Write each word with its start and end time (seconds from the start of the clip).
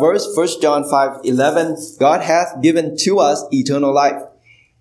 Verse 0.00 0.30
1 0.34 0.60
John 0.60 0.88
5 0.88 1.20
11, 1.24 1.76
God 1.98 2.22
hath 2.22 2.62
given 2.62 2.96
to 2.98 3.18
us 3.18 3.44
eternal 3.50 3.92
life. 3.92 4.22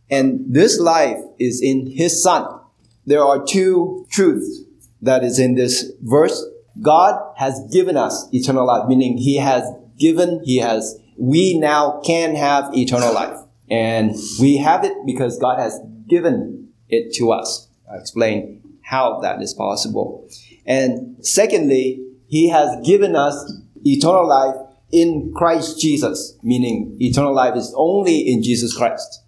And 0.09 0.45
this 0.47 0.79
life 0.79 1.17
is 1.39 1.61
in 1.61 1.91
His 1.91 2.21
Son. 2.21 2.59
There 3.05 3.23
are 3.23 3.43
two 3.43 4.05
truths 4.09 4.63
that 5.01 5.23
is 5.23 5.39
in 5.39 5.55
this 5.55 5.91
verse. 6.01 6.45
God 6.81 7.33
has 7.37 7.59
given 7.71 7.97
us 7.97 8.27
eternal 8.31 8.65
life, 8.65 8.87
meaning 8.87 9.17
He 9.17 9.37
has 9.37 9.69
given, 9.97 10.41
He 10.43 10.57
has, 10.57 10.99
we 11.17 11.57
now 11.57 12.01
can 12.05 12.35
have 12.35 12.73
eternal 12.73 13.13
life. 13.13 13.37
And 13.69 14.15
we 14.39 14.57
have 14.57 14.85
it 14.85 14.93
because 15.05 15.37
God 15.39 15.59
has 15.59 15.79
given 16.07 16.69
it 16.87 17.13
to 17.15 17.31
us. 17.31 17.67
I'll 17.89 17.99
explain 17.99 18.61
how 18.81 19.19
that 19.21 19.41
is 19.41 19.53
possible. 19.53 20.29
And 20.65 21.17
secondly, 21.25 22.05
He 22.27 22.49
has 22.49 22.85
given 22.85 23.15
us 23.15 23.51
eternal 23.83 24.27
life 24.27 24.55
in 24.91 25.33
Christ 25.35 25.79
Jesus, 25.79 26.37
meaning 26.43 26.95
eternal 26.99 27.33
life 27.33 27.55
is 27.55 27.73
only 27.75 28.19
in 28.19 28.41
Jesus 28.43 28.75
Christ. 28.75 29.23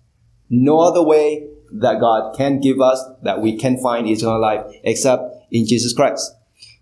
No 0.50 0.80
other 0.80 1.04
way 1.04 1.48
that 1.72 2.00
God 2.00 2.36
can 2.36 2.60
give 2.60 2.82
us 2.82 3.04
that 3.24 3.42
we 3.42 3.58
can 3.58 3.78
find 3.78 4.08
eternal 4.08 4.42
life 4.42 4.66
except 4.84 5.24
in 5.52 5.68
Jesus 5.68 5.94
Christ. 5.94 6.32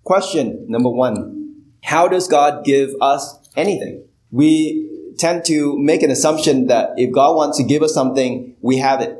Question 0.03 0.65
number 0.69 0.89
one. 0.89 1.63
How 1.83 2.07
does 2.07 2.27
God 2.27 2.65
give 2.65 2.91
us 3.01 3.37
anything? 3.55 4.05
We 4.31 5.15
tend 5.17 5.45
to 5.45 5.77
make 5.77 6.03
an 6.03 6.11
assumption 6.11 6.67
that 6.67 6.91
if 6.97 7.11
God 7.13 7.35
wants 7.35 7.57
to 7.57 7.63
give 7.63 7.81
us 7.81 7.93
something, 7.93 8.55
we 8.61 8.77
have 8.77 9.01
it. 9.01 9.17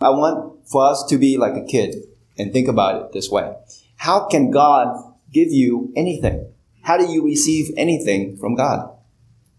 I 0.00 0.10
want 0.10 0.68
for 0.68 0.90
us 0.90 1.04
to 1.08 1.18
be 1.18 1.38
like 1.38 1.54
a 1.54 1.64
kid 1.64 1.96
and 2.38 2.52
think 2.52 2.68
about 2.68 3.02
it 3.02 3.12
this 3.12 3.30
way. 3.30 3.54
How 3.96 4.26
can 4.26 4.50
God 4.50 5.14
give 5.32 5.48
you 5.50 5.92
anything? 5.96 6.51
How 6.82 6.96
do 6.96 7.10
you 7.10 7.24
receive 7.24 7.72
anything 7.76 8.36
from 8.36 8.54
God? 8.54 8.90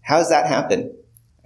How 0.02 0.18
does 0.18 0.28
that 0.28 0.46
happen? 0.46 0.94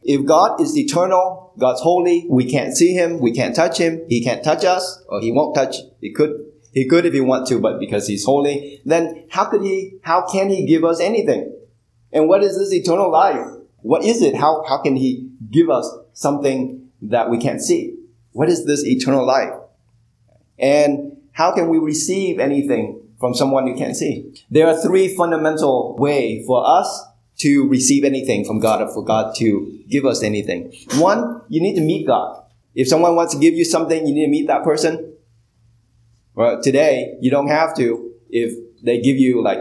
If 0.03 0.25
God 0.27 0.61
is 0.61 0.77
eternal, 0.77 1.53
God's 1.59 1.81
holy, 1.81 2.27
we 2.29 2.51
can't 2.51 2.77
see 2.77 2.93
him, 2.93 3.21
we 3.21 3.33
can't 3.33 3.55
touch 3.55 3.79
him, 3.79 4.03
he 4.09 4.23
can't 4.23 4.43
touch 4.43 4.65
us, 4.65 5.03
or 5.09 5.21
he 5.21 5.33
won't 5.33 5.55
touch, 5.55 5.77
he 6.01 6.13
could, 6.13 6.47
he 6.73 6.89
could 6.89 7.07
if 7.07 7.13
he 7.13 7.21
want 7.21 7.47
to, 7.49 7.61
but 7.61 7.79
because 7.79 8.07
he's 8.07 8.25
holy, 8.25 8.81
then 8.85 9.25
how 9.31 9.45
could 9.47 9.63
he, 9.63 9.99
how 10.03 10.27
can 10.27 10.49
he 10.49 10.67
give 10.67 10.85
us 10.85 11.01
anything? 11.01 11.55
And 12.13 12.29
what 12.29 12.43
is 12.43 12.59
this 12.59 12.73
eternal 12.73 13.11
life? 13.11 13.47
What 13.83 14.05
is 14.05 14.23
it? 14.23 14.35
How, 14.35 14.65
how 14.69 14.83
can 14.83 14.97
he 14.97 15.31
give 15.51 15.71
us 15.71 15.89
something 16.13 16.89
that 17.03 17.31
we 17.31 17.39
can't 17.39 17.61
see? 17.61 17.97
What 18.33 18.49
is 18.49 18.65
this 18.67 18.85
eternal 18.85 19.27
life? 19.27 19.53
And 20.59 21.17
how 21.33 21.55
can 21.55 21.69
we 21.69 21.79
receive 21.79 22.41
anything 22.41 23.08
from 23.19 23.35
someone 23.35 23.67
you 23.67 23.75
can't 23.75 23.97
see? 23.97 24.45
There 24.51 24.67
are 24.67 24.81
three 24.81 25.15
fundamental 25.15 25.97
way 25.97 26.45
for 26.47 26.67
us 26.67 27.05
to 27.39 27.69
receive 27.69 28.05
anything 28.05 28.45
from 28.45 28.59
God 28.59 28.83
or 28.83 28.93
for 28.93 29.05
God 29.05 29.35
to 29.37 29.83
give 29.89 30.05
us 30.05 30.23
anything. 30.23 30.73
One, 30.95 31.43
you 31.49 31.61
need 31.61 31.75
to 31.77 31.81
meet 31.81 32.07
God. 32.07 32.45
If 32.75 32.89
someone 32.89 33.17
wants 33.17 33.35
to 33.35 33.41
give 33.41 33.55
you 33.55 33.65
something, 33.65 34.07
you 34.07 34.15
need 34.15 34.27
to 34.27 34.31
meet 34.31 34.47
that 34.49 34.65
person. 34.65 35.15
Well, 36.35 36.63
today, 36.63 37.17
you 37.21 37.31
don't 37.31 37.49
have 37.49 37.75
to 37.77 38.13
if 38.31 38.55
they 38.83 39.01
give 39.01 39.17
you 39.17 39.43
like 39.43 39.59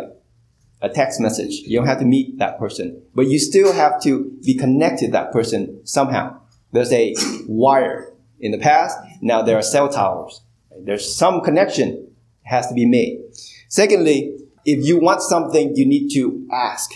a 0.82 0.90
text 0.90 1.20
message. 1.20 1.52
You 1.66 1.80
don't 1.80 1.88
have 1.88 2.00
to 2.00 2.06
meet 2.06 2.38
that 2.38 2.60
person, 2.60 3.02
but 3.16 3.28
you 3.28 3.40
still 3.40 3.74
have 3.74 4.02
to 4.04 4.32
be 4.44 4.56
connected 4.56 5.08
to 5.08 5.12
that 5.14 5.32
person 5.32 5.82
somehow. 5.86 6.40
There's 6.72 6.94
a 6.94 7.16
wire 7.48 8.14
in 8.40 8.52
the 8.52 8.60
past. 8.60 8.98
Now 9.22 9.42
there 9.42 9.58
are 9.58 9.64
cell 9.64 9.90
towers. 9.90 10.42
There's 10.80 11.16
some 11.16 11.42
connection 11.42 12.07
has 12.48 12.68
to 12.68 12.74
be 12.74 12.86
made. 12.86 13.20
Secondly, 13.70 14.38
if 14.66 14.86
you 14.86 15.00
want 15.00 15.22
something, 15.22 15.76
you 15.76 15.86
need 15.86 16.10
to 16.14 16.48
ask. 16.52 16.92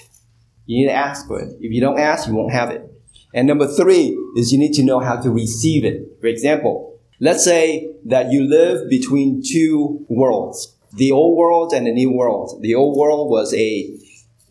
You 0.65 0.81
need 0.81 0.91
to 0.91 0.95
ask 0.95 1.27
for 1.27 1.39
it. 1.41 1.55
If 1.59 1.71
you 1.71 1.81
don't 1.81 1.99
ask, 1.99 2.27
you 2.27 2.35
won't 2.35 2.51
have 2.51 2.69
it. 2.69 2.87
And 3.33 3.47
number 3.47 3.67
three 3.67 4.17
is 4.35 4.51
you 4.51 4.59
need 4.59 4.73
to 4.73 4.83
know 4.83 4.99
how 4.99 5.17
to 5.21 5.29
receive 5.29 5.85
it. 5.85 6.17
For 6.19 6.27
example, 6.27 6.99
let's 7.19 7.43
say 7.43 7.93
that 8.05 8.31
you 8.31 8.43
live 8.43 8.89
between 8.89 9.41
two 9.41 10.05
worlds, 10.09 10.75
the 10.93 11.11
old 11.11 11.37
world 11.37 11.73
and 11.73 11.87
the 11.87 11.91
new 11.91 12.11
world. 12.11 12.61
The 12.61 12.75
old 12.75 12.97
world 12.97 13.29
was 13.29 13.53
a 13.53 13.97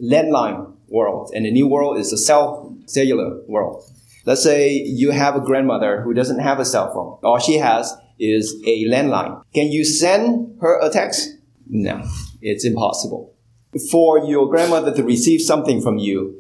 landline 0.03 0.73
world 0.89 1.31
and 1.35 1.45
the 1.45 1.51
new 1.51 1.69
world 1.69 1.99
is 1.99 2.13
a 2.13 2.19
cell 2.19 2.77
cellular 2.87 3.43
world. 3.47 3.85
Let's 4.27 4.43
say 4.43 4.73
you 4.73 5.11
have 5.11 5.37
a 5.37 5.41
grandmother 5.41 6.03
who 6.03 6.15
doesn't 6.15 6.41
have 6.41 6.59
a 6.59 6.65
cell 6.65 6.93
phone. 6.93 7.19
All 7.23 7.39
she 7.39 7.59
has 7.59 7.95
is 8.21 8.63
a 8.67 8.85
landline. 8.85 9.43
Can 9.55 9.73
you 9.73 9.85
send 9.85 10.59
her 10.61 10.79
a 10.81 10.91
text? 10.91 11.37
No, 11.67 12.03
it's 12.41 12.65
impossible 12.65 13.35
for 13.91 14.19
your 14.19 14.49
grandmother 14.49 14.95
to 14.95 15.03
receive 15.05 15.41
something 15.41 15.81
from 15.81 15.99
you, 15.99 16.37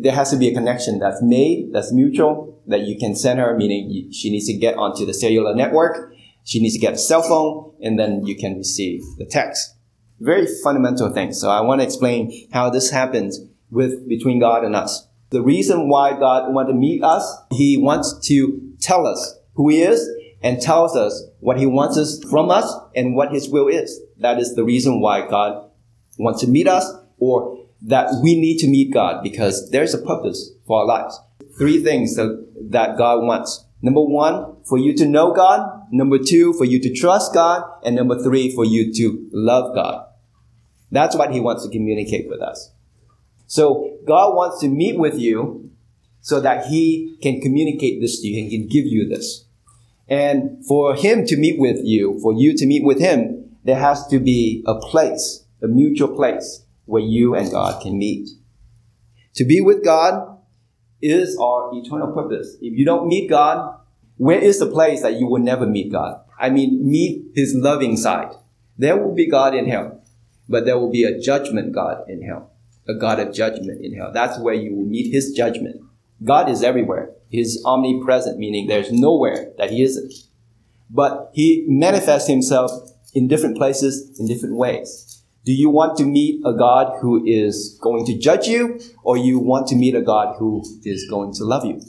there 0.00 0.12
has 0.12 0.30
to 0.30 0.36
be 0.36 0.48
a 0.48 0.54
connection 0.54 0.98
that's 0.98 1.22
made, 1.22 1.72
that's 1.72 1.92
mutual, 1.92 2.60
that 2.66 2.82
you 2.82 2.98
can 2.98 3.14
send 3.14 3.38
her, 3.38 3.56
meaning 3.56 4.10
she 4.12 4.30
needs 4.30 4.46
to 4.46 4.54
get 4.54 4.76
onto 4.76 5.06
the 5.06 5.14
cellular 5.14 5.54
network, 5.54 6.12
she 6.44 6.60
needs 6.60 6.74
to 6.74 6.80
get 6.80 6.94
a 6.94 6.98
cell 6.98 7.22
phone, 7.22 7.72
and 7.80 7.98
then 7.98 8.24
you 8.26 8.36
can 8.36 8.56
receive 8.56 9.02
the 9.18 9.26
text. 9.26 9.76
Very 10.20 10.46
fundamental 10.62 11.10
thing. 11.10 11.32
So 11.32 11.50
I 11.50 11.60
want 11.60 11.80
to 11.80 11.84
explain 11.84 12.48
how 12.52 12.70
this 12.70 12.90
happens 12.90 13.40
with 13.70 14.08
between 14.08 14.40
God 14.40 14.64
and 14.64 14.74
us. 14.74 15.08
The 15.30 15.42
reason 15.42 15.88
why 15.88 16.12
God 16.18 16.52
wants 16.52 16.70
to 16.70 16.76
meet 16.76 17.02
us, 17.02 17.24
He 17.52 17.76
wants 17.76 18.26
to 18.28 18.60
tell 18.80 19.06
us 19.06 19.38
who 19.54 19.68
He 19.68 19.82
is 19.82 20.08
and 20.42 20.60
tells 20.60 20.96
us 20.96 21.22
what 21.40 21.58
He 21.58 21.66
wants 21.66 21.96
us 21.96 22.22
from 22.28 22.50
us 22.50 22.72
and 22.94 23.14
what 23.14 23.32
His 23.32 23.48
will 23.48 23.68
is. 23.68 24.00
That 24.18 24.38
is 24.38 24.54
the 24.54 24.64
reason 24.64 25.00
why 25.00 25.28
God 25.28 25.70
wants 26.18 26.40
to 26.40 26.48
meet 26.48 26.68
us 26.68 26.90
or 27.18 27.66
that 27.82 28.10
we 28.22 28.38
need 28.38 28.58
to 28.58 28.68
meet 28.68 28.92
God 28.92 29.22
because 29.22 29.70
there's 29.70 29.94
a 29.94 29.98
purpose 29.98 30.52
for 30.66 30.80
our 30.80 30.86
lives. 30.86 31.18
Three 31.58 31.82
things 31.82 32.16
that, 32.16 32.46
that 32.70 32.96
God 32.96 33.24
wants. 33.24 33.64
Number 33.82 34.00
one, 34.00 34.56
for 34.64 34.78
you 34.78 34.94
to 34.94 35.06
know 35.06 35.32
God. 35.32 35.86
Number 35.90 36.18
two, 36.18 36.52
for 36.54 36.64
you 36.64 36.80
to 36.80 36.94
trust 36.94 37.34
God. 37.34 37.64
And 37.84 37.96
number 37.96 38.22
three, 38.22 38.54
for 38.54 38.64
you 38.64 38.92
to 38.94 39.28
love 39.32 39.74
God. 39.74 40.06
That's 40.90 41.16
what 41.16 41.32
He 41.32 41.40
wants 41.40 41.64
to 41.64 41.70
communicate 41.70 42.28
with 42.28 42.40
us. 42.40 42.70
So 43.46 43.98
God 44.06 44.34
wants 44.34 44.60
to 44.60 44.68
meet 44.68 44.98
with 44.98 45.18
you 45.18 45.70
so 46.20 46.40
that 46.40 46.66
He 46.66 47.16
can 47.22 47.40
communicate 47.40 48.00
this 48.00 48.20
to 48.20 48.28
you 48.28 48.42
and 48.42 48.50
can 48.50 48.68
give 48.68 48.86
you 48.86 49.08
this. 49.08 49.44
And 50.08 50.64
for 50.66 50.94
Him 50.94 51.24
to 51.26 51.36
meet 51.36 51.58
with 51.58 51.78
you, 51.82 52.18
for 52.20 52.32
you 52.32 52.56
to 52.56 52.66
meet 52.66 52.84
with 52.84 53.00
Him, 53.00 53.56
there 53.64 53.78
has 53.78 54.06
to 54.08 54.18
be 54.18 54.64
a 54.66 54.78
place 54.78 55.42
a 55.62 55.68
mutual 55.68 56.14
place 56.14 56.64
where 56.84 57.02
you 57.02 57.34
and 57.34 57.50
God 57.50 57.80
can 57.80 57.96
meet. 57.96 58.28
To 59.36 59.44
be 59.44 59.60
with 59.60 59.84
God 59.84 60.38
is 61.00 61.38
our 61.38 61.70
eternal 61.72 62.12
purpose. 62.12 62.56
If 62.60 62.76
you 62.76 62.84
don't 62.84 63.06
meet 63.06 63.30
God, 63.30 63.78
where 64.16 64.38
is 64.38 64.58
the 64.58 64.66
place 64.66 65.02
that 65.02 65.18
you 65.18 65.26
will 65.26 65.40
never 65.40 65.66
meet 65.66 65.92
God? 65.92 66.20
I 66.38 66.50
mean, 66.50 66.84
meet 66.84 67.26
His 67.34 67.54
loving 67.54 67.96
side. 67.96 68.34
There 68.76 68.96
will 68.96 69.14
be 69.14 69.28
God 69.28 69.54
in 69.54 69.68
hell, 69.68 70.02
but 70.48 70.64
there 70.64 70.78
will 70.78 70.90
be 70.90 71.04
a 71.04 71.18
judgment 71.18 71.72
God 71.72 72.08
in 72.08 72.22
hell, 72.22 72.50
a 72.88 72.94
God 72.94 73.20
of 73.20 73.32
judgment 73.32 73.84
in 73.84 73.94
hell. 73.94 74.10
That's 74.12 74.38
where 74.38 74.54
you 74.54 74.74
will 74.74 74.86
meet 74.86 75.12
His 75.12 75.32
judgment. 75.32 75.80
God 76.24 76.48
is 76.48 76.62
everywhere. 76.62 77.12
He's 77.28 77.62
omnipresent, 77.64 78.38
meaning 78.38 78.66
there's 78.66 78.92
nowhere 78.92 79.52
that 79.58 79.70
He 79.70 79.82
isn't. 79.82 80.12
But 80.90 81.30
He 81.32 81.64
manifests 81.68 82.28
Himself 82.28 82.70
in 83.14 83.28
different 83.28 83.56
places, 83.56 84.18
in 84.18 84.26
different 84.26 84.56
ways. 84.56 85.22
Do 85.44 85.52
you 85.52 85.70
want 85.70 85.96
to 85.98 86.04
meet 86.04 86.40
a 86.44 86.52
God 86.52 86.98
who 87.00 87.24
is 87.26 87.78
going 87.82 88.06
to 88.06 88.16
judge 88.16 88.46
you, 88.46 88.78
or 89.02 89.16
you 89.16 89.38
want 89.38 89.66
to 89.68 89.76
meet 89.76 89.94
a 89.94 90.02
God 90.02 90.36
who 90.38 90.62
is 90.84 91.08
going 91.10 91.32
to 91.34 91.44
love 91.44 91.64
you? 91.64 91.80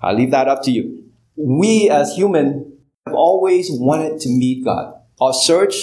I 0.00 0.12
leave 0.12 0.30
that 0.32 0.48
up 0.48 0.62
to 0.64 0.70
you. 0.70 1.04
We 1.36 1.88
as 1.88 2.14
human 2.14 2.78
have 3.06 3.14
always 3.14 3.68
wanted 3.70 4.20
to 4.20 4.28
meet 4.28 4.64
God. 4.64 4.94
Our 5.20 5.32
search 5.32 5.74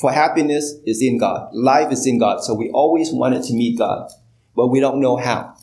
for 0.00 0.10
happiness 0.10 0.74
is 0.86 1.02
in 1.02 1.18
God. 1.18 1.50
Life 1.52 1.92
is 1.92 2.06
in 2.06 2.18
God. 2.18 2.42
So 2.42 2.54
we 2.54 2.70
always 2.70 3.12
wanted 3.12 3.42
to 3.44 3.54
meet 3.54 3.78
God, 3.78 4.10
but 4.56 4.68
we 4.68 4.80
don't 4.80 5.00
know 5.00 5.16
how. 5.16 5.53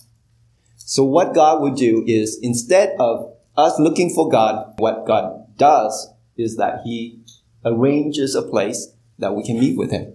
So 0.86 1.04
what 1.04 1.34
God 1.34 1.62
would 1.62 1.76
do 1.76 2.04
is 2.08 2.40
instead 2.42 2.96
of 3.00 3.34
us 3.58 3.80
looking 3.80 4.10
for 4.10 4.30
God, 4.30 4.74
what 4.78 5.06
God 5.06 5.58
does 5.58 6.14
is 6.38 6.58
that 6.58 6.82
He 6.84 7.22
arranges 7.64 8.36
a 8.36 8.42
place 8.42 8.94
that 9.20 9.36
we 9.36 9.44
can 9.44 9.60
meet 9.60 9.78
with 9.78 9.92
Him. 9.92 10.14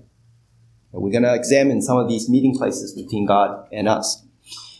And 0.92 1.02
we're 1.02 1.12
going 1.12 1.22
to 1.22 1.34
examine 1.34 1.82
some 1.82 1.98
of 1.98 2.08
these 2.08 2.28
meeting 2.28 2.54
places 2.54 2.92
between 2.92 3.26
God 3.26 3.66
and 3.72 3.88
us. 3.88 4.24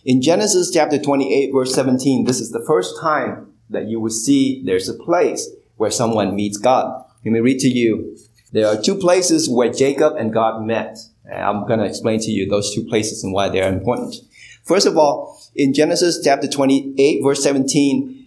In 0.05 0.23
Genesis 0.23 0.71
chapter 0.73 0.99
28, 0.99 1.51
verse 1.53 1.75
17, 1.75 2.25
this 2.25 2.41
is 2.41 2.53
the 2.53 2.65
first 2.67 3.01
time 3.01 3.53
that 3.71 3.87
you 3.87 4.01
will 4.01 4.11
see 4.11 4.63
there's 4.65 4.89
a 4.89 4.95
place 4.95 5.51
where 5.77 5.91
someone 5.91 6.37
meets 6.37 6.59
God. 6.59 7.05
Let 7.25 7.33
me 7.33 7.41
read 7.41 7.59
to 7.61 7.69
you. 7.69 8.17
There 8.53 8.67
are 8.67 8.81
two 8.81 8.95
places 8.95 9.49
where 9.51 9.73
Jacob 9.73 10.15
and 10.17 10.33
God 10.33 10.63
met. 10.63 10.97
And 11.25 11.43
I'm 11.43 11.67
going 11.67 11.81
to 11.81 11.85
explain 11.85 12.21
to 12.21 12.31
you 12.31 12.49
those 12.49 12.73
two 12.75 12.85
places 12.85 13.25
and 13.25 13.33
why 13.33 13.49
they're 13.49 13.73
important. 13.73 14.15
First 14.67 14.87
of 14.89 14.99
all, 14.99 15.41
in 15.55 15.73
Genesis 15.73 16.21
chapter 16.23 16.49
28, 16.49 17.23
verse 17.23 17.43
17, 17.43 18.27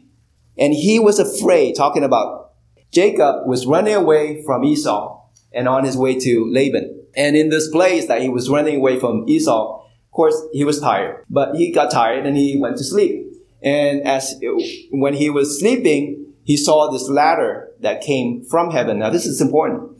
and 0.57 0.73
he 0.73 0.97
was 0.97 1.19
afraid, 1.19 1.75
talking 1.75 2.03
about 2.03 2.53
Jacob 2.91 3.45
was 3.45 3.65
running 3.65 3.93
away 3.93 4.41
from 4.43 4.63
Esau 4.63 5.21
and 5.53 5.67
on 5.67 5.83
his 5.83 5.97
way 5.97 6.17
to 6.17 6.49
Laban. 6.49 7.03
And 7.13 7.35
in 7.35 7.49
this 7.49 7.69
place 7.69 8.07
that 8.07 8.21
he 8.21 8.29
was 8.29 8.49
running 8.49 8.77
away 8.77 8.99
from 8.99 9.27
Esau, 9.27 9.83
Of 10.09 10.11
course, 10.11 10.41
he 10.53 10.63
was 10.63 10.79
tired, 10.79 11.23
but 11.29 11.55
he 11.55 11.71
got 11.71 11.91
tired 11.91 12.25
and 12.25 12.35
he 12.35 12.57
went 12.57 12.77
to 12.77 12.83
sleep. 12.83 13.31
And 13.61 14.01
as 14.07 14.41
when 14.91 15.13
he 15.13 15.29
was 15.29 15.59
sleeping, 15.59 16.33
he 16.43 16.57
saw 16.57 16.89
this 16.89 17.07
ladder 17.09 17.69
that 17.81 18.01
came 18.01 18.43
from 18.43 18.71
heaven. 18.71 18.99
Now, 18.99 19.11
this 19.11 19.27
is 19.27 19.39
important. 19.39 19.91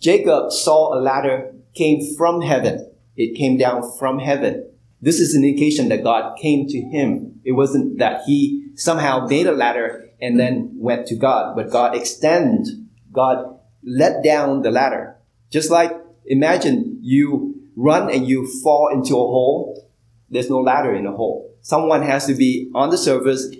Jacob 0.00 0.50
saw 0.50 0.94
a 0.94 0.98
ladder 0.98 1.54
came 1.74 2.00
from 2.16 2.40
heaven. 2.40 2.90
It 3.16 3.36
came 3.36 3.56
down 3.56 3.88
from 3.98 4.18
heaven. 4.18 4.71
This 5.02 5.18
is 5.18 5.34
an 5.34 5.44
indication 5.44 5.88
that 5.88 6.04
God 6.04 6.38
came 6.38 6.68
to 6.68 6.80
him. 6.80 7.40
It 7.44 7.52
wasn't 7.52 7.98
that 7.98 8.22
he 8.24 8.68
somehow 8.76 9.26
made 9.26 9.48
a 9.48 9.52
ladder 9.52 10.08
and 10.20 10.38
then 10.38 10.70
went 10.76 11.08
to 11.08 11.16
God, 11.16 11.56
but 11.56 11.70
God 11.70 11.96
extend, 11.96 12.68
God 13.10 13.58
let 13.82 14.22
down 14.22 14.62
the 14.62 14.70
ladder. 14.70 15.16
Just 15.50 15.70
like 15.70 15.90
imagine 16.24 17.00
you 17.02 17.60
run 17.74 18.10
and 18.12 18.28
you 18.28 18.48
fall 18.62 18.90
into 18.92 19.14
a 19.14 19.26
hole. 19.26 19.90
There's 20.30 20.48
no 20.48 20.60
ladder 20.60 20.94
in 20.94 21.04
the 21.04 21.10
hole. 21.10 21.52
Someone 21.62 22.02
has 22.02 22.26
to 22.26 22.34
be 22.34 22.70
on 22.72 22.90
the 22.90 22.96
surface, 22.96 23.52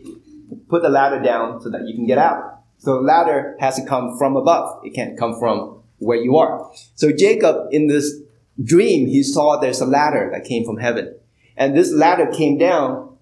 put 0.68 0.82
the 0.82 0.88
ladder 0.88 1.20
down 1.20 1.60
so 1.60 1.70
that 1.70 1.88
you 1.88 1.94
can 1.94 2.06
get 2.06 2.18
out. 2.18 2.60
So 2.78 2.94
the 2.94 3.00
ladder 3.00 3.56
has 3.58 3.76
to 3.76 3.84
come 3.84 4.16
from 4.16 4.36
above. 4.36 4.84
It 4.84 4.94
can't 4.94 5.18
come 5.18 5.38
from 5.38 5.82
where 5.98 6.18
you 6.18 6.36
are. 6.36 6.70
So 6.94 7.10
Jacob 7.12 7.68
in 7.72 7.88
this 7.88 8.20
dream, 8.62 9.08
he 9.08 9.24
saw 9.24 9.58
there's 9.58 9.80
a 9.80 9.86
ladder 9.86 10.30
that 10.32 10.44
came 10.44 10.64
from 10.64 10.78
heaven. 10.78 11.16
And 11.56 11.76
this 11.76 11.92
ladder 11.92 12.26
came 12.26 12.58
down 12.58 13.12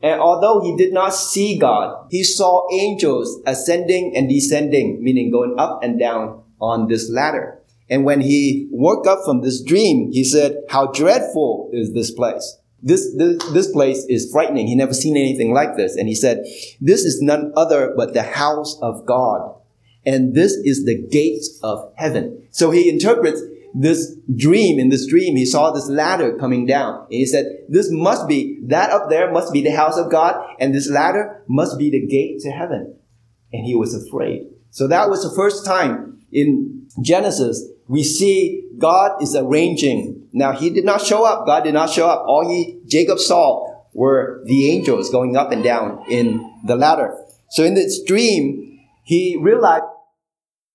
and 0.00 0.20
although 0.20 0.60
he 0.60 0.76
did 0.76 0.92
not 0.92 1.14
see 1.14 1.58
God, 1.58 2.06
he 2.10 2.22
saw 2.22 2.66
angels 2.72 3.40
ascending 3.46 4.16
and 4.16 4.28
descending, 4.28 5.02
meaning 5.02 5.30
going 5.30 5.54
up 5.58 5.82
and 5.82 5.98
down 5.98 6.42
on 6.60 6.86
this 6.86 7.10
ladder. 7.10 7.58
And 7.90 8.04
when 8.04 8.20
he 8.20 8.68
woke 8.70 9.06
up 9.06 9.20
from 9.24 9.40
this 9.40 9.62
dream, 9.62 10.12
he 10.12 10.22
said, 10.22 10.58
how 10.68 10.92
dreadful 10.92 11.70
is 11.72 11.94
this 11.94 12.10
place? 12.10 12.58
This, 12.80 13.12
this, 13.16 13.42
this 13.50 13.72
place 13.72 14.04
is 14.08 14.30
frightening. 14.30 14.68
He 14.68 14.76
never 14.76 14.94
seen 14.94 15.16
anything 15.16 15.52
like 15.52 15.76
this. 15.76 15.96
And 15.96 16.06
he 16.06 16.14
said, 16.14 16.44
this 16.80 17.02
is 17.02 17.20
none 17.20 17.52
other 17.56 17.92
but 17.96 18.14
the 18.14 18.22
house 18.22 18.78
of 18.80 19.04
God. 19.04 19.54
And 20.06 20.34
this 20.34 20.52
is 20.52 20.84
the 20.84 21.02
gates 21.10 21.58
of 21.62 21.92
heaven. 21.96 22.46
So 22.52 22.70
he 22.70 22.88
interprets 22.88 23.42
this 23.74 24.16
dream, 24.34 24.78
in 24.78 24.88
this 24.88 25.06
dream, 25.06 25.36
he 25.36 25.46
saw 25.46 25.70
this 25.70 25.88
ladder 25.88 26.36
coming 26.38 26.66
down. 26.66 27.02
And 27.02 27.06
he 27.10 27.26
said, 27.26 27.46
this 27.68 27.88
must 27.90 28.28
be, 28.28 28.60
that 28.66 28.90
up 28.90 29.08
there 29.08 29.32
must 29.32 29.52
be 29.52 29.62
the 29.62 29.70
house 29.70 29.96
of 29.96 30.10
God, 30.10 30.34
and 30.58 30.74
this 30.74 30.90
ladder 30.90 31.42
must 31.48 31.78
be 31.78 31.90
the 31.90 32.06
gate 32.06 32.40
to 32.40 32.50
heaven. 32.50 32.96
And 33.52 33.64
he 33.64 33.74
was 33.74 33.94
afraid. 33.94 34.42
So 34.70 34.86
that 34.88 35.08
was 35.08 35.22
the 35.22 35.34
first 35.34 35.64
time 35.64 36.20
in 36.30 36.86
Genesis 37.02 37.64
we 37.88 38.04
see 38.04 38.64
God 38.76 39.22
is 39.22 39.34
arranging. 39.34 40.28
Now 40.32 40.52
he 40.52 40.70
did 40.70 40.84
not 40.84 41.00
show 41.00 41.24
up. 41.24 41.46
God 41.46 41.64
did 41.64 41.74
not 41.74 41.90
show 41.90 42.06
up. 42.06 42.24
All 42.26 42.48
he, 42.48 42.80
Jacob 42.86 43.18
saw 43.18 43.82
were 43.94 44.42
the 44.44 44.70
angels 44.70 45.10
going 45.10 45.36
up 45.36 45.50
and 45.50 45.64
down 45.64 46.04
in 46.08 46.60
the 46.66 46.76
ladder. 46.76 47.16
So 47.50 47.64
in 47.64 47.74
this 47.74 48.02
dream, 48.04 48.78
he 49.04 49.36
realized 49.40 49.84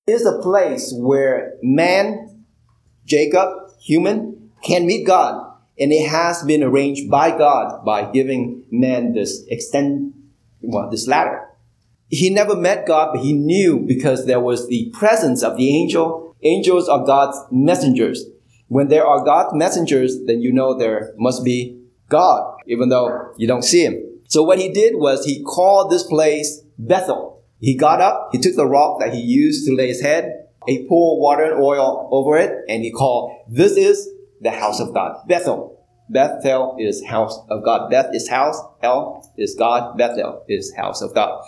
is 0.07 0.25
a 0.25 0.41
place 0.41 0.91
where 0.97 1.53
man 1.61 2.32
Jacob, 3.05 3.49
human, 3.79 4.51
can 4.63 4.85
meet 4.85 5.05
God. 5.05 5.51
And 5.79 5.91
it 5.91 6.07
has 6.09 6.43
been 6.43 6.63
arranged 6.63 7.09
by 7.09 7.35
God 7.35 7.83
by 7.83 8.11
giving 8.11 8.65
man 8.71 9.13
this 9.13 9.43
extend, 9.47 10.13
well, 10.61 10.89
this 10.89 11.07
ladder. 11.07 11.47
He 12.09 12.29
never 12.29 12.55
met 12.55 12.85
God, 12.85 13.11
but 13.13 13.23
he 13.23 13.33
knew 13.33 13.79
because 13.79 14.27
there 14.27 14.39
was 14.39 14.67
the 14.67 14.91
presence 14.93 15.41
of 15.41 15.57
the 15.57 15.75
angel. 15.75 16.35
Angels 16.43 16.87
are 16.87 17.03
God's 17.03 17.37
messengers. 17.51 18.25
When 18.67 18.87
there 18.87 19.05
are 19.05 19.23
God's 19.23 19.55
messengers, 19.55 20.23
then 20.25 20.41
you 20.41 20.51
know 20.53 20.77
there 20.77 21.13
must 21.17 21.43
be 21.43 21.81
God, 22.09 22.59
even 22.67 22.89
though 22.89 23.33
you 23.37 23.47
don't 23.47 23.63
see 23.63 23.83
him. 23.83 23.99
So 24.27 24.43
what 24.43 24.59
he 24.59 24.71
did 24.71 24.95
was 24.95 25.25
he 25.25 25.43
called 25.43 25.91
this 25.91 26.03
place 26.03 26.61
Bethel. 26.77 27.43
He 27.59 27.75
got 27.75 28.01
up, 28.01 28.29
he 28.31 28.39
took 28.39 28.55
the 28.55 28.67
rock 28.67 28.99
that 28.99 29.13
he 29.13 29.21
used 29.21 29.65
to 29.67 29.75
lay 29.75 29.87
his 29.87 30.01
head, 30.01 30.42
he 30.67 30.87
poured 30.87 31.21
water 31.21 31.43
and 31.43 31.61
oil 31.61 32.09
over 32.11 32.37
it, 32.37 32.65
and 32.67 32.83
he 32.83 32.91
called, 32.91 33.31
this 33.49 33.77
is 33.77 34.09
the 34.41 34.51
house 34.51 34.79
of 34.79 34.93
God. 34.93 35.17
Bethel. 35.27 35.85
Bethel 36.09 36.75
is 36.79 37.03
house 37.05 37.39
of 37.49 37.63
God. 37.63 37.89
Beth 37.89 38.13
is 38.13 38.27
house. 38.27 38.59
El 38.81 39.33
is 39.37 39.55
God. 39.55 39.97
Bethel 39.97 40.43
is 40.47 40.73
house 40.75 41.01
of 41.01 41.15
God. 41.15 41.41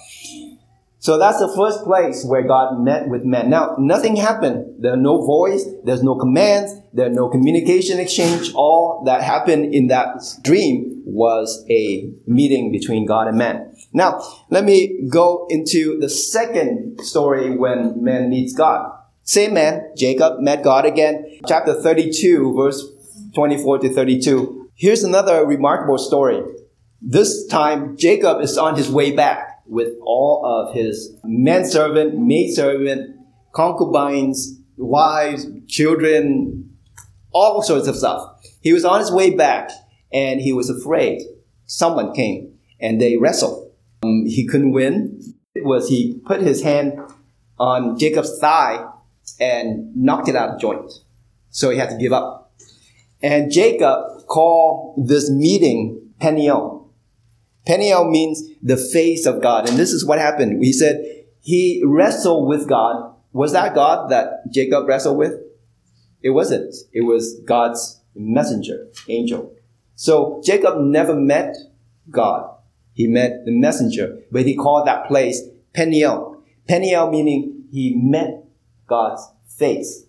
So 0.99 1.19
that's 1.19 1.39
the 1.39 1.53
first 1.55 1.83
place 1.83 2.25
where 2.25 2.41
God 2.41 2.79
met 2.79 3.07
with 3.07 3.23
men. 3.23 3.49
Now, 3.49 3.75
nothing 3.77 4.15
happened. 4.15 4.81
There's 4.81 4.97
no 4.97 5.23
voice. 5.23 5.63
There's 5.83 6.01
no 6.01 6.15
commands. 6.15 6.73
There's 6.93 7.15
no 7.15 7.29
communication 7.29 7.99
exchange. 7.99 8.53
All 8.55 9.03
that 9.05 9.21
happened 9.21 9.75
in 9.75 9.87
that 9.87 10.23
dream 10.41 11.03
was 11.05 11.63
a 11.69 12.09
meeting 12.25 12.71
between 12.71 13.05
God 13.05 13.27
and 13.27 13.37
man. 13.37 13.75
Now, 13.93 14.19
let 14.49 14.63
me 14.63 15.07
go 15.07 15.45
into 15.49 15.99
the 15.99 16.09
second 16.09 17.01
story 17.03 17.55
when 17.55 18.03
man 18.03 18.29
meets 18.29 18.53
God. 18.53 18.91
Same 19.25 19.55
man, 19.55 19.91
Jacob, 19.97 20.39
met 20.39 20.63
God 20.63 20.85
again. 20.85 21.39
Chapter 21.47 21.73
32, 21.73 22.53
verse 22.55 22.83
24 23.33 23.79
to 23.79 23.89
32. 23.89 24.69
Here's 24.75 25.03
another 25.03 25.43
remarkable 25.47 25.97
story. 25.97 26.43
This 27.01 27.47
time, 27.47 27.97
Jacob 27.97 28.41
is 28.41 28.55
on 28.55 28.75
his 28.75 28.87
way 28.87 29.15
back 29.15 29.63
with 29.65 29.93
all 30.03 30.45
of 30.45 30.75
his 30.75 31.17
manservant, 31.23 32.19
maidservant, 32.19 33.19
concubines, 33.51 34.59
wives, 34.77 35.47
children, 35.67 36.77
all 37.31 37.63
sorts 37.63 37.87
of 37.87 37.95
stuff. 37.95 38.29
He 38.61 38.73
was 38.73 38.85
on 38.85 38.99
his 38.99 39.11
way 39.11 39.35
back 39.35 39.71
and 40.13 40.39
he 40.39 40.53
was 40.53 40.69
afraid. 40.69 41.23
Someone 41.65 42.13
came 42.13 42.59
and 42.79 43.01
they 43.01 43.17
wrestled. 43.17 43.71
Um, 44.03 44.25
he 44.27 44.45
couldn't 44.45 44.71
win. 44.71 45.19
It 45.55 45.65
was 45.65 45.89
he 45.89 46.21
put 46.27 46.41
his 46.41 46.61
hand 46.61 46.99
on 47.57 47.97
Jacob's 47.97 48.37
thigh 48.37 48.85
and 49.39 49.95
knocked 49.95 50.27
it 50.27 50.35
out 50.35 50.49
of 50.49 50.59
joint. 50.59 50.91
So 51.49 51.69
he 51.69 51.77
had 51.77 51.89
to 51.89 51.97
give 51.97 52.13
up. 52.13 52.53
And 53.21 53.51
Jacob 53.51 54.27
called 54.27 55.07
this 55.07 55.29
meeting 55.29 56.11
Peniel. 56.19 56.91
Peniel 57.65 58.09
means 58.09 58.43
the 58.61 58.77
face 58.77 59.25
of 59.25 59.41
God. 59.41 59.67
And 59.67 59.77
this 59.77 59.91
is 59.91 60.05
what 60.05 60.19
happened. 60.19 60.63
He 60.63 60.73
said 60.73 61.03
he 61.41 61.81
wrestled 61.85 62.47
with 62.47 62.67
God. 62.67 63.13
Was 63.31 63.53
that 63.53 63.73
God 63.73 64.11
that 64.11 64.51
Jacob 64.51 64.87
wrestled 64.87 65.17
with? 65.17 65.33
It 66.21 66.29
wasn't. 66.29 66.73
It 66.93 67.01
was 67.01 67.39
God's 67.45 68.01
messenger, 68.15 68.87
angel. 69.09 69.53
So 69.95 70.41
Jacob 70.43 70.79
never 70.79 71.15
met 71.15 71.55
God. 72.09 72.49
He 72.93 73.07
met 73.07 73.45
the 73.45 73.51
messenger, 73.51 74.19
but 74.31 74.45
he 74.45 74.55
called 74.55 74.87
that 74.87 75.07
place 75.07 75.41
Peniel. 75.73 76.43
Peniel 76.67 77.09
meaning 77.09 77.65
he 77.71 77.95
met 77.95 78.44
God's 78.87 79.21
face. 79.47 80.03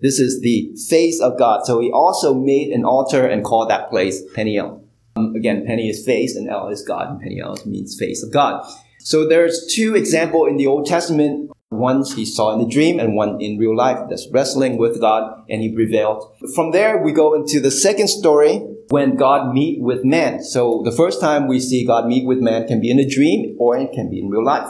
This 0.00 0.20
is 0.20 0.40
the 0.40 0.72
face 0.88 1.20
of 1.20 1.38
God. 1.38 1.64
So 1.64 1.80
he 1.80 1.90
also 1.90 2.34
made 2.34 2.70
an 2.70 2.84
altar 2.84 3.26
and 3.26 3.44
called 3.44 3.70
that 3.70 3.90
place 3.90 4.22
Peniel. 4.34 4.84
Um, 5.16 5.34
again, 5.34 5.66
Peni 5.68 5.90
is 5.90 6.04
face 6.04 6.36
and 6.36 6.48
El 6.48 6.68
is 6.68 6.82
God, 6.82 7.10
and 7.10 7.20
Peniel 7.20 7.58
means 7.66 7.98
face 7.98 8.22
of 8.22 8.32
God. 8.32 8.64
So 9.00 9.26
there's 9.28 9.66
two 9.74 9.96
examples 9.96 10.48
in 10.48 10.56
the 10.56 10.66
Old 10.66 10.86
Testament. 10.86 11.50
One 11.70 12.02
he 12.04 12.24
saw 12.24 12.52
in 12.52 12.60
the 12.60 12.68
dream 12.68 12.98
and 12.98 13.14
one 13.14 13.40
in 13.40 13.58
real 13.58 13.76
life 13.76 13.98
that's 14.08 14.26
wrestling 14.32 14.78
with 14.78 15.00
God 15.00 15.44
and 15.50 15.60
he 15.60 15.74
prevailed. 15.74 16.32
From 16.54 16.70
there, 16.70 17.02
we 17.02 17.12
go 17.12 17.34
into 17.34 17.60
the 17.60 17.70
second 17.70 18.08
story 18.08 18.58
when 18.88 19.16
God 19.16 19.52
meet 19.52 19.80
with 19.80 20.02
man. 20.02 20.42
So 20.42 20.80
the 20.82 20.92
first 20.92 21.20
time 21.20 21.46
we 21.46 21.60
see 21.60 21.84
God 21.84 22.06
meet 22.06 22.26
with 22.26 22.38
man 22.38 22.66
can 22.66 22.80
be 22.80 22.90
in 22.90 22.98
a 22.98 23.08
dream 23.08 23.54
or 23.58 23.76
it 23.76 23.92
can 23.92 24.08
be 24.08 24.20
in 24.20 24.30
real 24.30 24.44
life. 24.44 24.68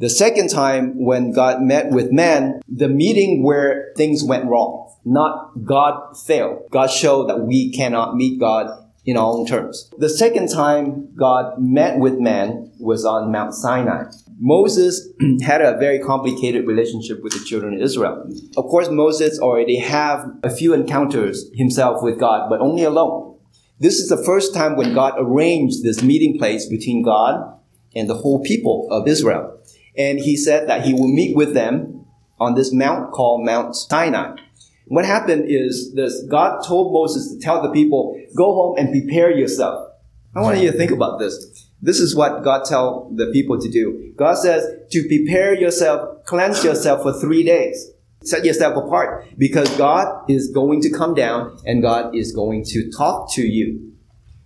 The 0.00 0.08
second 0.08 0.48
time 0.48 1.04
when 1.04 1.32
God 1.32 1.60
met 1.60 1.90
with 1.90 2.12
man, 2.12 2.60
the 2.68 2.88
meeting 2.88 3.42
where 3.42 3.92
things 3.96 4.22
went 4.22 4.44
wrong, 4.44 4.94
not 5.04 5.64
God 5.64 6.16
failed. 6.16 6.68
God 6.70 6.86
showed 6.86 7.28
that 7.28 7.40
we 7.40 7.72
cannot 7.72 8.14
meet 8.14 8.38
God 8.38 8.70
in 9.04 9.16
our 9.16 9.32
own 9.32 9.44
terms. 9.44 9.90
The 9.98 10.08
second 10.08 10.50
time 10.50 11.08
God 11.16 11.58
met 11.58 11.98
with 11.98 12.20
man 12.20 12.70
was 12.78 13.04
on 13.04 13.32
Mount 13.32 13.54
Sinai. 13.54 14.04
Moses 14.38 15.08
had 15.42 15.62
a 15.62 15.76
very 15.78 15.98
complicated 15.98 16.64
relationship 16.68 17.20
with 17.24 17.32
the 17.32 17.44
children 17.44 17.74
of 17.74 17.80
Israel. 17.80 18.24
Of 18.56 18.66
course, 18.66 18.88
Moses 18.90 19.40
already 19.40 19.78
have 19.78 20.30
a 20.44 20.50
few 20.50 20.74
encounters 20.74 21.50
himself 21.54 22.04
with 22.04 22.20
God, 22.20 22.48
but 22.48 22.60
only 22.60 22.84
alone. 22.84 23.36
This 23.80 23.98
is 23.98 24.08
the 24.08 24.22
first 24.22 24.54
time 24.54 24.76
when 24.76 24.94
God 24.94 25.14
arranged 25.18 25.82
this 25.82 26.02
meeting 26.04 26.38
place 26.38 26.66
between 26.66 27.02
God 27.02 27.58
and 27.96 28.08
the 28.08 28.18
whole 28.18 28.42
people 28.44 28.86
of 28.90 29.08
Israel. 29.08 29.57
And 29.98 30.20
he 30.20 30.36
said 30.36 30.68
that 30.68 30.86
he 30.86 30.94
will 30.94 31.08
meet 31.08 31.36
with 31.36 31.54
them 31.54 32.06
on 32.38 32.54
this 32.54 32.72
mount 32.72 33.12
called 33.12 33.44
Mount 33.44 33.74
Sinai. 33.74 34.36
What 34.86 35.04
happened 35.04 35.46
is 35.48 35.92
this 35.94 36.22
God 36.30 36.62
told 36.66 36.92
Moses 36.92 37.34
to 37.34 37.38
tell 37.38 37.60
the 37.60 37.70
people, 37.70 38.18
go 38.36 38.54
home 38.54 38.76
and 38.78 38.90
prepare 38.90 39.30
yourself. 39.30 39.92
I 40.34 40.40
want 40.40 40.60
you 40.60 40.70
to 40.70 40.76
think 40.76 40.92
about 40.92 41.18
this. 41.18 41.66
This 41.82 42.00
is 42.00 42.14
what 42.14 42.42
God 42.44 42.64
tell 42.64 43.10
the 43.14 43.26
people 43.32 43.60
to 43.60 43.68
do. 43.68 44.12
God 44.16 44.38
says 44.38 44.64
to 44.90 45.08
prepare 45.08 45.54
yourself, 45.54 46.24
cleanse 46.24 46.64
yourself 46.64 47.02
for 47.02 47.12
three 47.20 47.42
days. 47.42 47.90
Set 48.22 48.44
yourself 48.44 48.76
apart 48.76 49.26
because 49.36 49.68
God 49.76 50.24
is 50.28 50.50
going 50.52 50.80
to 50.82 50.90
come 50.90 51.14
down 51.14 51.56
and 51.64 51.82
God 51.82 52.16
is 52.16 52.32
going 52.32 52.64
to 52.66 52.90
talk 52.90 53.32
to 53.34 53.42
you. 53.42 53.92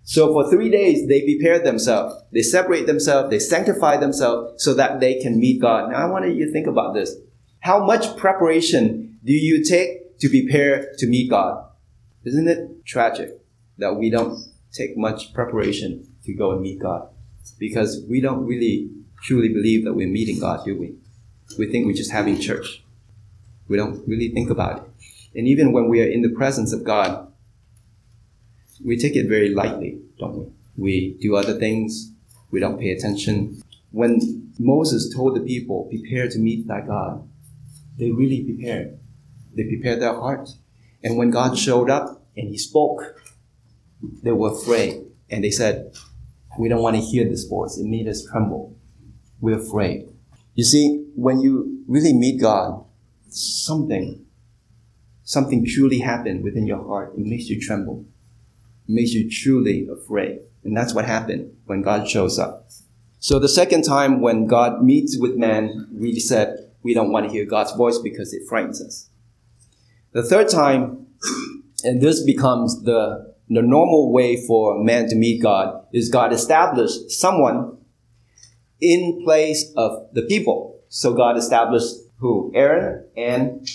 So 0.04 0.32
for 0.32 0.50
three 0.50 0.71
days, 0.71 1.06
they 1.06 1.23
prepare 1.23 1.61
themselves. 1.61 2.14
They 2.32 2.42
separate 2.42 2.87
themselves. 2.87 3.30
They 3.30 3.38
sanctify 3.38 3.99
themselves 3.99 4.62
so 4.62 4.75
that 4.75 5.00
they 5.00 5.21
can 5.21 5.38
meet 5.38 5.61
God. 5.61 5.90
Now 5.90 6.06
I 6.06 6.11
want 6.11 6.26
you 6.26 6.44
to 6.44 6.52
think 6.52 6.66
about 6.66 6.94
this. 6.94 7.16
How 7.61 7.85
much 7.85 8.16
preparation 8.16 9.18
do 9.25 9.32
you 9.32 9.64
take 9.64 10.18
to 10.18 10.28
prepare 10.28 10.92
to 10.99 11.06
meet 11.06 11.30
God? 11.30 11.64
Isn't 12.25 12.49
it 12.49 12.85
tragic 12.85 13.30
that 13.78 13.97
we 13.97 14.11
don't 14.11 14.38
take 14.73 14.97
much 14.97 15.32
preparation 15.32 16.06
to 16.25 16.35
go 16.35 16.52
and 16.52 16.61
meet 16.61 16.80
God? 16.80 17.09
Because 17.59 18.04
we 18.09 18.21
don't 18.21 18.47
really 18.47 18.90
truly 19.23 19.49
believe 19.49 19.85
that 19.85 19.94
we're 19.94 20.09
meeting 20.09 20.40
God, 20.40 20.64
do 20.64 20.76
we? 20.76 20.94
We 21.59 21.71
think 21.71 21.87
we're 21.87 21.92
just 21.92 22.11
having 22.11 22.40
church. 22.40 22.82
We 23.68 23.76
don't 23.76 24.06
really 24.09 24.30
think 24.30 24.50
about 24.50 24.78
it. 24.78 24.82
And 25.38 25.47
even 25.47 25.73
when 25.73 25.88
we 25.88 26.02
are 26.02 26.09
in 26.09 26.23
the 26.23 26.28
presence 26.28 26.73
of 26.73 26.85
God, 26.85 27.31
we 28.84 28.96
take 28.98 29.16
it 29.16 29.28
very 29.28 29.54
lightly, 29.54 30.00
don't 30.18 30.36
we? 30.36 30.46
We 30.76 31.16
do 31.20 31.36
other 31.36 31.58
things. 31.58 32.12
We 32.50 32.60
don't 32.60 32.78
pay 32.78 32.90
attention. 32.90 33.62
When 33.90 34.50
Moses 34.58 35.14
told 35.14 35.36
the 35.36 35.40
people, 35.40 35.88
prepare 35.90 36.28
to 36.28 36.38
meet 36.38 36.66
thy 36.66 36.80
God, 36.80 37.28
they 37.98 38.10
really 38.10 38.42
prepared. 38.42 38.98
They 39.54 39.64
prepared 39.64 40.00
their 40.00 40.14
hearts. 40.14 40.58
And 41.02 41.16
when 41.16 41.30
God 41.30 41.58
showed 41.58 41.90
up 41.90 42.24
and 42.36 42.48
he 42.48 42.58
spoke, 42.58 43.02
they 44.22 44.32
were 44.32 44.52
afraid. 44.52 45.04
And 45.30 45.44
they 45.44 45.50
said, 45.50 45.92
we 46.58 46.68
don't 46.68 46.82
want 46.82 46.96
to 46.96 47.02
hear 47.02 47.28
this 47.28 47.44
voice. 47.44 47.78
It 47.78 47.86
made 47.86 48.08
us 48.08 48.24
tremble. 48.24 48.76
We're 49.40 49.58
afraid. 49.58 50.08
You 50.54 50.64
see, 50.64 51.06
when 51.14 51.40
you 51.40 51.82
really 51.86 52.12
meet 52.12 52.40
God, 52.40 52.84
something, 53.28 54.24
something 55.24 55.66
truly 55.66 55.98
happened 55.98 56.44
within 56.44 56.66
your 56.66 56.84
heart. 56.86 57.14
It 57.16 57.24
makes 57.24 57.48
you 57.48 57.60
tremble. 57.60 58.04
Makes 58.88 59.12
you 59.12 59.30
truly 59.30 59.88
afraid. 59.88 60.40
And 60.64 60.76
that's 60.76 60.94
what 60.94 61.04
happened 61.04 61.56
when 61.66 61.82
God 61.82 62.08
shows 62.08 62.38
up. 62.38 62.68
So 63.18 63.38
the 63.38 63.48
second 63.48 63.82
time 63.82 64.20
when 64.20 64.46
God 64.46 64.82
meets 64.82 65.16
with 65.18 65.36
man, 65.36 65.88
we 65.92 66.18
said 66.18 66.70
we 66.82 66.94
don't 66.94 67.12
want 67.12 67.26
to 67.26 67.32
hear 67.32 67.44
God's 67.44 67.72
voice 67.72 67.98
because 67.98 68.32
it 68.32 68.42
frightens 68.48 68.82
us. 68.82 69.08
The 70.12 70.22
third 70.22 70.48
time, 70.48 71.06
and 71.84 72.00
this 72.00 72.24
becomes 72.24 72.82
the, 72.82 73.34
the 73.48 73.62
normal 73.62 74.12
way 74.12 74.44
for 74.46 74.82
man 74.82 75.08
to 75.08 75.16
meet 75.16 75.42
God, 75.42 75.86
is 75.92 76.08
God 76.08 76.32
established 76.32 77.10
someone 77.10 77.78
in 78.80 79.22
place 79.24 79.72
of 79.76 80.08
the 80.12 80.22
people. 80.22 80.80
So 80.88 81.14
God 81.14 81.38
established 81.38 81.94
who? 82.18 82.52
Aaron 82.54 83.06
and 83.16 83.66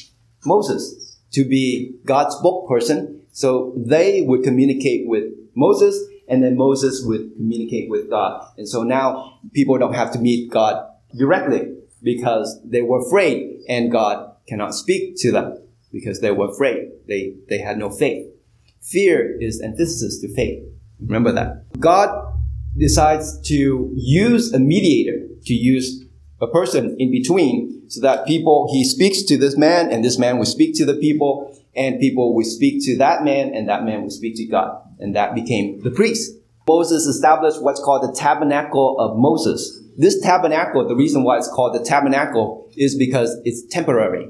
Moses 0.45 1.19
to 1.31 1.43
be 1.43 1.95
God's 2.05 2.35
spokesperson. 2.35 3.16
So 3.37 3.71
they 3.77 4.21
would 4.21 4.41
communicate 4.41 5.07
with 5.07 5.25
Moses 5.55 5.95
and 6.27 6.43
then 6.43 6.57
Moses 6.57 7.03
would 7.05 7.35
communicate 7.35 7.87
with 7.87 8.09
God. 8.09 8.43
And 8.57 8.67
so 8.67 8.81
now 8.81 9.37
people 9.53 9.77
don't 9.77 9.93
have 9.93 10.11
to 10.13 10.19
meet 10.19 10.49
God 10.49 10.83
directly 11.15 11.71
because 12.01 12.59
they 12.65 12.81
were 12.81 13.05
afraid 13.05 13.59
and 13.69 13.91
God 13.91 14.33
cannot 14.47 14.73
speak 14.73 15.17
to 15.17 15.31
them 15.31 15.55
because 15.91 16.19
they 16.19 16.31
were 16.31 16.49
afraid. 16.49 16.89
They, 17.07 17.35
they 17.47 17.59
had 17.59 17.77
no 17.77 17.91
faith. 17.91 18.25
Fear 18.81 19.39
is 19.39 19.61
antithesis 19.61 20.19
to 20.21 20.33
faith. 20.33 20.63
Remember 20.99 21.31
that. 21.33 21.79
God 21.79 22.09
decides 22.75 23.39
to 23.49 23.93
use 23.95 24.51
a 24.51 24.57
mediator, 24.57 25.27
to 25.45 25.53
use 25.53 26.05
a 26.41 26.47
person 26.47 26.95
in 26.97 27.11
between 27.11 27.87
so 27.87 28.01
that 28.01 28.25
people, 28.25 28.67
he 28.71 28.83
speaks 28.83 29.21
to 29.21 29.37
this 29.37 29.55
man 29.55 29.91
and 29.91 30.03
this 30.03 30.17
man 30.17 30.39
will 30.39 30.45
speak 30.45 30.75
to 30.77 30.85
the 30.85 30.95
people 30.95 31.53
and 31.77 31.99
people 31.99 32.35
will 32.35 32.43
speak 32.43 32.83
to 32.85 32.97
that 32.97 33.23
man 33.23 33.53
and 33.53 33.69
that 33.69 33.83
man 33.83 34.01
will 34.01 34.09
speak 34.09 34.35
to 34.37 34.45
God. 34.45 34.81
And 34.99 35.15
that 35.15 35.35
became 35.35 35.81
the 35.83 35.91
priest. 35.91 36.33
Moses 36.67 37.05
established 37.05 37.61
what's 37.61 37.79
called 37.79 38.03
the 38.03 38.17
tabernacle 38.17 38.99
of 38.99 39.17
Moses. 39.17 39.81
This 39.95 40.19
tabernacle, 40.21 40.87
the 40.87 40.95
reason 40.95 41.23
why 41.23 41.37
it's 41.37 41.47
called 41.47 41.75
the 41.75 41.85
tabernacle 41.85 42.69
is 42.75 42.97
because 42.97 43.39
it's 43.45 43.65
temporary. 43.67 44.29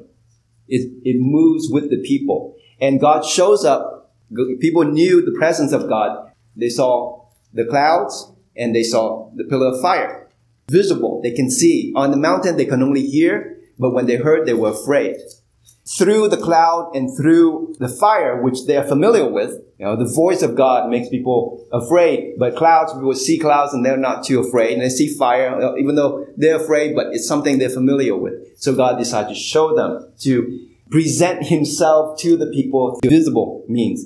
It, 0.67 0.91
it 1.03 1.15
moves 1.19 1.69
with 1.71 1.89
the 1.89 2.01
people. 2.03 2.55
And 2.79 2.99
God 2.99 3.25
shows 3.25 3.65
up. 3.65 4.13
People 4.59 4.83
knew 4.83 5.25
the 5.25 5.35
presence 5.37 5.71
of 5.71 5.87
God. 5.87 6.31
They 6.55 6.69
saw 6.69 7.25
the 7.53 7.65
clouds 7.65 8.31
and 8.55 8.75
they 8.75 8.83
saw 8.83 9.31
the 9.35 9.45
pillar 9.45 9.73
of 9.73 9.81
fire 9.81 10.27
visible. 10.69 11.21
They 11.23 11.31
can 11.31 11.49
see. 11.49 11.93
On 11.95 12.11
the 12.11 12.17
mountain, 12.17 12.57
they 12.57 12.65
can 12.65 12.83
only 12.83 13.05
hear, 13.05 13.57
but 13.79 13.91
when 13.91 14.05
they 14.05 14.17
heard, 14.17 14.45
they 14.45 14.53
were 14.53 14.71
afraid. 14.71 15.15
Through 15.97 16.29
the 16.29 16.37
cloud 16.37 16.95
and 16.95 17.15
through 17.15 17.75
the 17.79 17.87
fire, 17.87 18.41
which 18.41 18.65
they 18.65 18.75
are 18.75 18.83
familiar 18.83 19.29
with, 19.29 19.51
you 19.79 19.85
know, 19.85 19.95
the 19.95 20.11
voice 20.11 20.41
of 20.41 20.55
God 20.55 20.89
makes 20.89 21.07
people 21.07 21.65
afraid, 21.71 22.33
but 22.37 22.55
clouds, 22.55 22.93
people 22.93 23.13
see 23.13 23.37
clouds 23.37 23.73
and 23.73 23.85
they're 23.85 23.95
not 23.95 24.25
too 24.25 24.39
afraid. 24.39 24.73
And 24.73 24.81
they 24.81 24.89
see 24.89 25.07
fire, 25.07 25.77
even 25.77 25.95
though 25.95 26.25
they're 26.35 26.57
afraid, 26.57 26.95
but 26.95 27.07
it's 27.13 27.27
something 27.27 27.57
they're 27.57 27.69
familiar 27.69 28.17
with. 28.17 28.33
So 28.57 28.75
God 28.75 28.97
decided 28.97 29.29
to 29.29 29.35
show 29.35 29.75
them, 29.75 30.11
to 30.19 30.67
present 30.89 31.45
himself 31.45 32.19
to 32.19 32.35
the 32.35 32.47
people 32.47 32.99
through 33.01 33.11
visible 33.11 33.63
means. 33.69 34.05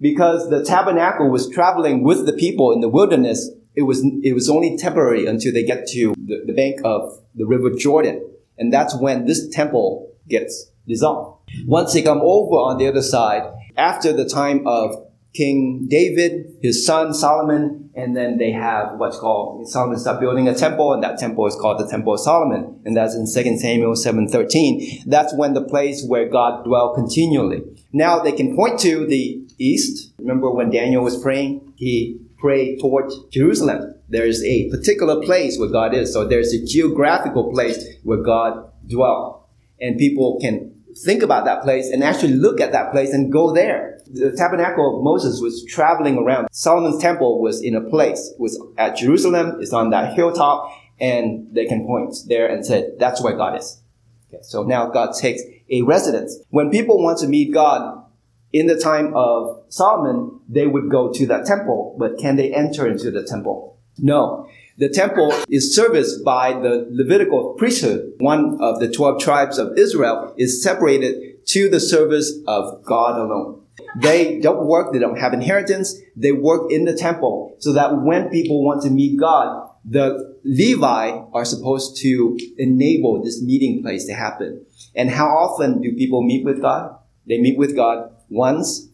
Because 0.00 0.48
the 0.48 0.64
tabernacle 0.64 1.28
was 1.28 1.50
traveling 1.50 2.04
with 2.04 2.24
the 2.24 2.32
people 2.32 2.72
in 2.72 2.80
the 2.80 2.88
wilderness 2.88 3.50
it 3.78 3.82
was 3.82 4.04
it 4.24 4.32
was 4.32 4.50
only 4.50 4.76
temporary 4.76 5.26
until 5.26 5.52
they 5.52 5.62
get 5.62 5.86
to 5.86 6.12
the, 6.16 6.42
the 6.46 6.52
bank 6.52 6.80
of 6.84 7.16
the 7.36 7.46
river 7.46 7.70
Jordan, 7.70 8.28
and 8.58 8.72
that's 8.72 8.92
when 8.96 9.24
this 9.24 9.48
temple 9.50 10.10
gets 10.28 10.72
dissolved. 10.88 11.50
Once 11.66 11.92
they 11.92 12.02
come 12.02 12.20
over 12.20 12.56
on 12.56 12.78
the 12.78 12.86
other 12.86 13.02
side, 13.02 13.42
after 13.76 14.12
the 14.12 14.28
time 14.28 14.66
of 14.66 15.08
King 15.34 15.86
David, 15.88 16.56
his 16.62 16.84
son 16.84 17.14
Solomon, 17.14 17.90
and 17.94 18.16
then 18.16 18.38
they 18.38 18.50
have 18.50 18.98
what's 18.98 19.18
called 19.18 19.68
Solomon 19.68 19.98
start 19.98 20.20
building 20.20 20.48
a 20.48 20.54
temple, 20.54 20.92
and 20.92 21.02
that 21.02 21.18
temple 21.18 21.46
is 21.46 21.54
called 21.54 21.78
the 21.78 21.86
Temple 21.88 22.14
of 22.14 22.20
Solomon, 22.20 22.80
and 22.84 22.96
that's 22.96 23.14
in 23.14 23.26
2 23.26 23.58
Samuel 23.58 23.94
7:13. 23.94 25.04
That's 25.06 25.34
when 25.34 25.54
the 25.54 25.62
place 25.62 26.04
where 26.06 26.28
God 26.28 26.64
dwelt 26.64 26.96
continually. 26.96 27.62
Now 27.92 28.20
they 28.20 28.32
can 28.32 28.56
point 28.56 28.80
to 28.80 29.06
the 29.06 29.42
east. 29.58 30.12
Remember 30.18 30.50
when 30.50 30.70
Daniel 30.70 31.04
was 31.04 31.20
praying, 31.20 31.72
he 31.76 32.20
prayed 32.38 32.80
toward 32.80 33.12
Jerusalem. 33.30 33.94
There 34.08 34.26
is 34.26 34.42
a 34.44 34.70
particular 34.70 35.20
place 35.22 35.58
where 35.58 35.68
God 35.68 35.94
is. 35.94 36.12
So 36.12 36.26
there's 36.26 36.52
a 36.52 36.64
geographical 36.64 37.52
place 37.52 37.84
where 38.04 38.22
God 38.22 38.70
dwells. 38.86 39.42
And 39.80 39.98
people 39.98 40.38
can 40.40 40.77
think 41.04 41.22
about 41.22 41.44
that 41.44 41.62
place 41.62 41.90
and 41.90 42.02
actually 42.02 42.34
look 42.34 42.60
at 42.60 42.72
that 42.72 42.92
place 42.92 43.12
and 43.12 43.32
go 43.32 43.52
there. 43.52 44.00
The 44.06 44.32
tabernacle 44.32 44.96
of 44.96 45.04
Moses 45.04 45.40
was 45.40 45.64
traveling 45.68 46.18
around. 46.18 46.48
Solomon's 46.52 47.00
temple 47.00 47.40
was 47.40 47.62
in 47.62 47.74
a 47.74 47.80
place, 47.80 48.34
was 48.38 48.60
at 48.76 48.96
Jerusalem, 48.96 49.58
it's 49.60 49.72
on 49.72 49.90
that 49.90 50.14
hilltop, 50.14 50.70
and 51.00 51.48
they 51.52 51.66
can 51.66 51.86
point 51.86 52.14
there 52.26 52.46
and 52.46 52.64
say, 52.64 52.90
that's 52.98 53.22
where 53.22 53.36
God 53.36 53.58
is. 53.58 53.82
Okay, 54.28 54.42
so 54.42 54.62
now 54.62 54.88
God 54.90 55.14
takes 55.14 55.42
a 55.70 55.82
residence. 55.82 56.38
When 56.50 56.70
people 56.70 57.02
want 57.02 57.18
to 57.18 57.28
meet 57.28 57.52
God, 57.52 58.04
in 58.52 58.66
the 58.66 58.78
time 58.78 59.12
of 59.14 59.62
Solomon, 59.68 60.40
they 60.48 60.66
would 60.66 60.90
go 60.90 61.12
to 61.12 61.26
that 61.26 61.44
temple, 61.44 61.96
but 61.98 62.18
can 62.18 62.36
they 62.36 62.52
enter 62.52 62.86
into 62.86 63.10
the 63.10 63.22
temple? 63.22 63.78
No. 63.98 64.47
The 64.78 64.88
temple 64.88 65.34
is 65.48 65.74
serviced 65.74 66.24
by 66.24 66.52
the 66.52 66.86
Levitical 66.88 67.54
priesthood. 67.58 68.12
One 68.18 68.58
of 68.60 68.78
the 68.78 68.88
12 68.88 69.20
tribes 69.20 69.58
of 69.58 69.76
Israel 69.76 70.34
is 70.38 70.62
separated 70.62 71.44
to 71.46 71.68
the 71.68 71.80
service 71.80 72.32
of 72.46 72.84
God 72.84 73.18
alone. 73.18 73.62
They 73.96 74.38
don't 74.38 74.66
work, 74.66 74.92
they 74.92 75.00
don't 75.00 75.18
have 75.18 75.32
inheritance, 75.32 75.96
they 76.14 76.30
work 76.30 76.70
in 76.70 76.84
the 76.84 76.94
temple 76.94 77.56
so 77.58 77.72
that 77.72 78.02
when 78.02 78.28
people 78.28 78.64
want 78.64 78.82
to 78.82 78.90
meet 78.90 79.18
God, 79.18 79.68
the 79.84 80.36
Levi 80.44 81.22
are 81.32 81.44
supposed 81.44 81.96
to 82.02 82.38
enable 82.56 83.20
this 83.24 83.42
meeting 83.42 83.82
place 83.82 84.06
to 84.06 84.14
happen. 84.14 84.64
And 84.94 85.10
how 85.10 85.26
often 85.26 85.80
do 85.80 85.92
people 85.96 86.22
meet 86.22 86.44
with 86.44 86.62
God? 86.62 86.96
They 87.26 87.38
meet 87.38 87.58
with 87.58 87.74
God 87.74 88.12
once 88.28 88.86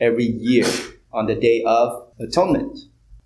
every 0.00 0.24
year 0.24 0.64
on 1.12 1.26
the 1.26 1.34
day 1.34 1.62
of 1.66 2.08
atonement. 2.20 2.78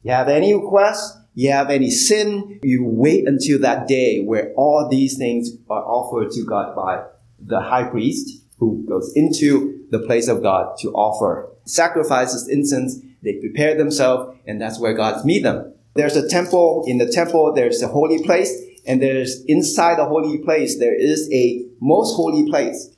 You 0.02 0.11
have 0.11 0.29
any 0.29 0.55
requests? 0.55 1.20
You 1.40 1.52
have 1.52 1.70
any 1.70 1.90
sin? 1.90 2.61
You 2.62 2.85
wait 2.85 3.26
until 3.26 3.61
that 3.61 3.88
day 3.88 4.20
where 4.20 4.52
all 4.59 4.90
these 4.90 5.16
things 5.16 5.52
are 5.70 5.82
offered 5.82 6.32
to 6.32 6.44
God 6.44 6.76
by 6.76 7.02
the 7.38 7.62
high 7.62 7.85
priest 7.85 8.44
who 8.59 8.85
goes 8.87 9.11
into 9.16 9.87
the 9.90 10.00
place 10.00 10.28
of 10.28 10.42
God 10.42 10.76
to 10.80 10.92
offer 10.92 11.49
sacrifices, 11.64 12.47
incense. 12.47 12.99
They 13.23 13.40
prepare 13.40 13.75
themselves 13.75 14.37
and 14.47 14.61
that's 14.61 14.78
where 14.78 14.92
God 14.92 15.25
meet 15.25 15.42
them. 15.42 15.73
There's 15.94 16.14
a 16.14 16.28
temple. 16.28 16.85
In 16.87 16.99
the 16.99 17.11
temple, 17.11 17.54
there's 17.54 17.80
a 17.82 17.88
holy 17.88 18.23
place 18.23 18.52
and 18.87 19.00
there's 19.00 19.42
inside 19.47 19.97
the 19.97 20.04
holy 20.04 20.37
place, 20.44 20.78
there 20.78 20.94
is 20.94 21.26
a 21.32 21.64
most 21.80 22.16
holy 22.16 22.50
place. 22.50 22.94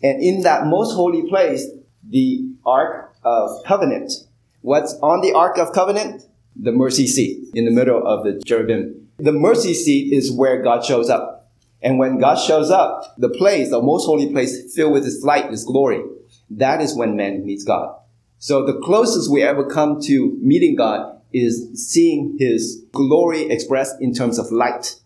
And 0.00 0.22
in 0.22 0.42
that 0.42 0.68
most 0.68 0.94
holy 0.94 1.28
place, 1.28 1.66
the 2.08 2.54
Ark 2.64 3.16
of 3.24 3.64
Covenant. 3.64 4.12
What's 4.60 4.94
on 5.02 5.22
the 5.22 5.32
Ark 5.32 5.58
of 5.58 5.72
Covenant? 5.72 6.22
The 6.62 6.72
mercy 6.72 7.06
seat 7.06 7.48
in 7.54 7.64
the 7.64 7.70
middle 7.70 8.06
of 8.06 8.24
the 8.24 8.42
cherubim. 8.44 9.08
The 9.16 9.32
mercy 9.32 9.74
seat 9.74 10.12
is 10.12 10.30
where 10.30 10.62
God 10.62 10.84
shows 10.84 11.08
up. 11.08 11.50
And 11.82 11.98
when 11.98 12.18
God 12.18 12.34
shows 12.34 12.70
up, 12.70 13.14
the 13.16 13.30
place, 13.30 13.70
the 13.70 13.80
most 13.80 14.04
holy 14.04 14.30
place 14.30 14.74
filled 14.74 14.92
with 14.92 15.04
His 15.04 15.22
light, 15.24 15.50
His 15.50 15.64
glory, 15.64 16.02
that 16.50 16.82
is 16.82 16.94
when 16.94 17.16
man 17.16 17.46
meets 17.46 17.64
God. 17.64 17.96
So 18.38 18.66
the 18.66 18.78
closest 18.80 19.30
we 19.30 19.42
ever 19.42 19.64
come 19.64 20.00
to 20.02 20.38
meeting 20.40 20.76
God 20.76 21.20
is 21.32 21.68
seeing 21.74 22.36
His 22.38 22.84
glory 22.92 23.50
expressed 23.50 23.96
in 24.00 24.12
terms 24.12 24.38
of 24.38 24.52
light. 24.52 24.96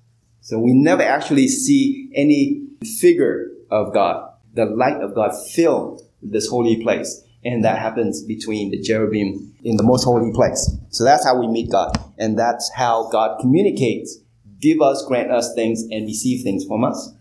So 0.41 0.59
we 0.59 0.73
never 0.73 1.03
actually 1.03 1.49
see 1.49 2.11
any 2.15 2.67
figure 3.01 3.51
of 3.71 3.95
God. 3.95 4.31
The 4.55 4.67
light 4.67 5.01
of 5.01 5.15
God 5.15 5.33
fill 5.53 6.03
this 6.23 6.49
holy 6.49 6.83
place. 6.83 7.24
And 7.45 7.65
that 7.65 7.79
happens 7.79 8.25
between 8.25 8.71
the 8.71 8.81
cherubim 8.81 9.55
in 9.63 9.77
the 9.77 9.83
most 9.83 10.05
holy 10.05 10.33
place. 10.33 10.79
So 10.91 11.05
that's 11.05 11.27
how 11.27 11.39
we 11.39 11.47
meet 11.47 11.71
God. 11.71 11.99
And 12.19 12.39
that's 12.39 12.71
how 12.75 13.09
God 13.11 13.39
communicates, 13.41 14.19
give 14.61 14.81
us, 14.81 15.05
grant 15.07 15.31
us 15.31 15.55
things, 15.55 15.83
and 15.91 16.07
receive 16.07 16.43
things 16.43 16.65
from 16.65 16.85
us. 16.85 17.13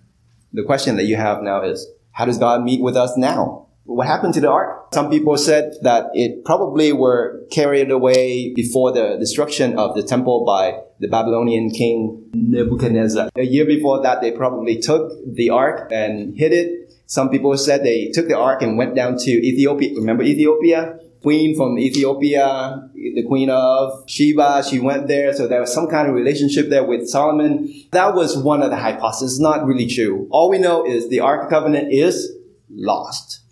The 0.53 0.63
question 0.63 0.95
that 0.97 1.05
you 1.05 1.17
have 1.17 1.41
now 1.41 1.63
is, 1.63 1.87
how 2.11 2.25
does 2.25 2.37
God 2.37 2.63
meet 2.63 2.81
with 2.81 2.95
us 2.95 3.17
now? 3.17 3.67
What 3.85 4.07
happened 4.07 4.33
to 4.35 4.41
the 4.41 4.49
ark? 4.49 4.93
Some 4.93 5.09
people 5.09 5.35
said 5.35 5.73
that 5.81 6.05
it 6.13 6.45
probably 6.45 6.93
were 6.93 7.43
carried 7.51 7.91
away 7.91 8.53
before 8.53 8.93
the 8.93 9.17
destruction 9.19 9.77
of 9.77 9.93
the 9.93 10.03
temple 10.03 10.45
by 10.45 10.79
the 10.99 11.09
Babylonian 11.09 11.69
king 11.69 12.29
Nebuchadnezzar. 12.33 13.29
A 13.35 13.43
year 13.43 13.65
before 13.65 14.01
that, 14.03 14.21
they 14.21 14.31
probably 14.31 14.79
took 14.79 15.11
the 15.25 15.49
ark 15.49 15.91
and 15.91 16.33
hid 16.37 16.53
it. 16.53 16.82
Some 17.13 17.29
people 17.29 17.55
said 17.59 17.83
they 17.83 18.09
took 18.09 18.27
the 18.27 18.35
ark 18.35 18.63
and 18.63 18.75
went 18.75 18.95
down 18.95 19.17
to 19.17 19.31
Ethiopia. 19.31 19.93
Remember 19.97 20.23
Ethiopia? 20.23 20.97
Queen 21.21 21.55
from 21.55 21.77
Ethiopia, 21.77 22.89
the 22.95 23.21
queen 23.27 23.51
of 23.51 24.03
Sheba, 24.07 24.63
she 24.67 24.79
went 24.79 25.07
there. 25.07 25.31
So 25.31 25.47
there 25.47 25.59
was 25.59 25.71
some 25.71 25.87
kind 25.87 26.07
of 26.07 26.15
relationship 26.15 26.69
there 26.69 26.83
with 26.83 27.07
Solomon. 27.07 27.71
That 27.91 28.15
was 28.15 28.35
one 28.35 28.63
of 28.63 28.71
the 28.71 28.77
hypotheses. 28.77 29.39
Not 29.39 29.63
really 29.63 29.85
true. 29.85 30.27
All 30.31 30.49
we 30.49 30.57
know 30.57 30.87
is 30.87 31.09
the 31.09 31.19
Ark 31.19 31.51
Covenant 31.51 31.93
is 31.93 32.35
lost. 32.71 33.42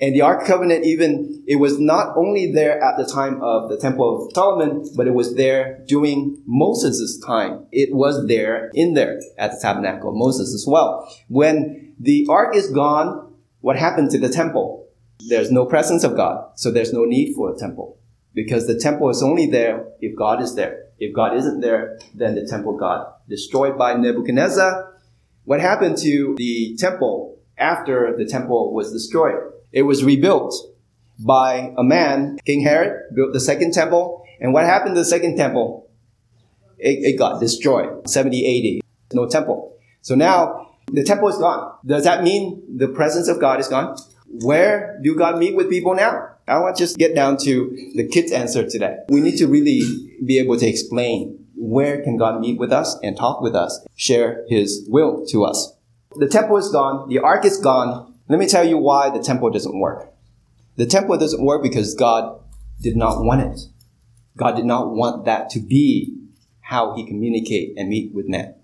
And 0.00 0.14
the 0.14 0.20
Ark 0.20 0.46
Covenant, 0.46 0.84
even, 0.84 1.42
it 1.48 1.56
was 1.56 1.80
not 1.80 2.16
only 2.16 2.52
there 2.52 2.80
at 2.80 2.96
the 2.96 3.04
time 3.04 3.42
of 3.42 3.68
the 3.68 3.76
Temple 3.76 4.26
of 4.26 4.32
Solomon, 4.32 4.88
but 4.96 5.08
it 5.08 5.14
was 5.14 5.34
there 5.34 5.82
during 5.88 6.40
Moses' 6.46 7.20
time. 7.26 7.66
It 7.72 7.92
was 7.92 8.26
there, 8.28 8.70
in 8.74 8.94
there, 8.94 9.20
at 9.36 9.50
the 9.50 9.58
tabernacle 9.60 10.10
of 10.10 10.16
Moses 10.16 10.54
as 10.54 10.64
well. 10.68 11.12
When 11.26 11.94
the 11.98 12.26
Ark 12.30 12.54
is 12.54 12.70
gone, 12.70 13.34
what 13.60 13.76
happened 13.76 14.10
to 14.12 14.18
the 14.18 14.28
temple? 14.28 14.86
There's 15.28 15.50
no 15.50 15.66
presence 15.66 16.04
of 16.04 16.16
God, 16.16 16.52
so 16.54 16.70
there's 16.70 16.92
no 16.92 17.04
need 17.04 17.34
for 17.34 17.52
a 17.52 17.58
temple. 17.58 17.98
Because 18.34 18.68
the 18.68 18.78
temple 18.78 19.10
is 19.10 19.20
only 19.20 19.46
there 19.46 19.84
if 20.00 20.16
God 20.16 20.40
is 20.40 20.54
there. 20.54 20.84
If 21.00 21.12
God 21.12 21.36
isn't 21.36 21.60
there, 21.60 21.98
then 22.14 22.36
the 22.36 22.46
temple 22.46 22.76
got 22.76 23.28
destroyed 23.28 23.76
by 23.76 23.94
Nebuchadnezzar. 23.94 24.94
What 25.44 25.60
happened 25.60 25.96
to 25.98 26.36
the 26.38 26.76
temple 26.78 27.40
after 27.56 28.14
the 28.16 28.26
temple 28.26 28.72
was 28.72 28.92
destroyed? 28.92 29.54
It 29.72 29.82
was 29.82 30.04
rebuilt 30.04 30.54
by 31.18 31.72
a 31.76 31.84
man, 31.84 32.38
King 32.44 32.62
Herod, 32.62 33.14
built 33.14 33.32
the 33.32 33.40
second 33.40 33.72
temple. 33.72 34.24
And 34.40 34.52
what 34.52 34.64
happened 34.64 34.94
to 34.94 35.00
the 35.00 35.04
second 35.04 35.36
temple? 35.36 35.90
It, 36.78 37.14
it 37.14 37.18
got 37.18 37.40
destroyed, 37.40 38.08
70 38.08 38.80
AD. 38.80 39.14
No 39.14 39.26
temple. 39.26 39.76
So 40.02 40.14
now 40.14 40.70
the 40.92 41.02
temple 41.02 41.28
is 41.28 41.38
gone. 41.38 41.74
Does 41.84 42.04
that 42.04 42.22
mean 42.22 42.62
the 42.76 42.88
presence 42.88 43.28
of 43.28 43.40
God 43.40 43.60
is 43.60 43.68
gone? 43.68 43.96
Where 44.42 44.98
do 45.02 45.14
God 45.16 45.38
meet 45.38 45.56
with 45.56 45.70
people 45.70 45.94
now? 45.94 46.28
I 46.46 46.58
want 46.60 46.76
to 46.76 46.82
just 46.82 46.96
get 46.96 47.14
down 47.14 47.36
to 47.38 47.92
the 47.94 48.06
kids' 48.08 48.32
answer 48.32 48.68
today. 48.68 48.96
We 49.08 49.20
need 49.20 49.36
to 49.38 49.46
really 49.46 49.80
be 50.24 50.38
able 50.38 50.56
to 50.58 50.66
explain 50.66 51.44
where 51.56 52.02
can 52.02 52.16
God 52.16 52.40
meet 52.40 52.58
with 52.58 52.72
us 52.72 52.96
and 53.02 53.16
talk 53.16 53.40
with 53.40 53.54
us, 53.54 53.84
share 53.96 54.44
His 54.48 54.86
will 54.88 55.26
to 55.26 55.44
us. 55.44 55.74
The 56.16 56.28
temple 56.28 56.56
is 56.56 56.70
gone. 56.70 57.08
The 57.08 57.18
ark 57.18 57.44
is 57.44 57.58
gone. 57.58 58.14
Let 58.28 58.38
me 58.38 58.46
tell 58.46 58.64
you 58.64 58.76
why 58.76 59.08
the 59.10 59.22
temple 59.22 59.50
doesn't 59.50 59.78
work. 59.78 60.12
The 60.76 60.86
temple 60.86 61.16
doesn't 61.16 61.42
work 61.42 61.62
because 61.62 61.94
God 61.94 62.40
did 62.80 62.94
not 62.96 63.24
want 63.24 63.40
it. 63.40 63.60
God 64.36 64.54
did 64.54 64.66
not 64.66 64.90
want 64.90 65.24
that 65.24 65.48
to 65.50 65.60
be 65.60 66.14
how 66.60 66.94
he 66.94 67.06
communicate 67.06 67.72
and 67.78 67.88
meet 67.88 68.14
with 68.14 68.28
man. 68.28 68.54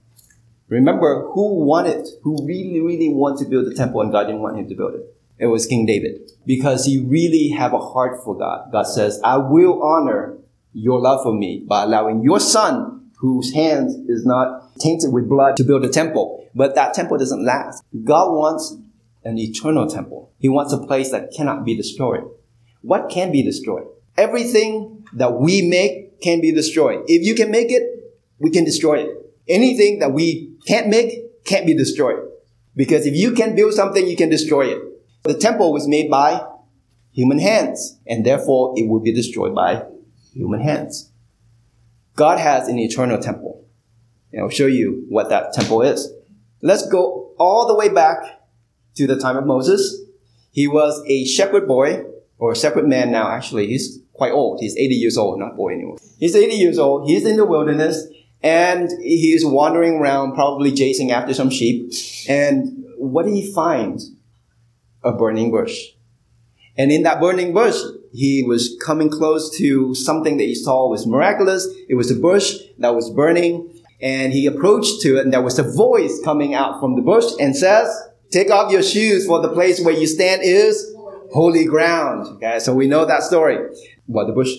Remember 0.68 1.28
who 1.32 1.64
wanted, 1.64 2.06
who 2.22 2.46
really, 2.46 2.80
really 2.80 3.08
wanted 3.08 3.44
to 3.44 3.50
build 3.50 3.66
the 3.66 3.74
temple 3.74 4.02
and 4.02 4.12
God 4.12 4.24
didn't 4.24 4.42
want 4.42 4.58
him 4.58 4.68
to 4.68 4.74
build 4.74 4.94
it. 4.94 5.16
It 5.38 5.46
was 5.46 5.66
King 5.66 5.86
David. 5.86 6.30
Because 6.46 6.84
he 6.84 7.00
really 7.00 7.48
have 7.48 7.72
a 7.72 7.78
heart 7.78 8.22
for 8.22 8.36
God. 8.36 8.70
God 8.70 8.84
says, 8.84 9.20
I 9.24 9.38
will 9.38 9.82
honor 9.82 10.36
your 10.74 11.00
love 11.00 11.22
for 11.22 11.32
me 11.32 11.64
by 11.66 11.84
allowing 11.84 12.22
your 12.22 12.38
son, 12.38 13.10
whose 13.16 13.54
hands 13.54 13.94
is 14.08 14.26
not 14.26 14.76
tainted 14.78 15.12
with 15.12 15.28
blood, 15.28 15.56
to 15.56 15.64
build 15.64 15.84
a 15.84 15.88
temple. 15.88 16.48
But 16.54 16.74
that 16.74 16.94
temple 16.94 17.16
doesn't 17.18 17.44
last. 17.44 17.82
God 18.04 18.32
wants 18.32 18.76
an 19.24 19.38
eternal 19.38 19.88
temple. 19.88 20.32
He 20.38 20.48
wants 20.48 20.72
a 20.72 20.78
place 20.78 21.10
that 21.10 21.32
cannot 21.36 21.64
be 21.64 21.76
destroyed. 21.76 22.24
What 22.82 23.08
can 23.08 23.32
be 23.32 23.42
destroyed? 23.42 23.86
Everything 24.16 25.04
that 25.14 25.34
we 25.40 25.62
make 25.62 26.20
can 26.20 26.40
be 26.40 26.52
destroyed. 26.52 27.04
If 27.06 27.26
you 27.26 27.34
can 27.34 27.50
make 27.50 27.70
it, 27.70 27.82
we 28.38 28.50
can 28.50 28.64
destroy 28.64 29.04
it. 29.04 29.10
Anything 29.48 29.98
that 30.00 30.12
we 30.12 30.54
can't 30.66 30.88
make 30.88 31.44
can't 31.44 31.66
be 31.66 31.74
destroyed. 31.74 32.20
Because 32.76 33.06
if 33.06 33.14
you 33.14 33.32
can 33.32 33.54
build 33.54 33.72
something, 33.72 34.06
you 34.06 34.16
can 34.16 34.28
destroy 34.28 34.66
it. 34.66 34.82
The 35.22 35.34
temple 35.34 35.72
was 35.72 35.88
made 35.88 36.10
by 36.10 36.44
human 37.12 37.38
hands, 37.38 37.98
and 38.06 38.26
therefore 38.26 38.74
it 38.76 38.88
will 38.88 39.00
be 39.00 39.12
destroyed 39.12 39.54
by 39.54 39.84
human 40.32 40.60
hands. 40.60 41.10
God 42.16 42.38
has 42.38 42.68
an 42.68 42.78
eternal 42.78 43.18
temple. 43.18 43.64
And 44.32 44.42
I'll 44.42 44.50
show 44.50 44.66
you 44.66 45.06
what 45.08 45.28
that 45.28 45.52
temple 45.52 45.82
is. 45.82 46.12
Let's 46.60 46.88
go 46.88 47.32
all 47.38 47.66
the 47.66 47.74
way 47.74 47.88
back 47.88 48.16
to 48.94 49.06
the 49.06 49.18
time 49.18 49.36
of 49.36 49.46
Moses. 49.46 50.02
He 50.52 50.68
was 50.68 51.02
a 51.06 51.24
shepherd 51.24 51.66
boy, 51.66 52.04
or 52.38 52.52
a 52.52 52.56
shepherd 52.56 52.86
man 52.86 53.10
now, 53.10 53.30
actually. 53.30 53.66
He's 53.66 53.98
quite 54.12 54.32
old. 54.32 54.60
He's 54.60 54.76
80 54.76 54.94
years 54.94 55.16
old, 55.16 55.38
not 55.38 55.56
boy 55.56 55.72
anymore. 55.72 55.98
He's 56.18 56.36
80 56.36 56.54
years 56.54 56.78
old. 56.78 57.08
He's 57.08 57.26
in 57.26 57.36
the 57.36 57.44
wilderness 57.44 58.06
and 58.42 58.90
he's 59.02 59.44
wandering 59.44 59.94
around, 59.94 60.34
probably 60.34 60.72
chasing 60.72 61.10
after 61.10 61.34
some 61.34 61.50
sheep. 61.50 61.92
And 62.28 62.84
what 62.98 63.24
did 63.24 63.34
he 63.34 63.52
find? 63.52 64.00
A 65.02 65.12
burning 65.12 65.50
bush. 65.50 65.78
And 66.76 66.90
in 66.90 67.02
that 67.02 67.20
burning 67.20 67.52
bush, 67.52 67.78
he 68.12 68.42
was 68.42 68.76
coming 68.84 69.10
close 69.10 69.56
to 69.58 69.94
something 69.94 70.36
that 70.36 70.44
he 70.44 70.54
saw 70.54 70.88
was 70.88 71.06
miraculous. 71.06 71.68
It 71.88 71.94
was 71.94 72.10
a 72.10 72.14
bush 72.14 72.58
that 72.78 72.94
was 72.94 73.10
burning. 73.10 73.82
And 74.00 74.32
he 74.32 74.46
approached 74.46 75.00
to 75.02 75.16
it, 75.16 75.24
and 75.24 75.32
there 75.32 75.40
was 75.42 75.58
a 75.58 75.62
voice 75.62 76.20
coming 76.24 76.52
out 76.52 76.80
from 76.80 76.96
the 76.96 77.02
bush 77.02 77.24
and 77.40 77.56
says, 77.56 77.88
Take 78.34 78.50
off 78.50 78.72
your 78.72 78.82
shoes 78.82 79.28
for 79.28 79.40
the 79.40 79.52
place 79.52 79.80
where 79.80 79.94
you 79.94 80.08
stand 80.08 80.42
is 80.42 80.92
holy 81.32 81.66
ground. 81.66 82.26
Okay, 82.38 82.58
so 82.58 82.74
we 82.74 82.88
know 82.88 83.04
that 83.04 83.22
story. 83.22 83.58
Well, 84.08 84.26
the 84.26 84.32
bush 84.32 84.50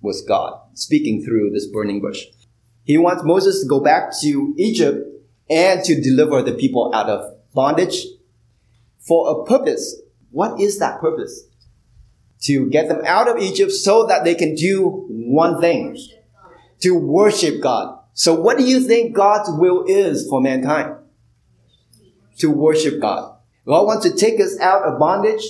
was 0.00 0.22
God 0.22 0.58
speaking 0.72 1.22
through 1.22 1.50
this 1.50 1.66
burning 1.66 2.00
bush. 2.00 2.24
He 2.84 2.96
wants 2.96 3.22
Moses 3.24 3.60
to 3.60 3.68
go 3.68 3.80
back 3.80 4.18
to 4.22 4.54
Egypt 4.56 5.06
and 5.50 5.84
to 5.84 6.00
deliver 6.00 6.40
the 6.40 6.54
people 6.54 6.90
out 6.94 7.10
of 7.10 7.36
bondage 7.52 8.06
for 8.98 9.30
a 9.30 9.44
purpose. 9.44 10.00
What 10.30 10.58
is 10.58 10.78
that 10.78 10.98
purpose? 10.98 11.44
To 12.44 12.70
get 12.70 12.88
them 12.88 13.02
out 13.04 13.28
of 13.28 13.42
Egypt 13.42 13.72
so 13.72 14.06
that 14.06 14.24
they 14.24 14.36
can 14.36 14.54
do 14.54 15.04
one 15.10 15.60
thing. 15.60 15.98
To 16.80 16.94
worship 16.98 17.60
God. 17.60 17.98
So 18.14 18.32
what 18.32 18.56
do 18.56 18.64
you 18.64 18.80
think 18.80 19.14
God's 19.14 19.50
will 19.52 19.84
is 19.86 20.26
for 20.26 20.40
mankind? 20.40 20.97
To 22.38 22.50
worship 22.50 23.00
God. 23.00 23.36
God 23.66 23.86
wants 23.86 24.08
to 24.08 24.16
take 24.16 24.40
us 24.40 24.58
out 24.60 24.82
of 24.82 24.98
bondage 24.98 25.42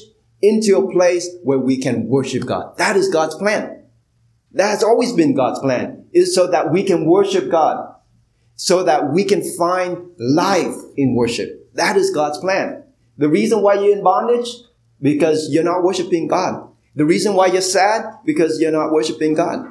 into 0.42 0.76
a 0.76 0.92
place 0.92 1.28
where 1.42 1.58
we 1.58 1.78
can 1.78 2.08
worship 2.08 2.44
God. 2.46 2.76
That 2.78 2.96
is 2.96 3.08
God's 3.08 3.34
plan. 3.34 3.84
That 4.52 4.70
has 4.70 4.82
always 4.82 5.12
been 5.12 5.34
God's 5.34 5.60
plan, 5.60 6.06
is 6.12 6.34
so 6.34 6.50
that 6.50 6.72
we 6.72 6.82
can 6.82 7.04
worship 7.04 7.50
God, 7.50 7.94
so 8.54 8.82
that 8.84 9.12
we 9.12 9.24
can 9.24 9.42
find 9.56 10.10
life 10.18 10.74
in 10.96 11.14
worship. 11.14 11.74
That 11.74 11.96
is 11.96 12.10
God's 12.10 12.38
plan. 12.38 12.84
The 13.18 13.28
reason 13.28 13.62
why 13.62 13.74
you're 13.74 13.96
in 13.96 14.02
bondage, 14.02 14.48
because 15.00 15.48
you're 15.50 15.64
not 15.64 15.82
worshiping 15.82 16.28
God. 16.28 16.68
The 16.94 17.04
reason 17.04 17.34
why 17.34 17.46
you're 17.46 17.60
sad, 17.60 18.04
because 18.24 18.60
you're 18.60 18.72
not 18.72 18.90
worshiping 18.90 19.34
God. 19.34 19.66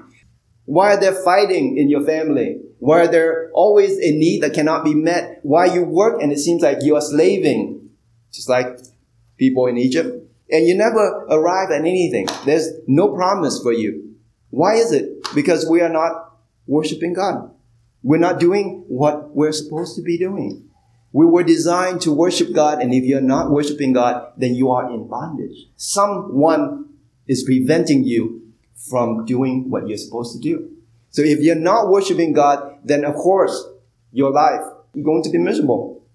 Why 0.65 0.93
are 0.93 0.99
there 0.99 1.13
fighting 1.13 1.77
in 1.77 1.89
your 1.89 2.05
family? 2.05 2.59
Why 2.79 3.01
are 3.01 3.07
there 3.07 3.49
always 3.53 3.97
a 3.97 4.11
need 4.11 4.43
that 4.43 4.53
cannot 4.53 4.83
be 4.83 4.93
met? 4.93 5.39
Why 5.43 5.65
you 5.65 5.83
work 5.83 6.21
and 6.21 6.31
it 6.31 6.39
seems 6.39 6.61
like 6.61 6.79
you 6.81 6.95
are 6.95 7.01
slaving, 7.01 7.89
just 8.31 8.49
like 8.49 8.79
people 9.37 9.65
in 9.67 9.77
Egypt, 9.77 10.23
and 10.49 10.67
you 10.67 10.75
never 10.75 11.25
arrive 11.29 11.71
at 11.71 11.81
anything. 11.81 12.27
There's 12.45 12.69
no 12.87 13.13
promise 13.13 13.59
for 13.61 13.73
you. 13.73 14.15
Why 14.49 14.75
is 14.75 14.91
it? 14.91 15.33
Because 15.35 15.67
we 15.69 15.81
are 15.81 15.89
not 15.89 16.37
worshiping 16.67 17.13
God. 17.13 17.51
We're 18.03 18.17
not 18.17 18.39
doing 18.39 18.85
what 18.87 19.35
we're 19.35 19.51
supposed 19.51 19.95
to 19.95 20.01
be 20.01 20.17
doing. 20.17 20.69
We 21.11 21.25
were 21.25 21.43
designed 21.43 22.01
to 22.01 22.11
worship 22.11 22.53
God, 22.53 22.81
and 22.81 22.93
if 22.93 23.03
you're 23.03 23.21
not 23.21 23.49
worshiping 23.49 23.93
God, 23.93 24.33
then 24.37 24.55
you 24.55 24.71
are 24.71 24.89
in 24.91 25.07
bondage. 25.07 25.65
Someone 25.75 26.89
is 27.27 27.43
preventing 27.43 28.03
you 28.03 28.53
from 28.75 29.25
doing 29.25 29.69
what 29.69 29.87
you're 29.87 29.97
supposed 29.97 30.35
to 30.35 30.39
do. 30.39 30.76
So 31.17 31.23
if 31.23 31.39
you're 31.39 31.55
not 31.55 31.89
worshiping 31.89 32.31
God, 32.31 32.77
then 32.83 33.03
of 33.03 33.15
course 33.15 33.67
your 34.11 34.29
life 34.29 34.61
is 34.93 35.03
going 35.03 35.23
to 35.23 35.31
be 35.31 35.39
miserable. 35.39 36.05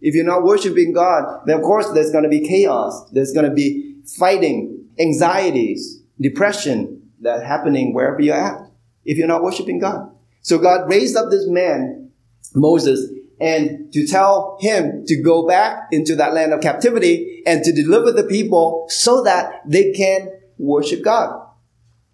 If 0.00 0.14
you're 0.14 0.24
not 0.24 0.44
worshiping 0.44 0.94
God, 0.94 1.42
then 1.44 1.58
of 1.58 1.62
course 1.62 1.90
there's 1.90 2.10
going 2.10 2.24
to 2.24 2.30
be 2.30 2.48
chaos. 2.48 3.10
There's 3.10 3.34
going 3.34 3.44
to 3.44 3.52
be 3.52 3.96
fighting, 4.18 4.86
anxieties, 4.98 6.00
depression 6.18 7.10
that 7.20 7.44
happening 7.44 7.92
wherever 7.92 8.18
you're 8.22 8.34
at. 8.34 8.70
If 9.04 9.18
you're 9.18 9.28
not 9.28 9.42
worshiping 9.42 9.78
God. 9.78 10.10
So 10.40 10.56
God 10.56 10.88
raised 10.88 11.18
up 11.18 11.30
this 11.30 11.46
man, 11.46 12.10
Moses, 12.54 13.10
and 13.42 13.92
to 13.92 14.06
tell 14.06 14.56
him 14.62 15.04
to 15.06 15.22
go 15.22 15.46
back 15.46 15.88
into 15.92 16.16
that 16.16 16.32
land 16.32 16.54
of 16.54 16.62
captivity 16.62 17.42
and 17.44 17.62
to 17.62 17.72
deliver 17.72 18.10
the 18.10 18.24
people 18.24 18.86
so 18.88 19.22
that 19.22 19.60
they 19.66 19.92
can 19.92 20.30
worship 20.56 21.04
God. 21.04 21.48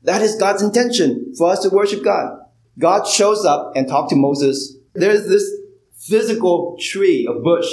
That 0.02 0.22
is 0.22 0.36
God's 0.36 0.62
intention 0.62 1.34
for 1.36 1.50
us 1.50 1.60
to 1.60 1.70
worship 1.70 2.04
God. 2.04 2.40
God 2.78 3.06
shows 3.06 3.44
up 3.44 3.72
and 3.74 3.88
talked 3.88 4.10
to 4.10 4.16
Moses. 4.16 4.76
There's 4.94 5.28
this 5.28 5.50
physical 5.96 6.76
tree, 6.80 7.26
a 7.28 7.32
bush, 7.32 7.68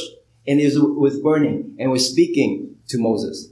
and 0.47 0.59
it 0.59 0.73
was 0.75 1.19
burning 1.19 1.75
and 1.79 1.91
was 1.91 2.09
speaking 2.09 2.75
to 2.87 2.97
Moses. 2.97 3.49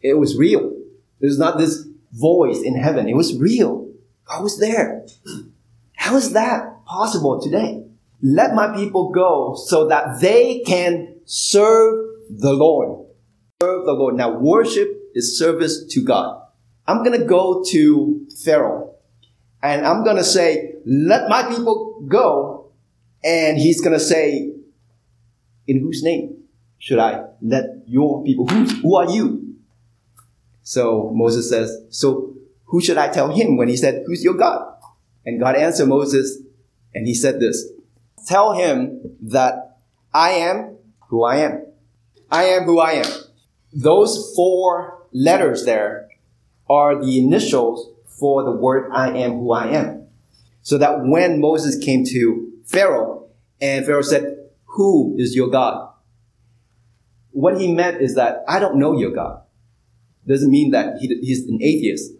It 0.00 0.14
was 0.14 0.36
real. 0.36 0.76
Was 1.20 1.38
not 1.38 1.58
this 1.58 1.86
voice 2.12 2.62
in 2.62 2.76
heaven. 2.76 3.08
It 3.08 3.16
was 3.16 3.36
real. 3.36 3.90
God 4.26 4.42
was 4.42 4.58
there. 4.58 5.06
How 5.94 6.16
is 6.16 6.32
that 6.32 6.84
possible 6.86 7.40
today? 7.40 7.84
Let 8.22 8.54
my 8.54 8.74
people 8.74 9.10
go 9.10 9.54
so 9.54 9.88
that 9.88 10.20
they 10.20 10.60
can 10.60 11.16
serve 11.24 12.06
the 12.30 12.52
Lord. 12.52 13.06
Serve 13.62 13.84
the 13.84 13.92
Lord. 13.92 14.14
Now, 14.14 14.38
worship 14.38 14.88
is 15.14 15.38
service 15.38 15.84
to 15.90 16.02
God. 16.02 16.39
I'm 16.90 17.04
going 17.04 17.18
to 17.18 17.24
go 17.24 17.62
to 17.68 18.26
Pharaoh 18.44 18.96
and 19.62 19.86
I'm 19.86 20.02
going 20.02 20.16
to 20.16 20.24
say, 20.24 20.74
let 20.84 21.28
my 21.28 21.44
people 21.44 22.04
go. 22.08 22.72
And 23.22 23.58
he's 23.58 23.80
going 23.80 23.92
to 23.92 24.00
say, 24.00 24.52
in 25.68 25.80
whose 25.80 26.02
name 26.02 26.38
should 26.78 26.98
I 26.98 27.26
let 27.42 27.66
your 27.86 28.24
people, 28.24 28.48
who, 28.48 28.64
who 28.64 28.96
are 28.96 29.08
you? 29.08 29.54
So 30.62 31.12
Moses 31.14 31.48
says, 31.48 31.80
so 31.90 32.34
who 32.64 32.80
should 32.80 32.98
I 32.98 33.08
tell 33.08 33.32
him 33.32 33.56
when 33.56 33.68
he 33.68 33.76
said, 33.76 34.02
who's 34.06 34.24
your 34.24 34.34
God? 34.34 34.74
And 35.24 35.38
God 35.38 35.54
answered 35.54 35.86
Moses 35.86 36.38
and 36.92 37.06
he 37.06 37.14
said 37.14 37.38
this, 37.38 37.70
tell 38.26 38.54
him 38.54 39.16
that 39.22 39.76
I 40.12 40.30
am 40.30 40.76
who 41.08 41.22
I 41.22 41.36
am. 41.36 41.66
I 42.32 42.44
am 42.44 42.64
who 42.64 42.80
I 42.80 42.92
am. 42.92 43.12
Those 43.72 44.32
four 44.34 45.06
letters 45.12 45.64
there 45.64 46.09
are 46.70 47.04
the 47.04 47.18
initials 47.18 47.90
for 48.06 48.44
the 48.44 48.52
word 48.52 48.90
I 48.92 49.10
am 49.18 49.32
who 49.32 49.52
I 49.52 49.66
am. 49.70 50.06
So 50.62 50.78
that 50.78 51.00
when 51.02 51.40
Moses 51.40 51.76
came 51.76 52.04
to 52.04 52.52
Pharaoh 52.64 53.28
and 53.60 53.84
Pharaoh 53.84 54.02
said, 54.02 54.36
who 54.66 55.16
is 55.18 55.34
your 55.34 55.48
God? 55.48 55.92
What 57.32 57.60
he 57.60 57.74
meant 57.74 58.00
is 58.00 58.14
that 58.14 58.44
I 58.46 58.60
don't 58.60 58.76
know 58.76 58.96
your 58.96 59.10
God. 59.10 59.42
Doesn't 60.26 60.50
mean 60.50 60.70
that 60.70 60.98
he, 61.00 61.08
he's 61.20 61.48
an 61.48 61.58
atheist. 61.60 62.12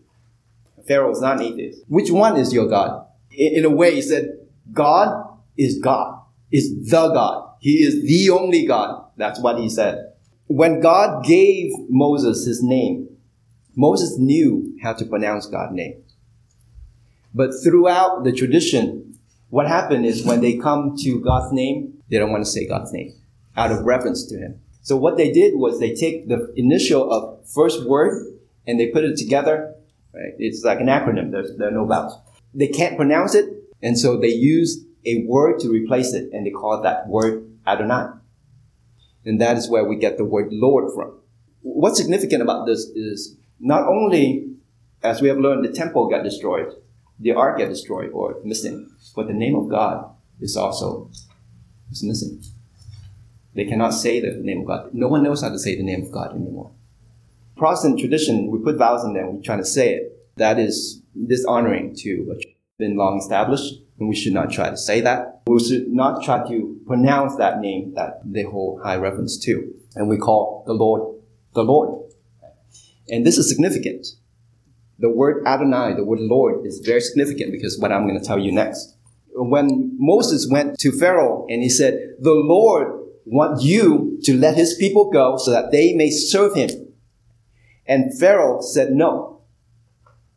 Pharaoh 0.88 1.12
is 1.12 1.20
not 1.20 1.38
an 1.38 1.44
atheist. 1.44 1.82
Which 1.86 2.10
one 2.10 2.36
is 2.36 2.52
your 2.52 2.66
God? 2.66 3.06
In, 3.30 3.58
in 3.58 3.64
a 3.64 3.70
way, 3.70 3.94
he 3.94 4.02
said, 4.02 4.30
God 4.72 5.38
is 5.56 5.78
God, 5.78 6.20
is 6.50 6.90
the 6.90 7.08
God. 7.12 7.52
He 7.60 7.84
is 7.84 8.02
the 8.02 8.30
only 8.30 8.66
God. 8.66 9.04
That's 9.16 9.38
what 9.38 9.58
he 9.58 9.68
said. 9.68 10.12
When 10.46 10.80
God 10.80 11.24
gave 11.24 11.70
Moses 11.88 12.46
his 12.46 12.62
name, 12.62 13.09
Moses 13.80 14.18
knew 14.18 14.76
how 14.82 14.92
to 14.92 15.06
pronounce 15.06 15.46
God's 15.46 15.74
name. 15.74 16.02
But 17.34 17.52
throughout 17.64 18.24
the 18.24 18.32
tradition, 18.32 19.18
what 19.48 19.66
happened 19.66 20.04
is 20.04 20.22
when 20.22 20.42
they 20.42 20.58
come 20.58 20.96
to 20.98 21.18
God's 21.20 21.50
name, 21.50 21.94
they 22.10 22.18
don't 22.18 22.30
want 22.30 22.44
to 22.44 22.50
say 22.50 22.68
God's 22.68 22.92
name 22.92 23.14
out 23.56 23.72
of 23.72 23.86
reverence 23.86 24.26
to 24.26 24.36
Him. 24.36 24.60
So 24.82 24.96
what 24.96 25.16
they 25.16 25.32
did 25.32 25.54
was 25.56 25.80
they 25.80 25.94
take 25.94 26.28
the 26.28 26.52
initial 26.56 27.10
of 27.10 27.48
first 27.48 27.86
word 27.86 28.38
and 28.66 28.78
they 28.78 28.88
put 28.88 29.04
it 29.04 29.16
together. 29.16 29.74
Right? 30.12 30.34
It's 30.38 30.62
like 30.62 30.80
an 30.80 30.88
acronym. 30.88 31.30
There's, 31.30 31.56
there 31.56 31.68
are 31.68 31.72
no 31.72 31.86
vowels. 31.86 32.18
They 32.52 32.68
can't 32.68 32.98
pronounce 32.98 33.34
it, 33.34 33.46
and 33.80 33.98
so 33.98 34.18
they 34.18 34.28
use 34.28 34.84
a 35.06 35.24
word 35.26 35.58
to 35.60 35.70
replace 35.70 36.12
it, 36.12 36.30
and 36.34 36.44
they 36.44 36.50
call 36.50 36.82
that 36.82 37.08
word 37.08 37.48
Adonai. 37.66 38.10
And 39.24 39.40
that 39.40 39.56
is 39.56 39.70
where 39.70 39.84
we 39.84 39.96
get 39.96 40.18
the 40.18 40.24
word 40.24 40.48
Lord 40.50 40.92
from. 40.94 41.18
What's 41.62 41.98
significant 41.98 42.42
about 42.42 42.66
this 42.66 42.80
is 42.94 43.36
not 43.60 43.86
only, 43.86 44.54
as 45.02 45.20
we 45.20 45.28
have 45.28 45.38
learned, 45.38 45.64
the 45.64 45.72
temple 45.72 46.08
got 46.08 46.24
destroyed, 46.24 46.72
the 47.18 47.32
ark 47.32 47.58
got 47.58 47.68
destroyed 47.68 48.10
or 48.12 48.36
missing, 48.44 48.90
but 49.14 49.26
the 49.26 49.34
name 49.34 49.54
of 49.54 49.68
God 49.68 50.10
is 50.40 50.56
also 50.56 51.10
is 51.90 52.02
missing. 52.02 52.42
They 53.54 53.64
cannot 53.66 53.90
say 53.90 54.20
the 54.20 54.38
name 54.40 54.60
of 54.60 54.66
God. 54.66 54.94
No 54.94 55.08
one 55.08 55.22
knows 55.22 55.42
how 55.42 55.50
to 55.50 55.58
say 55.58 55.76
the 55.76 55.82
name 55.82 56.02
of 56.02 56.12
God 56.12 56.34
anymore. 56.34 56.70
Protestant 57.56 57.98
tradition, 57.98 58.50
we 58.50 58.58
put 58.58 58.78
vowels 58.78 59.04
in 59.04 59.12
there, 59.12 59.26
we're 59.26 59.42
trying 59.42 59.58
to 59.58 59.66
say 59.66 59.94
it. 59.94 60.16
That 60.36 60.58
is 60.58 61.02
dishonoring 61.26 61.94
to 61.96 62.22
what's 62.22 62.44
been 62.78 62.96
long 62.96 63.18
established, 63.18 63.74
and 63.98 64.08
we 64.08 64.16
should 64.16 64.32
not 64.32 64.50
try 64.50 64.70
to 64.70 64.76
say 64.76 65.02
that. 65.02 65.42
We 65.46 65.62
should 65.62 65.88
not 65.88 66.22
try 66.22 66.48
to 66.48 66.80
pronounce 66.86 67.36
that 67.36 67.60
name 67.60 67.92
that 67.96 68.20
they 68.24 68.44
hold 68.44 68.82
high 68.82 68.96
reverence 68.96 69.36
to. 69.44 69.74
And 69.96 70.08
we 70.08 70.16
call 70.16 70.64
the 70.66 70.72
Lord 70.72 71.20
the 71.54 71.64
Lord. 71.64 72.09
And 73.10 73.26
this 73.26 73.38
is 73.38 73.48
significant. 73.48 74.06
The 74.98 75.10
word 75.10 75.44
Adonai, 75.46 75.94
the 75.94 76.04
word 76.04 76.20
Lord, 76.20 76.66
is 76.66 76.80
very 76.84 77.00
significant 77.00 77.52
because 77.52 77.78
what 77.78 77.92
I'm 77.92 78.06
going 78.06 78.20
to 78.20 78.24
tell 78.24 78.38
you 78.38 78.52
next. 78.52 78.96
When 79.34 79.96
Moses 79.98 80.48
went 80.50 80.78
to 80.80 80.92
Pharaoh 80.92 81.46
and 81.48 81.62
he 81.62 81.68
said, 81.68 82.16
the 82.20 82.32
Lord 82.32 83.00
wants 83.24 83.64
you 83.64 84.18
to 84.24 84.36
let 84.36 84.56
his 84.56 84.74
people 84.74 85.10
go 85.10 85.36
so 85.38 85.50
that 85.50 85.70
they 85.70 85.94
may 85.94 86.10
serve 86.10 86.54
him. 86.54 86.70
And 87.86 88.16
Pharaoh 88.18 88.60
said 88.60 88.92
no. 88.92 89.42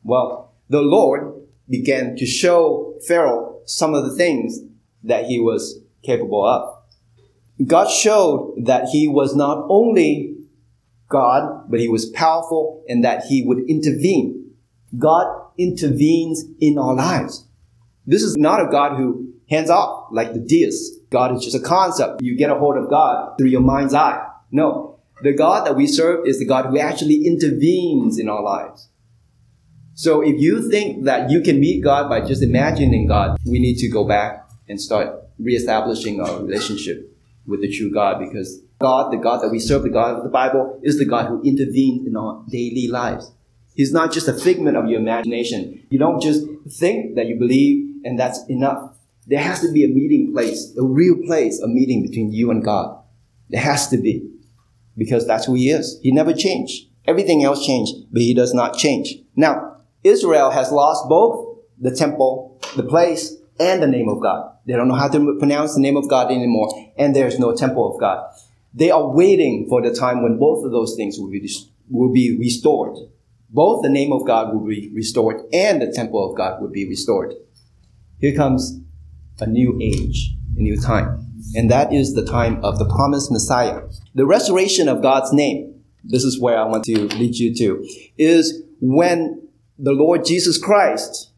Well, 0.03 0.53
the 0.69 0.81
Lord 0.81 1.33
began 1.69 2.15
to 2.17 2.25
show 2.25 2.99
Pharaoh 3.07 3.62
some 3.65 3.93
of 3.93 4.05
the 4.05 4.15
things 4.15 4.59
that 5.03 5.25
he 5.25 5.39
was 5.39 5.79
capable 6.03 6.45
of. 6.45 6.79
God 7.65 7.89
showed 7.89 8.55
that 8.65 8.89
he 8.89 9.07
was 9.07 9.36
not 9.36 9.65
only 9.69 10.32
God, 11.13 11.69
but 11.69 11.80
he 11.80 11.88
was 11.88 12.08
powerful 12.08 12.84
and 12.89 13.06
that 13.06 13.23
he 13.30 13.43
would 13.45 13.69
intervene. 13.69 14.52
God 14.97 15.28
intervenes 15.58 16.43
in 16.60 16.78
our 16.78 16.95
lives. 16.95 17.47
This 18.06 18.23
is 18.23 18.36
not 18.36 18.60
a 18.60 18.69
God 18.69 18.97
who 18.97 19.32
hands 19.49 19.69
off 19.69 20.08
like 20.12 20.34
the 20.34 20.39
deists. 20.39 20.97
God 21.10 21.36
is 21.36 21.43
just 21.43 21.56
a 21.56 21.60
concept. 21.60 22.21
You 22.21 22.36
get 22.36 22.49
a 22.49 22.56
hold 22.56 22.78
of 22.78 22.89
God 22.89 23.38
through 23.38 23.49
your 23.49 23.62
mind's 23.62 23.93
eye. 23.93 24.28
No. 24.52 24.99
The 25.21 25.34
God 25.34 25.65
that 25.67 25.76
we 25.76 25.88
serve 25.88 26.26
is 26.26 26.39
the 26.39 26.45
God 26.45 26.65
who 26.65 26.80
actually 26.80 27.26
intervenes 27.26 28.19
in 28.19 28.28
our 28.28 28.41
lives. 28.41 28.89
So 29.93 30.21
if 30.21 30.41
you 30.41 30.69
think 30.69 31.06
that 31.06 31.30
you 31.30 31.41
can 31.41 31.60
meet 31.60 31.84
God 31.84 32.10
by 32.10 32.21
just 32.21 32.41
imagining 32.41 33.08
God, 33.08 33.38
we 33.45 33.60
need 33.60 33.78
to 33.78 33.89
go 33.89 34.04
back 34.04 34.49
and 34.67 34.82
start 34.82 35.15
reestablishing 35.38 36.19
our 36.19 36.41
relationship 36.41 37.12
with 37.45 37.62
the 37.62 37.71
true 37.71 37.91
God 37.91 38.19
because 38.19 38.62
God, 38.79 39.12
the 39.12 39.17
God 39.17 39.41
that 39.41 39.49
we 39.49 39.60
serve, 39.60 39.84
the 39.84 39.89
God 39.89 40.17
of 40.17 40.23
the 40.23 40.29
Bible, 40.29 40.79
is 40.84 40.97
the 40.97 41.06
God 41.06 41.27
who 41.27 41.41
intervenes 41.43 42.08
in 42.08 42.15
our 42.15 42.43
daily 42.49 42.88
lives. 42.88 43.32
He's 43.75 43.91
not 43.91 44.12
just 44.12 44.27
a 44.27 44.34
figment 44.34 44.77
of 44.77 44.88
your 44.88 44.99
imagination. 44.99 45.86
You 45.89 45.99
don't 45.99 46.21
just 46.21 46.45
think 46.69 47.15
that 47.15 47.27
you 47.27 47.38
believe 47.39 48.01
and 48.03 48.19
that's 48.19 48.39
enough. 48.47 48.97
There 49.25 49.39
has 49.39 49.62
to 49.62 49.71
be 49.71 49.84
a 49.84 49.88
meeting 49.88 50.32
place, 50.34 50.73
a 50.77 50.84
real 50.84 51.15
place, 51.25 51.60
a 51.60 51.67
meeting 51.67 52.01
between 52.01 52.32
you 52.32 52.51
and 52.51 52.63
God. 52.63 53.01
There 53.49 53.62
has 53.62 53.88
to 53.89 53.97
be. 53.97 54.29
Because 54.97 55.25
that's 55.25 55.45
who 55.45 55.56
He 55.56 55.69
is. 55.69 55.99
He 56.03 56.12
never 56.12 56.34
changed. 56.34 56.88
Everything 57.06 57.43
else 57.43 57.65
changed, 57.65 57.93
but 58.12 58.21
He 58.21 58.34
does 58.34 58.53
not 58.53 58.77
change. 58.77 59.15
Now, 59.36 59.77
Israel 60.03 60.51
has 60.51 60.71
lost 60.71 61.08
both 61.10 61.58
the 61.79 61.95
temple, 61.95 62.60
the 62.75 62.84
place, 62.84 63.36
and 63.59 63.81
the 63.81 63.87
name 63.87 64.09
of 64.09 64.21
God. 64.21 64.55
They 64.65 64.73
don't 64.73 64.87
know 64.87 64.95
how 64.95 65.09
to 65.09 65.37
pronounce 65.39 65.75
the 65.75 65.81
name 65.81 65.97
of 65.97 66.09
God 66.09 66.31
anymore, 66.31 66.69
and 66.97 67.15
there's 67.15 67.39
no 67.39 67.55
temple 67.55 67.93
of 67.93 67.99
God. 67.99 68.25
They 68.73 68.89
are 68.89 69.07
waiting 69.07 69.67
for 69.69 69.81
the 69.81 69.93
time 69.93 70.23
when 70.23 70.37
both 70.37 70.65
of 70.65 70.71
those 70.71 70.95
things 70.95 71.17
will 71.19 71.29
be, 71.29 71.47
will 71.89 72.11
be 72.11 72.37
restored. 72.39 72.97
Both 73.49 73.83
the 73.83 73.89
name 73.89 74.11
of 74.11 74.25
God 74.25 74.53
will 74.53 74.65
be 74.67 74.91
restored 74.95 75.41
and 75.53 75.79
the 75.79 75.91
temple 75.91 76.27
of 76.27 76.35
God 76.35 76.59
will 76.59 76.71
be 76.71 76.87
restored. 76.87 77.35
Here 78.19 78.35
comes 78.35 78.79
a 79.39 79.45
new 79.45 79.77
age, 79.79 80.33
a 80.57 80.61
new 80.61 80.79
time. 80.79 81.27
And 81.55 81.69
that 81.69 81.93
is 81.93 82.15
the 82.15 82.25
time 82.25 82.63
of 82.63 82.79
the 82.79 82.85
promised 82.85 83.31
Messiah. 83.31 83.81
The 84.15 84.25
restoration 84.25 84.89
of 84.89 85.03
God's 85.03 85.31
name, 85.33 85.83
this 86.03 86.23
is 86.23 86.41
where 86.41 86.57
I 86.57 86.63
want 86.63 86.83
to 86.85 87.07
lead 87.09 87.35
you 87.35 87.53
to, 87.55 87.87
is 88.17 88.63
when 88.79 89.47
the 89.77 89.91
Lord 89.91 90.25
Jesus 90.25 90.57
Christ, 90.57 91.31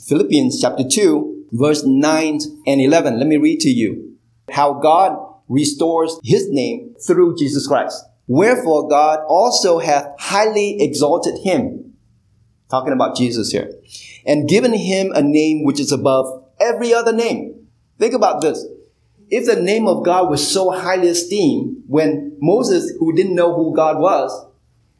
Philippians 0.00 0.60
chapter 0.60 0.84
2, 0.88 1.33
verse 1.54 1.84
9 1.84 2.40
and 2.66 2.80
11. 2.80 3.18
Let 3.18 3.26
me 3.26 3.36
read 3.38 3.60
to 3.60 3.70
you 3.70 4.16
how 4.50 4.74
God 4.74 5.16
restores 5.48 6.18
his 6.22 6.50
name 6.50 6.94
through 7.06 7.36
Jesus 7.36 7.66
Christ. 7.66 8.04
Wherefore 8.26 8.88
God 8.88 9.20
also 9.28 9.78
hath 9.78 10.08
highly 10.18 10.82
exalted 10.82 11.38
him. 11.42 11.94
Talking 12.70 12.92
about 12.92 13.16
Jesus 13.16 13.52
here. 13.52 13.72
And 14.26 14.48
given 14.48 14.72
him 14.72 15.12
a 15.14 15.22
name 15.22 15.64
which 15.64 15.78
is 15.78 15.92
above 15.92 16.44
every 16.60 16.92
other 16.92 17.12
name. 17.12 17.68
Think 17.98 18.14
about 18.14 18.40
this. 18.40 18.66
if 19.30 19.46
the 19.46 19.60
name 19.60 19.88
of 19.88 20.04
God 20.04 20.30
was 20.30 20.46
so 20.46 20.70
highly 20.70 21.08
esteemed, 21.08 21.82
when 21.86 22.36
Moses, 22.40 22.92
who 22.98 23.14
didn't 23.14 23.34
know 23.34 23.54
who 23.54 23.74
God 23.74 23.98
was, 23.98 24.46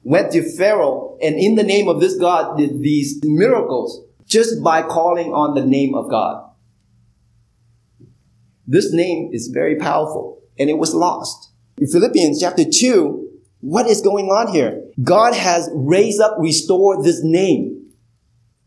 went 0.03 0.33
to 0.33 0.43
Pharaoh 0.57 1.17
and 1.23 1.37
in 1.37 1.55
the 1.55 1.63
name 1.63 1.89
of 1.89 2.01
this 2.01 2.17
God 2.17 2.59
did 2.59 2.81
these 2.81 3.21
miracles 3.25 4.05
just 4.27 4.63
by 4.63 4.83
calling 4.83 5.33
on 5.33 5.55
the 5.55 5.65
name 5.65 5.95
of 5.95 6.11
God. 6.11 6.44
This 8.67 8.93
name 8.93 9.31
is 9.33 9.49
very 9.49 9.77
powerful 9.77 10.43
and 10.59 10.71
it 10.71 10.79
was 10.79 10.95
lost. 10.95 11.51
In 11.79 11.87
Philippians 11.87 12.41
chapter 12.41 12.65
2, 12.65 13.29
what 13.61 13.87
is 13.87 14.01
going 14.01 14.27
on 14.27 14.53
here? 14.53 14.83
God 15.03 15.35
has 15.35 15.71
raised 15.73 16.21
up, 16.21 16.37
restored 16.39 17.05
this 17.05 17.21
name. 17.23 17.93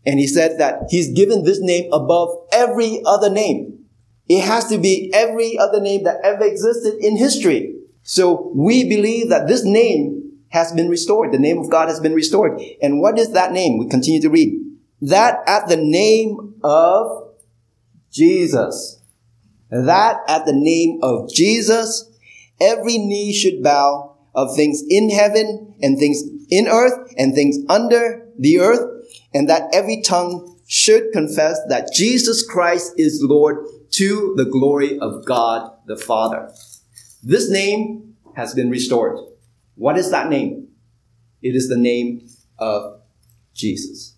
And 0.06 0.20
he 0.20 0.28
said 0.28 0.60
that 0.60 0.84
he's 0.90 1.14
given 1.14 1.44
this 1.44 1.60
name 1.62 1.92
above 1.92 2.30
every 2.52 3.02
other 3.06 3.30
name. 3.30 3.86
It 4.30 4.44
has 4.44 4.68
to 4.70 4.78
be 4.78 5.12
every 5.14 5.58
other 5.58 5.80
name 5.80 6.04
that 6.04 6.18
ever 6.24 6.46
existed 6.46 6.96
in 7.00 7.18
history. 7.18 7.76
So 8.04 8.52
we 8.56 8.88
believe 8.88 9.30
that 9.30 9.48
this 9.48 9.64
name 9.64 10.32
has 10.50 10.72
been 10.72 10.90
restored. 10.90 11.32
The 11.32 11.40
name 11.40 11.60
of 11.60 11.70
God 11.70 11.90
has 11.90 12.00
been 12.00 12.14
restored. 12.14 12.60
And 12.82 13.02
what 13.02 13.18
is 13.20 13.32
that 13.32 13.52
name? 13.52 13.78
We 13.78 13.88
continue 13.88 14.22
to 14.22 14.30
read. 14.30 14.60
That 15.02 15.40
at 15.48 15.68
the 15.68 15.78
name 15.78 16.56
of 16.64 17.34
Jesus, 18.12 18.97
that 19.70 20.18
at 20.28 20.46
the 20.46 20.54
name 20.54 21.00
of 21.02 21.30
Jesus, 21.34 22.10
every 22.60 22.98
knee 22.98 23.34
should 23.34 23.64
bow 23.64 24.16
of 24.34 24.56
things 24.56 24.84
in 24.88 25.10
heaven 25.10 25.76
and 25.82 25.98
things 25.98 26.24
in 26.50 26.68
earth 26.68 27.14
and 27.18 27.34
things 27.34 27.58
under 27.70 28.26
the 28.40 28.60
earth, 28.60 29.06
and 29.34 29.50
that 29.50 29.64
every 29.74 30.02
tongue 30.02 30.58
should 30.68 31.12
confess 31.12 31.60
that 31.70 31.92
Jesus 31.94 32.46
Christ 32.46 32.94
is 32.98 33.22
Lord 33.24 33.66
to 33.92 34.34
the 34.36 34.46
glory 34.46 35.00
of 35.00 35.26
God 35.26 35.72
the 35.86 35.98
Father. 35.98 36.52
This 37.24 37.50
name 37.50 38.16
has 38.36 38.54
been 38.54 38.70
restored. 38.70 39.18
What 39.76 39.98
is 39.98 40.12
that 40.12 40.30
name? 40.30 40.68
It 41.42 41.56
is 41.56 41.70
the 41.70 41.78
name 41.78 42.28
of 42.60 43.02
Jesus. 43.54 44.16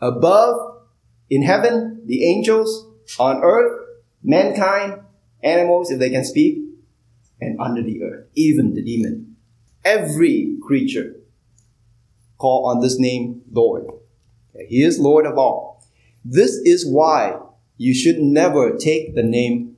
Above, 0.00 0.82
in 1.28 1.42
heaven, 1.42 2.02
the 2.06 2.24
angels, 2.24 2.86
on 3.18 3.42
earth, 3.42 3.86
mankind, 4.22 5.00
animals, 5.42 5.90
if 5.90 5.98
they 5.98 6.10
can 6.10 6.24
speak, 6.24 6.58
and 7.40 7.58
under 7.60 7.82
the 7.82 8.02
earth, 8.02 8.26
even 8.34 8.74
the 8.74 8.82
demon. 8.82 9.36
Every 9.84 10.56
creature 10.62 11.16
call 12.36 12.66
on 12.66 12.80
this 12.80 12.98
name 12.98 13.42
Lord. 13.50 13.86
He 14.68 14.82
is 14.82 14.98
Lord 14.98 15.26
of 15.26 15.38
all. 15.38 15.84
This 16.24 16.52
is 16.64 16.86
why 16.86 17.38
you 17.76 17.94
should 17.94 18.18
never 18.18 18.76
take 18.76 19.14
the 19.14 19.22
name 19.22 19.76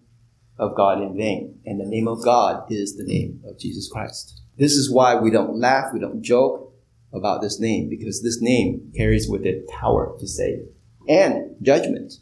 of 0.59 0.77
God 0.77 1.01
in 1.01 1.17
vain. 1.17 1.61
And 1.65 1.81
the 1.81 1.87
name 1.87 2.09
of 2.09 2.25
God 2.25 2.65
is 2.71 2.97
the 2.97 3.05
name 3.05 3.41
of 3.47 3.59
Jesus 3.59 3.89
Christ. 3.89 4.41
This 4.59 4.73
is 4.73 4.93
why 4.93 5.15
we 5.15 5.31
don't 5.31 5.57
laugh, 5.57 5.93
we 5.93 6.01
don't 6.01 6.23
joke 6.23 6.75
about 7.13 7.43
this 7.43 7.61
name, 7.61 7.89
because 7.89 8.23
this 8.23 8.41
name 8.41 8.91
carries 8.97 9.29
with 9.29 9.45
it 9.45 9.69
power 9.69 10.17
to 10.19 10.27
save 10.27 10.67
and 11.09 11.55
judgment. 11.63 12.15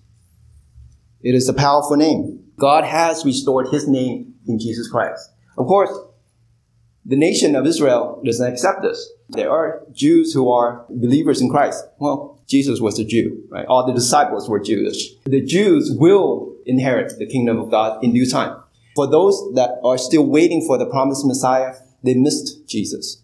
It 1.23 1.35
is 1.35 1.49
a 1.49 1.55
powerful 1.55 1.97
name. 1.97 2.45
God 2.59 2.85
has 2.85 3.25
restored 3.25 3.69
his 3.69 3.87
name 3.89 4.35
in 4.47 4.59
Jesus 4.59 4.89
Christ. 4.89 5.31
Of 5.59 5.67
course, 5.67 5.91
the 7.05 7.17
nation 7.17 7.55
of 7.57 7.67
Israel 7.67 8.21
doesn't 8.25 8.53
accept 8.53 8.83
this. 8.83 9.11
There 9.31 9.51
are 9.51 9.83
Jews 9.93 10.33
who 10.33 10.51
are 10.51 10.85
believers 10.89 11.41
in 11.41 11.51
Christ. 11.51 11.85
Well, 11.99 12.41
Jesus 12.47 12.81
was 12.81 12.99
a 12.99 13.05
Jew, 13.05 13.45
right? 13.49 13.67
All 13.67 13.87
the 13.87 13.93
disciples 13.93 14.49
were 14.49 14.61
Jewish. 14.61 15.15
The 15.25 15.45
Jews 15.45 15.93
will 15.95 16.55
inherit 16.67 17.19
the 17.19 17.27
kingdom 17.27 17.59
of 17.59 17.71
God 17.71 18.03
in 18.03 18.13
due 18.13 18.29
time. 18.29 18.57
For 18.97 19.07
those 19.07 19.53
that 19.55 19.79
are 19.85 19.99
still 19.99 20.27
waiting 20.27 20.65
for 20.67 20.79
the 20.79 20.87
promised 20.87 21.25
Messiah, 21.25 21.75
they 22.03 22.15
missed 22.15 22.69
Jesus. 22.69 23.23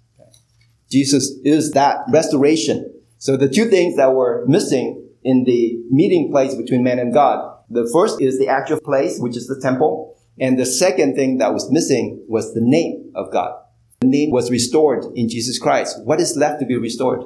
Jesus 0.90 1.32
is 1.44 1.72
that 1.72 2.00
restoration. 2.08 2.92
So 3.18 3.36
the 3.36 3.48
two 3.48 3.66
things 3.66 3.96
that 3.96 4.14
were 4.14 4.44
missing 4.46 5.08
in 5.24 5.44
the 5.44 5.76
meeting 5.90 6.30
place 6.30 6.54
between 6.54 6.84
man 6.84 6.98
and 6.98 7.12
God, 7.12 7.55
the 7.68 7.88
first 7.92 8.20
is 8.20 8.38
the 8.38 8.48
actual 8.48 8.80
place, 8.80 9.18
which 9.18 9.36
is 9.36 9.46
the 9.46 9.60
temple. 9.60 10.16
And 10.38 10.58
the 10.58 10.66
second 10.66 11.14
thing 11.14 11.38
that 11.38 11.52
was 11.52 11.70
missing 11.70 12.24
was 12.28 12.54
the 12.54 12.60
name 12.60 13.12
of 13.14 13.32
God. 13.32 13.52
The 14.00 14.08
name 14.08 14.30
was 14.30 14.50
restored 14.50 15.04
in 15.14 15.28
Jesus 15.28 15.58
Christ. 15.58 16.04
What 16.04 16.20
is 16.20 16.36
left 16.36 16.60
to 16.60 16.66
be 16.66 16.76
restored? 16.76 17.22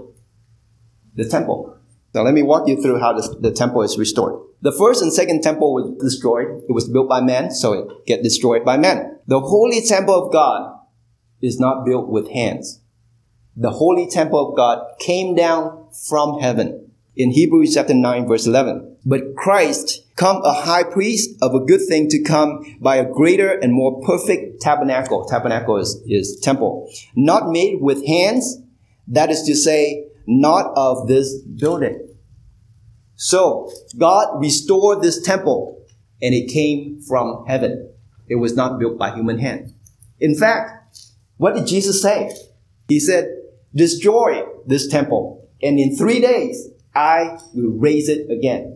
The 1.15 1.29
temple. 1.29 1.77
Now 2.15 2.23
let 2.23 2.35
me 2.35 2.43
walk 2.43 2.69
you 2.69 2.81
through 2.81 3.01
how 3.01 3.13
the, 3.13 3.37
the 3.41 3.51
temple 3.51 3.83
is 3.83 3.99
restored. 3.99 4.41
The 4.63 4.73
first 4.73 5.03
and 5.03 5.13
second 5.13 5.43
temple 5.43 5.75
was 5.75 6.03
destroyed. 6.03 6.63
It 6.69 6.73
was 6.73 6.89
built 6.89 7.09
by 7.09 7.21
man, 7.21 7.51
so 7.51 7.73
it 7.73 8.07
get 8.07 8.23
destroyed 8.23 8.65
by 8.65 8.77
man. 8.77 9.19
The 9.27 9.41
holy 9.41 9.81
temple 9.83 10.27
of 10.27 10.33
God 10.33 10.79
is 11.41 11.59
not 11.59 11.85
built 11.85 12.09
with 12.09 12.31
hands. 12.31 12.81
The 13.57 13.71
holy 13.71 14.09
temple 14.09 14.51
of 14.51 14.57
God 14.57 14.99
came 14.99 15.35
down 15.35 15.89
from 16.09 16.41
heaven. 16.41 16.93
In 17.17 17.33
Hebrews 17.33 17.75
chapter 17.75 17.95
9 17.95 18.29
verse 18.29 18.47
11. 18.47 18.90
But 19.05 19.35
Christ 19.37 20.05
come 20.17 20.43
a 20.45 20.53
high 20.53 20.83
priest 20.83 21.31
of 21.41 21.55
a 21.55 21.65
good 21.65 21.81
thing 21.89 22.09
to 22.09 22.23
come 22.23 22.77
by 22.81 22.97
a 22.97 23.11
greater 23.11 23.51
and 23.51 23.73
more 23.73 24.01
perfect 24.03 24.61
tabernacle. 24.61 25.25
Tabernacle 25.25 25.79
is, 25.79 26.03
is 26.07 26.39
temple. 26.41 26.91
Not 27.17 27.51
made 27.51 27.81
with 27.81 28.07
hands. 28.07 28.59
That 29.09 29.31
is 29.31 29.43
to 29.45 29.57
say, 29.57 30.07
not 30.27 30.73
of 30.77 31.09
this 31.09 31.39
building. 31.41 32.07
So 33.17 33.71
God 33.99 34.41
restored 34.41 35.03
this 35.03 35.23
temple 35.23 35.85
and 36.23 36.35
it 36.35 36.53
came 36.53 37.01
from 37.01 37.45
heaven. 37.47 37.93
It 38.29 38.37
was 38.37 38.55
not 38.55 38.79
built 38.79 38.99
by 38.99 39.15
human 39.15 39.39
hand. 39.39 39.75
In 40.21 40.37
fact, 40.37 40.99
what 41.39 41.55
did 41.55 41.67
Jesus 41.67 42.01
say? 42.01 42.31
He 42.89 43.01
said, 43.01 43.29
destroy 43.75 44.43
this 44.67 44.89
temple 44.89 45.49
and 45.63 45.79
in 45.79 45.97
three 45.97 46.21
days 46.21 46.69
I 46.95 47.39
will 47.55 47.79
raise 47.79 48.09
it 48.09 48.31
again. 48.31 48.70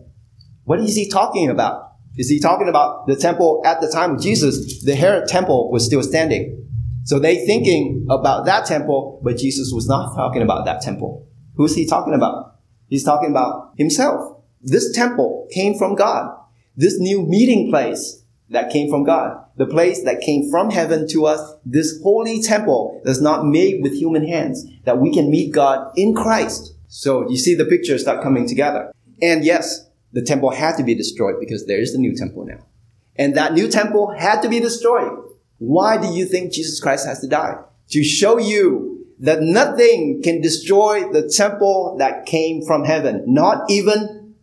What 0.65 0.79
is 0.79 0.95
he 0.95 1.07
talking 1.07 1.49
about? 1.49 1.91
Is 2.17 2.27
he 2.27 2.39
talking 2.39 2.67
about 2.67 3.05
the 3.07 3.15
temple 3.15 3.61
at 3.65 3.81
the 3.81 3.87
time 3.87 4.15
of 4.15 4.21
Jesus? 4.21 4.83
The 4.83 4.95
Herod 4.95 5.27
temple 5.27 5.71
was 5.71 5.85
still 5.85 6.01
standing. 6.01 6.67
So 7.03 7.19
they 7.19 7.45
thinking 7.45 8.07
about 8.09 8.45
that 8.45 8.65
temple, 8.65 9.21
but 9.23 9.37
Jesus 9.37 9.71
was 9.71 9.87
not 9.87 10.15
talking 10.15 10.41
about 10.41 10.65
that 10.65 10.81
temple. 10.81 11.27
Who's 11.53 11.75
he 11.75 11.85
talking 11.85 12.15
about? 12.15 12.55
He's 12.89 13.03
talking 13.03 13.29
about 13.29 13.73
himself. 13.77 14.41
This 14.61 14.91
temple 14.91 15.47
came 15.51 15.77
from 15.77 15.93
God. 15.93 16.35
This 16.75 16.99
new 16.99 17.21
meeting 17.21 17.69
place 17.69 18.23
that 18.49 18.71
came 18.71 18.89
from 18.89 19.03
God. 19.03 19.37
The 19.57 19.67
place 19.67 20.03
that 20.03 20.21
came 20.21 20.49
from 20.49 20.71
heaven 20.71 21.07
to 21.09 21.27
us. 21.27 21.53
This 21.63 21.99
holy 22.01 22.41
temple 22.41 23.01
that's 23.05 23.21
not 23.21 23.45
made 23.45 23.83
with 23.83 23.93
human 23.93 24.27
hands. 24.27 24.65
That 24.85 24.97
we 24.97 25.13
can 25.13 25.29
meet 25.29 25.53
God 25.53 25.91
in 25.95 26.15
Christ. 26.15 26.73
So 26.87 27.29
you 27.29 27.37
see 27.37 27.53
the 27.53 27.65
pictures 27.65 28.01
start 28.01 28.23
coming 28.23 28.47
together. 28.47 28.91
And 29.21 29.45
yes, 29.45 29.84
the 30.15 30.21
temple 30.21 30.49
had 30.49 30.77
to 30.77 30.83
be 30.83 30.95
destroyed 30.95 31.35
because 31.41 31.67
there 31.67 31.77
is 31.77 31.91
the 31.91 31.99
new 31.99 32.15
temple 32.15 32.45
now. 32.45 32.65
And 33.17 33.35
that 33.35 33.53
new 33.53 33.67
temple 33.67 34.15
had 34.17 34.41
to 34.43 34.49
be 34.49 34.61
destroyed. 34.61 35.11
Why 35.57 35.97
do 35.97 36.07
you 36.07 36.25
think 36.25 36.53
Jesus 36.53 36.79
Christ 36.79 37.05
has 37.05 37.19
to 37.19 37.27
die? 37.27 37.55
To 37.89 38.01
show 38.01 38.37
you 38.37 39.05
that 39.19 39.41
nothing 39.41 40.21
can 40.23 40.39
destroy 40.39 41.11
the 41.11 41.27
temple 41.27 41.97
that 41.99 42.25
came 42.25 42.61
from 42.65 42.85
heaven. 42.85 43.25
Not 43.27 43.69
even 43.69 44.35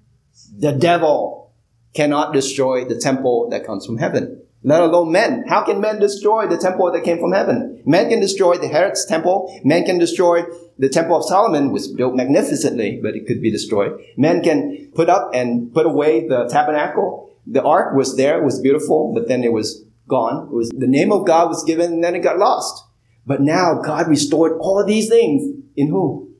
the 0.54 0.72
devil 0.72 1.54
cannot 1.94 2.34
destroy 2.34 2.84
the 2.84 2.96
temple 2.96 3.48
that 3.50 3.64
comes 3.64 3.86
from 3.86 3.96
heaven. 3.96 4.42
Let 4.62 4.82
alone 4.82 5.10
men. 5.10 5.44
How 5.48 5.64
can 5.64 5.80
men 5.80 5.98
destroy 5.98 6.46
the 6.46 6.58
temple 6.58 6.92
that 6.92 7.02
came 7.02 7.18
from 7.18 7.32
heaven? 7.32 7.82
Men 7.86 8.10
can 8.10 8.20
destroy 8.20 8.58
the 8.58 8.68
Herod's 8.68 9.06
temple. 9.06 9.58
Men 9.64 9.84
can 9.84 9.98
destroy 9.98 10.44
the 10.82 10.88
temple 10.88 11.16
of 11.16 11.24
Solomon, 11.24 11.70
was 11.70 11.86
built 11.86 12.16
magnificently, 12.16 12.98
but 13.00 13.14
it 13.14 13.24
could 13.24 13.40
be 13.40 13.52
destroyed. 13.52 13.92
Men 14.16 14.42
can 14.42 14.90
put 14.96 15.08
up 15.08 15.30
and 15.32 15.72
put 15.72 15.86
away 15.86 16.26
the 16.26 16.48
tabernacle. 16.50 17.30
The 17.46 17.62
ark 17.62 17.94
was 17.94 18.16
there, 18.16 18.40
it 18.40 18.44
was 18.44 18.60
beautiful, 18.60 19.12
but 19.14 19.28
then 19.28 19.44
it 19.44 19.52
was 19.52 19.84
gone. 20.08 20.48
It 20.48 20.52
was 20.52 20.70
the 20.70 20.88
name 20.88 21.12
of 21.12 21.24
God 21.24 21.50
was 21.50 21.62
given, 21.62 21.92
and 21.92 22.02
then 22.02 22.16
it 22.16 22.24
got 22.24 22.36
lost. 22.36 22.82
But 23.24 23.40
now 23.40 23.80
God 23.80 24.08
restored 24.08 24.58
all 24.58 24.84
these 24.84 25.08
things 25.08 25.56
in 25.76 25.86
whom? 25.86 26.34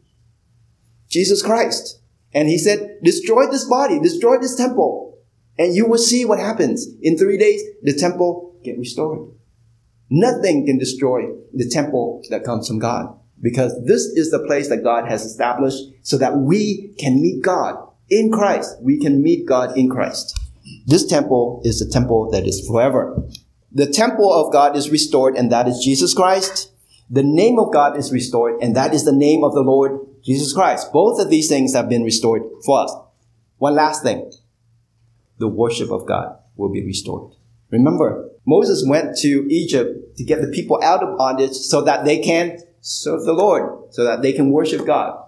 Jesus 1.09 1.41
Christ. 1.41 2.01
And 2.35 2.49
he 2.49 2.59
said, 2.59 2.99
destroy 3.01 3.47
this 3.47 3.67
body, 3.67 4.01
destroy 4.01 4.39
this 4.39 4.57
temple, 4.57 5.21
and 5.57 5.73
you 5.73 5.87
will 5.87 5.99
see 5.99 6.25
what 6.25 6.41
happens. 6.41 6.89
In 7.01 7.17
three 7.17 7.39
days, 7.39 7.63
the 7.83 7.95
temple 7.95 8.57
get 8.65 8.77
restored. 8.77 9.29
Nothing 10.11 10.67
can 10.67 10.79
destroy 10.79 11.29
the 11.55 11.69
temple 11.69 12.25
that 12.31 12.43
comes 12.43 12.67
from 12.67 12.81
God 12.81 13.21
because 13.43 13.75
this 13.85 14.03
is 14.03 14.31
the 14.31 14.45
place 14.47 14.69
that 14.69 14.85
God 14.85 15.09
has 15.09 15.25
established 15.25 15.83
so 16.03 16.17
that 16.19 16.37
we 16.37 16.95
can 16.99 17.21
meet 17.21 17.43
God 17.43 17.77
in 18.09 18.31
Christ. 18.31 18.77
We 18.81 18.99
can 18.99 19.23
meet 19.23 19.47
God 19.47 19.77
in 19.77 19.89
Christ. 19.89 20.39
This 20.87 21.07
temple 21.07 21.61
is 21.65 21.83
a 21.83 21.91
temple 21.91 22.31
that 22.31 22.47
is 22.47 22.67
forever. 22.67 23.21
The 23.73 23.87
temple 23.87 24.33
of 24.33 24.53
God 24.53 24.77
is 24.77 24.91
restored 24.91 25.37
and 25.37 25.51
that 25.51 25.67
is 25.67 25.81
Jesus 25.83 26.15
Christ 26.15 26.73
the 27.13 27.23
name 27.23 27.59
of 27.59 27.71
God 27.71 27.99
is 27.99 28.11
restored, 28.11 28.63
and 28.63 28.75
that 28.75 28.95
is 28.95 29.05
the 29.05 29.13
name 29.13 29.45
of 29.45 29.53
the 29.53 29.61
Lord 29.61 30.01
Jesus 30.25 30.55
Christ. 30.55 30.95
Both 30.95 31.21
of 31.21 31.29
these 31.29 31.47
things 31.47 31.75
have 31.75 31.87
been 31.87 32.05
restored 32.05 32.41
for 32.65 32.85
us. 32.85 32.97
One 33.59 33.75
last 33.75 34.03
thing. 34.03 34.33
The 35.37 35.47
worship 35.47 35.91
of 35.91 36.07
God 36.07 36.39
will 36.57 36.71
be 36.73 36.83
restored. 36.83 37.35
Remember, 37.71 38.31
Moses 38.47 38.87
went 38.89 39.19
to 39.19 39.47
Egypt 39.51 40.17
to 40.17 40.25
get 40.25 40.41
the 40.41 40.49
people 40.49 40.83
out 40.83 41.03
of 41.03 41.19
bondage 41.19 41.53
so 41.53 41.83
that 41.83 42.07
they 42.07 42.19
can 42.19 42.59
serve 42.83 43.25
the 43.25 43.33
Lord, 43.33 43.95
so 43.95 44.05
that 44.05 44.21
they 44.21 44.35
can 44.35 44.51
worship 44.51 44.85
God. 44.87 45.19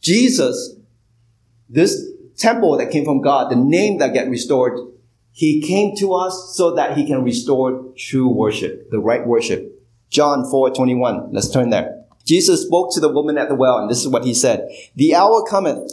Jesus, 0.00 0.74
this 1.68 2.10
temple 2.38 2.78
that 2.78 2.90
came 2.90 3.04
from 3.04 3.20
God, 3.20 3.50
the 3.50 3.56
name 3.56 3.98
that 3.98 4.14
get 4.14 4.30
restored, 4.30 4.78
he 5.32 5.60
came 5.60 5.94
to 5.96 6.14
us 6.14 6.54
so 6.56 6.74
that 6.74 6.96
he 6.96 7.06
can 7.06 7.22
restore 7.22 7.92
true 7.96 8.28
worship, 8.28 8.90
the 8.90 8.98
right 8.98 9.26
worship. 9.26 9.68
John 10.08 10.48
4, 10.50 10.70
21. 10.70 11.32
Let's 11.32 11.50
turn 11.50 11.68
there. 11.68 12.04
Jesus 12.24 12.62
spoke 12.62 12.94
to 12.94 13.00
the 13.00 13.12
woman 13.12 13.36
at 13.36 13.50
the 13.50 13.54
well, 13.54 13.78
and 13.78 13.90
this 13.90 14.00
is 14.00 14.08
what 14.08 14.24
he 14.24 14.32
said. 14.32 14.68
The 14.94 15.14
hour 15.14 15.44
cometh, 15.44 15.92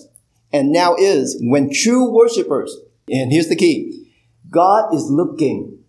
and 0.53 0.71
now 0.71 0.95
is, 0.95 1.37
when 1.41 1.73
true 1.73 2.09
worshippers, 2.09 2.75
and 3.09 3.31
here's 3.31 3.49
the 3.49 3.55
key, 3.55 4.07
God 4.49 4.93
is 4.93 5.09
looking 5.09 5.79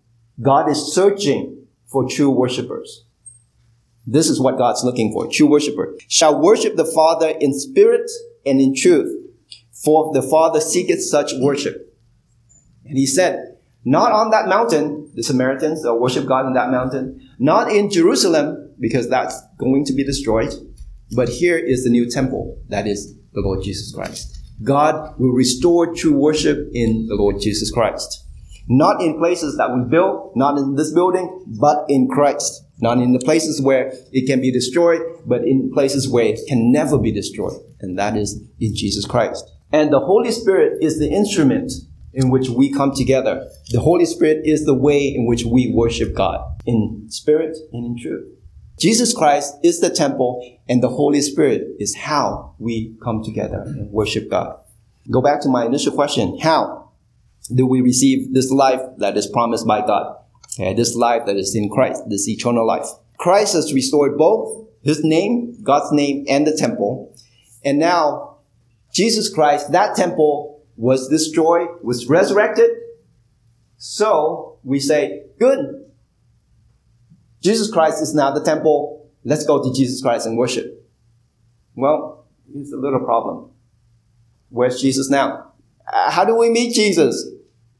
God 0.41 0.71
is 0.71 0.95
searching 0.95 1.67
for 1.87 2.09
true 2.09 2.31
worshippers. 2.31 3.05
This 4.07 4.29
is 4.29 4.41
what 4.41 4.59
God's 4.59 4.83
looking 4.85 5.13
for, 5.13 5.29
true 5.31 5.47
worshiper. 5.47 5.95
Shall 6.09 6.41
worship 6.41 6.77
the 6.77 6.85
Father 6.85 7.35
in 7.41 7.59
spirit 7.59 8.11
and 8.47 8.61
in 8.61 8.75
truth, 8.75 9.15
for 9.85 10.13
the 10.13 10.23
Father 10.23 10.61
seeketh 10.61 11.03
such 11.03 11.33
worship. 11.39 11.97
And 12.85 12.97
he 12.97 13.07
said, 13.07 13.57
not 13.85 14.13
on 14.13 14.31
that 14.31 14.49
mountain, 14.49 15.11
the 15.15 15.23
Samaritans 15.23 15.83
will 15.85 16.01
worship 16.01 16.27
God 16.27 16.47
on 16.47 16.55
that 16.55 16.71
mountain, 16.71 17.21
not 17.39 17.73
in 17.73 17.91
Jerusalem, 17.91 18.75
because 18.79 19.09
that's 19.09 19.41
going 19.59 19.85
to 19.87 19.93
be 19.93 20.05
destroyed, 20.05 20.53
but 21.15 21.29
here 21.29 21.59
is 21.59 21.85
the 21.85 21.91
new 21.91 22.09
temple, 22.09 22.59
that 22.69 22.87
is 22.87 23.15
the 23.33 23.41
Lord 23.41 23.63
Jesus 23.63 23.93
Christ. 23.95 24.37
God 24.63 25.15
will 25.19 25.33
restore 25.33 25.95
true 25.95 26.13
worship 26.13 26.69
in 26.73 27.07
the 27.07 27.15
Lord 27.15 27.41
Jesus 27.41 27.71
Christ. 27.71 28.27
Not 28.69 29.01
in 29.03 29.19
places 29.19 29.57
that 29.57 29.75
we 29.75 29.89
build, 29.89 30.33
not 30.37 30.59
in 30.59 30.77
this 30.77 30.93
building, 30.93 31.45
but 31.59 31.85
in 31.89 32.09
Christ. 32.09 32.65
Not 32.81 32.99
in 32.99 33.13
the 33.13 33.19
places 33.19 33.61
where 33.61 33.93
it 34.13 34.27
can 34.27 34.41
be 34.41 34.51
destroyed, 34.51 35.03
but 35.27 35.43
in 35.47 35.71
places 35.73 36.09
where 36.09 36.25
it 36.25 36.41
can 36.49 36.73
never 36.73 36.99
be 36.99 37.13
destroyed. 37.13 37.61
And 37.81 37.99
that 37.99 38.17
is 38.17 38.43
in 38.59 38.75
Jesus 38.75 39.07
Christ. 39.07 39.45
And 39.73 39.93
the 39.93 40.01
Holy 40.01 40.33
Spirit 40.33 40.79
is 40.83 40.99
the 40.99 41.11
instrument 41.11 41.73
in 42.13 42.31
which 42.31 42.49
we 42.49 42.73
come 42.73 42.93
together. 42.95 43.49
The 43.71 43.81
Holy 43.81 44.07
Spirit 44.07 44.43
is 44.45 44.65
the 44.65 44.75
way 44.75 45.07
in 45.07 45.27
which 45.27 45.45
we 45.45 45.73
worship 45.73 46.15
God 46.15 46.45
in 46.67 47.07
spirit 47.09 47.57
and 47.73 47.85
in 47.85 48.03
truth. 48.03 48.27
Jesus 48.79 49.13
Christ 49.13 49.55
is 49.63 49.81
the 49.81 49.91
temple 49.91 50.59
and 50.69 50.83
the 50.83 50.89
Holy 50.89 51.21
Spirit 51.21 51.69
is 51.79 51.95
how 51.95 52.55
we 52.59 52.97
come 53.05 53.23
together 53.23 53.63
and 53.67 53.91
worship 53.93 54.31
God. 54.31 54.59
Go 55.11 55.21
back 55.21 55.41
to 55.43 55.49
my 55.49 55.67
initial 55.67 55.93
question. 55.93 56.39
How? 56.41 56.81
do 57.55 57.67
we 57.67 57.81
receive 57.81 58.33
this 58.33 58.51
life 58.51 58.81
that 58.99 59.17
is 59.17 59.27
promised 59.27 59.67
by 59.67 59.81
God. 59.81 60.17
Okay, 60.61 60.75
this 60.75 60.95
life 60.95 61.25
that 61.25 61.37
is 61.37 61.55
in 61.55 61.71
Christ, 61.71 62.03
this 62.11 62.29
eternal 62.29 62.67
life. 62.67 62.85
Christ 63.17 63.55
has 63.55 63.73
restored 63.73 64.19
both 64.19 64.69
his 64.83 65.03
name, 65.03 65.57
God's 65.63 65.91
name, 65.91 66.27
and 66.29 66.47
the 66.47 66.55
temple. 66.55 67.17
And 67.65 67.79
now, 67.79 68.41
Jesus 68.93 69.33
Christ, 69.33 69.73
that 69.73 69.97
temple 69.97 70.63
was 70.77 71.09
destroyed, 71.09 71.69
was 71.83 72.09
resurrected. 72.09 72.71
So 73.79 74.59
we 74.63 74.81
say, 74.81 75.23
good. 75.39 75.87
Jesus 77.43 77.71
Christ 77.71 78.03
is 78.03 78.15
now 78.15 78.31
the 78.31 78.45
temple. 78.45 79.11
Let's 79.25 79.47
go 79.47 79.63
to 79.63 79.75
Jesus 79.75 80.03
Christ 80.03 80.27
and 80.27 80.37
worship. 80.37 80.87
Well, 81.75 82.27
here's 82.53 82.73
a 82.73 82.77
little 82.77 83.01
problem. 83.01 83.51
Where's 84.51 84.79
Jesus 84.79 85.09
now? 85.09 85.53
How 85.87 86.27
do 86.27 86.37
we 86.37 86.51
meet 86.51 86.75
Jesus? 86.75 87.31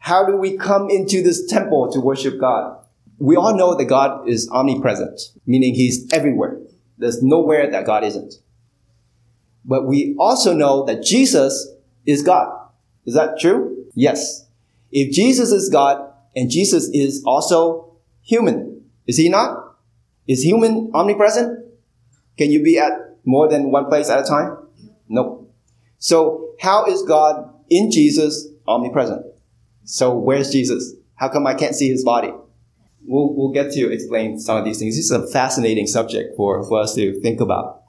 How 0.01 0.27
do 0.27 0.37
we 0.37 0.57
come 0.57 0.89
into 0.89 1.23
this 1.23 1.47
temple 1.47 1.93
to 1.93 2.01
worship 2.01 2.41
God? 2.41 2.79
We 3.19 3.37
all 3.37 3.55
know 3.55 3.77
that 3.77 3.85
God 3.85 4.27
is 4.27 4.49
omnipresent, 4.51 5.21
meaning 5.47 5.75
He's 5.75 6.11
everywhere. 6.11 6.59
There's 6.97 7.23
nowhere 7.23 7.71
that 7.71 7.85
God 7.85 8.03
isn't. 8.05 8.35
But 9.63 9.87
we 9.87 10.17
also 10.19 10.55
know 10.55 10.85
that 10.87 11.03
Jesus 11.03 11.69
is 12.07 12.23
God. 12.23 12.51
Is 13.05 13.15
that 13.15 13.39
true? 13.39 13.85
Yes. 13.95 14.47
If 14.91 15.13
Jesus 15.13 15.51
is 15.53 15.69
God 15.69 16.13
and 16.35 16.51
Jesus 16.51 16.89
is 16.95 17.23
also 17.27 17.93
human, 18.23 18.85
is 19.07 19.19
He 19.19 19.29
not? 19.29 19.77
Is 20.27 20.43
human 20.43 20.91
omnipresent? 20.95 21.67
Can 22.39 22.51
you 22.51 22.63
be 22.63 22.79
at 22.79 22.93
more 23.27 23.49
than 23.49 23.71
one 23.71 23.87
place 23.87 24.09
at 24.09 24.19
a 24.19 24.25
time? 24.25 24.57
No. 25.11 25.47
So 25.99 26.55
how 26.59 26.87
is 26.87 27.03
God 27.03 27.53
in 27.69 27.91
Jesus 27.91 28.49
omnipresent? 28.67 29.27
So 29.85 30.17
where's 30.17 30.51
Jesus? 30.51 30.95
How 31.15 31.29
come 31.29 31.47
I 31.47 31.55
can't 31.55 31.75
see 31.75 31.89
his 31.89 32.05
body? 32.05 32.33
We'll, 33.07 33.35
we'll 33.35 33.53
get 33.53 33.73
to 33.73 33.93
explain 33.93 34.39
some 34.39 34.57
of 34.57 34.65
these 34.65 34.79
things. 34.79 34.97
This 34.97 35.07
is 35.07 35.11
a 35.11 35.27
fascinating 35.27 35.87
subject 35.87 36.37
for, 36.37 36.63
for 36.67 36.81
us 36.81 36.95
to 36.95 37.21
think 37.21 37.41
about. 37.41 37.83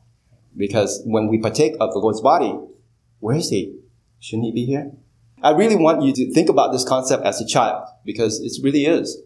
Because 0.55 1.01
when 1.05 1.27
we 1.27 1.39
partake 1.39 1.73
of 1.79 1.93
the 1.93 1.99
Lord's 1.99 2.21
body, 2.21 2.57
where 3.19 3.37
is 3.37 3.49
he? 3.49 3.77
Shouldn't 4.19 4.45
he 4.45 4.51
be 4.51 4.65
here? 4.65 4.91
I 5.43 5.51
really 5.51 5.75
want 5.75 6.03
you 6.03 6.13
to 6.13 6.33
think 6.33 6.49
about 6.49 6.71
this 6.71 6.83
concept 6.87 7.25
as 7.25 7.41
a 7.41 7.47
child 7.47 7.87
because 8.05 8.39
it 8.41 8.53
really 8.63 8.85
is 8.85 9.21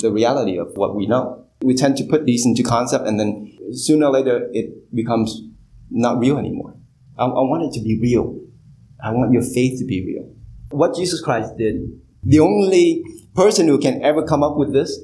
the 0.00 0.12
reality 0.12 0.58
of 0.58 0.72
what 0.74 0.94
we 0.94 1.06
know. 1.06 1.46
We 1.62 1.74
tend 1.74 1.96
to 1.98 2.04
put 2.04 2.26
these 2.26 2.44
into 2.44 2.62
concept 2.62 3.06
and 3.06 3.18
then 3.18 3.56
sooner 3.72 4.06
or 4.06 4.12
later 4.12 4.48
it 4.52 4.94
becomes 4.94 5.42
not 5.90 6.18
real 6.18 6.38
anymore. 6.38 6.74
I, 7.16 7.24
I 7.24 7.26
want 7.28 7.62
it 7.64 7.78
to 7.78 7.84
be 7.84 7.98
real. 8.00 8.38
I 9.02 9.12
want 9.12 9.32
your 9.32 9.42
faith 9.42 9.78
to 9.78 9.86
be 9.86 10.04
real. 10.04 10.34
What 10.70 10.94
Jesus 10.94 11.20
Christ 11.22 11.56
did, 11.56 11.76
the 12.22 12.40
only 12.40 13.02
person 13.34 13.66
who 13.66 13.78
can 13.78 14.02
ever 14.02 14.22
come 14.22 14.42
up 14.42 14.56
with 14.56 14.72
this 14.72 14.98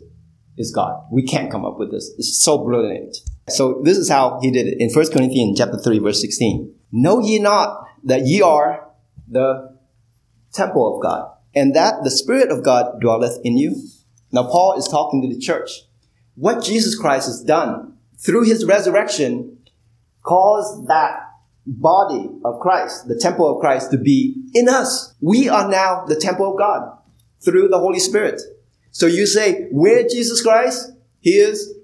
is 0.57 0.73
God. 0.73 1.05
We 1.11 1.23
can't 1.23 1.51
come 1.51 1.65
up 1.65 1.79
with 1.79 1.91
this. 1.91 2.13
It's 2.19 2.43
so 2.43 2.59
brilliant. 2.65 3.17
So 3.49 3.81
this 3.85 3.99
is 3.99 4.09
how 4.09 4.39
he 4.41 4.51
did 4.51 4.67
it 4.67 4.77
in 4.79 4.91
1 4.91 5.13
Corinthians 5.13 5.59
chapter 5.59 5.79
3 5.79 5.99
verse 5.99 6.21
16. 6.21 6.75
Know 6.93 7.21
ye 7.21 7.39
not 7.39 7.87
that 8.05 8.27
ye 8.27 8.41
are 8.41 8.89
the 9.29 9.77
temple 10.53 10.95
of 10.97 11.03
God 11.03 11.31
and 11.55 11.75
that 11.75 12.05
the 12.05 12.11
Spirit 12.11 12.51
of 12.51 12.65
God 12.65 13.01
dwelleth 13.01 13.39
in 13.45 13.57
you? 13.57 13.83
Now 14.33 14.45
Paul 14.45 14.77
is 14.79 14.89
talking 14.89 15.23
to 15.23 15.29
the 15.29 15.41
church. 15.41 15.71
What 16.35 16.65
Jesus 16.65 16.99
Christ 16.99 17.27
has 17.27 17.43
done 17.43 17.97
through 18.19 18.45
his 18.45 18.65
resurrection 18.65 19.59
caused 20.23 20.89
that 20.89 21.24
body 21.67 22.29
of 22.45 22.61
Christ, 22.61 23.09
the 23.09 23.19
temple 23.19 23.55
of 23.55 23.61
Christ 23.61 23.91
to 23.91 23.99
be 23.99 24.37
in 24.55 24.69
us. 24.69 25.15
We 25.21 25.49
are 25.49 25.69
now 25.69 26.05
the 26.07 26.17
temple 26.17 26.53
of 26.53 26.59
God 26.59 26.99
through 27.41 27.69
the 27.69 27.79
Holy 27.79 27.99
Spirit. 27.99 28.41
So 28.91 29.07
you 29.07 29.27
say, 29.27 29.67
where 29.71 30.07
Jesus 30.07 30.43
Christ? 30.43 30.93
He 31.21 31.33
is 31.33 31.75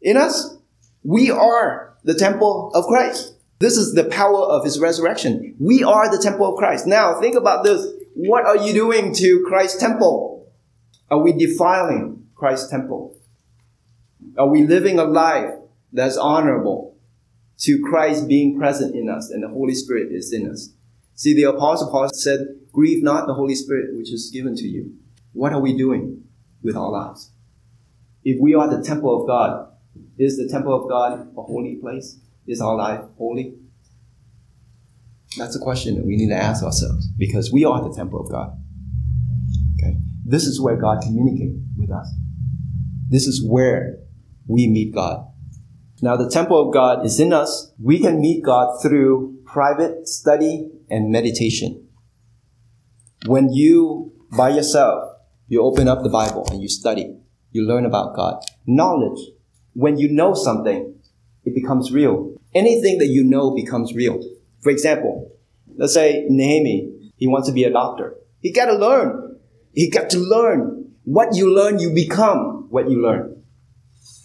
in 0.00 0.16
us. 0.16 0.56
We 1.02 1.30
are 1.30 1.96
the 2.02 2.14
temple 2.14 2.70
of 2.74 2.86
Christ. 2.86 3.34
This 3.58 3.76
is 3.76 3.94
the 3.94 4.04
power 4.04 4.40
of 4.40 4.64
his 4.64 4.80
resurrection. 4.80 5.54
We 5.58 5.84
are 5.84 6.10
the 6.10 6.22
temple 6.22 6.46
of 6.46 6.58
Christ. 6.58 6.86
Now 6.86 7.20
think 7.20 7.36
about 7.36 7.64
this. 7.64 7.86
What 8.14 8.46
are 8.46 8.56
you 8.56 8.72
doing 8.72 9.14
to 9.14 9.44
Christ's 9.46 9.78
temple? 9.78 10.52
Are 11.10 11.22
we 11.22 11.32
defiling 11.32 12.26
Christ's 12.34 12.70
temple? 12.70 13.16
Are 14.36 14.48
we 14.48 14.66
living 14.66 14.98
a 14.98 15.04
life 15.04 15.50
that's 15.92 16.16
honorable? 16.16 16.93
To 17.58 17.82
Christ 17.82 18.28
being 18.28 18.58
present 18.58 18.94
in 18.94 19.08
us 19.08 19.30
and 19.30 19.42
the 19.42 19.48
Holy 19.48 19.74
Spirit 19.74 20.12
is 20.12 20.32
in 20.32 20.50
us. 20.50 20.70
See, 21.14 21.34
the 21.34 21.44
Apostle 21.44 21.90
Paul 21.90 22.08
said, 22.12 22.40
Grieve 22.72 23.02
not 23.02 23.26
the 23.26 23.34
Holy 23.34 23.54
Spirit 23.54 23.96
which 23.96 24.12
is 24.12 24.30
given 24.32 24.56
to 24.56 24.64
you. 24.64 24.94
What 25.32 25.52
are 25.52 25.60
we 25.60 25.76
doing 25.76 26.24
with 26.62 26.76
our 26.76 26.90
lives? 26.90 27.30
If 28.24 28.40
we 28.40 28.54
are 28.54 28.68
the 28.68 28.82
temple 28.82 29.20
of 29.20 29.26
God, 29.28 29.68
is 30.18 30.36
the 30.36 30.48
temple 30.48 30.74
of 30.74 30.88
God 30.88 31.28
a 31.36 31.42
holy 31.42 31.76
place? 31.76 32.18
Is 32.46 32.60
our 32.60 32.74
life 32.74 33.00
holy? 33.16 33.54
That's 35.36 35.56
a 35.56 35.58
question 35.58 35.96
that 35.96 36.04
we 36.04 36.16
need 36.16 36.28
to 36.28 36.36
ask 36.36 36.62
ourselves 36.62 37.08
because 37.18 37.52
we 37.52 37.64
are 37.64 37.82
the 37.82 37.94
temple 37.94 38.20
of 38.20 38.30
God. 38.30 38.56
Okay? 39.78 39.98
This 40.24 40.44
is 40.44 40.60
where 40.60 40.76
God 40.76 41.02
communicates 41.02 41.58
with 41.76 41.90
us. 41.90 42.08
This 43.08 43.26
is 43.26 43.44
where 43.46 43.98
we 44.46 44.68
meet 44.68 44.94
God. 44.94 45.26
Now 46.04 46.18
the 46.18 46.28
temple 46.28 46.60
of 46.60 46.74
God 46.74 47.06
is 47.06 47.18
in 47.18 47.32
us. 47.32 47.72
We 47.82 47.98
can 47.98 48.20
meet 48.20 48.44
God 48.44 48.76
through 48.82 49.38
private 49.46 50.06
study 50.06 50.68
and 50.90 51.10
meditation. 51.10 51.88
When 53.24 53.50
you, 53.50 54.12
by 54.36 54.50
yourself, 54.50 55.02
you 55.48 55.62
open 55.62 55.88
up 55.88 56.02
the 56.02 56.10
Bible 56.10 56.46
and 56.50 56.60
you 56.60 56.68
study, 56.68 57.16
you 57.52 57.66
learn 57.66 57.86
about 57.86 58.14
God. 58.14 58.42
Knowledge. 58.66 59.18
When 59.72 59.96
you 59.96 60.12
know 60.12 60.34
something, 60.34 60.94
it 61.42 61.54
becomes 61.54 61.90
real. 61.90 62.34
Anything 62.54 62.98
that 62.98 63.06
you 63.06 63.24
know 63.24 63.54
becomes 63.54 63.94
real. 63.94 64.20
For 64.60 64.68
example, 64.68 65.32
let's 65.78 65.94
say 65.94 66.28
Nehemi, 66.30 67.12
he 67.16 67.26
wants 67.26 67.48
to 67.48 67.54
be 67.54 67.64
a 67.64 67.72
doctor. 67.72 68.16
He 68.40 68.52
got 68.52 68.66
to 68.66 68.74
learn. 68.74 69.38
He 69.72 69.88
got 69.88 70.10
to 70.10 70.18
learn. 70.18 70.92
What 71.04 71.34
you 71.34 71.50
learn, 71.50 71.78
you 71.78 71.94
become 71.94 72.66
what 72.68 72.90
you 72.90 73.00
learn. 73.00 73.42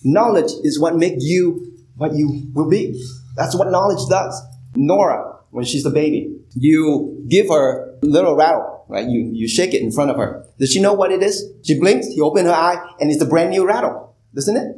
Knowledge 0.03 0.51
is 0.63 0.77
what 0.77 0.97
makes 0.97 1.23
you 1.23 1.68
what 1.99 2.13
you 2.13 2.49
will 2.53 2.69
be. 2.69 2.99
That's 3.35 3.55
what 3.55 3.69
knowledge 3.69 4.09
does. 4.09 4.41
Nora, 4.75 5.37
when 5.51 5.65
she's 5.65 5.85
a 5.85 5.91
baby, 5.91 6.35
you 6.55 7.25
give 7.29 7.49
her 7.49 7.97
a 8.01 8.05
little 8.05 8.35
rattle 8.35 8.79
right? 8.89 9.07
You, 9.07 9.29
you 9.31 9.47
shake 9.47 9.73
it 9.73 9.81
in 9.81 9.91
front 9.91 10.09
of 10.09 10.17
her. 10.17 10.45
Does 10.57 10.73
she 10.73 10.81
know 10.81 10.93
what 10.93 11.11
it 11.11 11.23
is? 11.23 11.45
She 11.63 11.79
blinks, 11.79 12.07
you 12.09 12.25
open 12.25 12.45
her 12.45 12.51
eye, 12.51 12.83
and 12.99 13.09
it's 13.09 13.21
a 13.21 13.25
brand 13.25 13.51
new 13.51 13.65
rattle, 13.65 14.15
doesn't 14.35 14.57
it? 14.57 14.75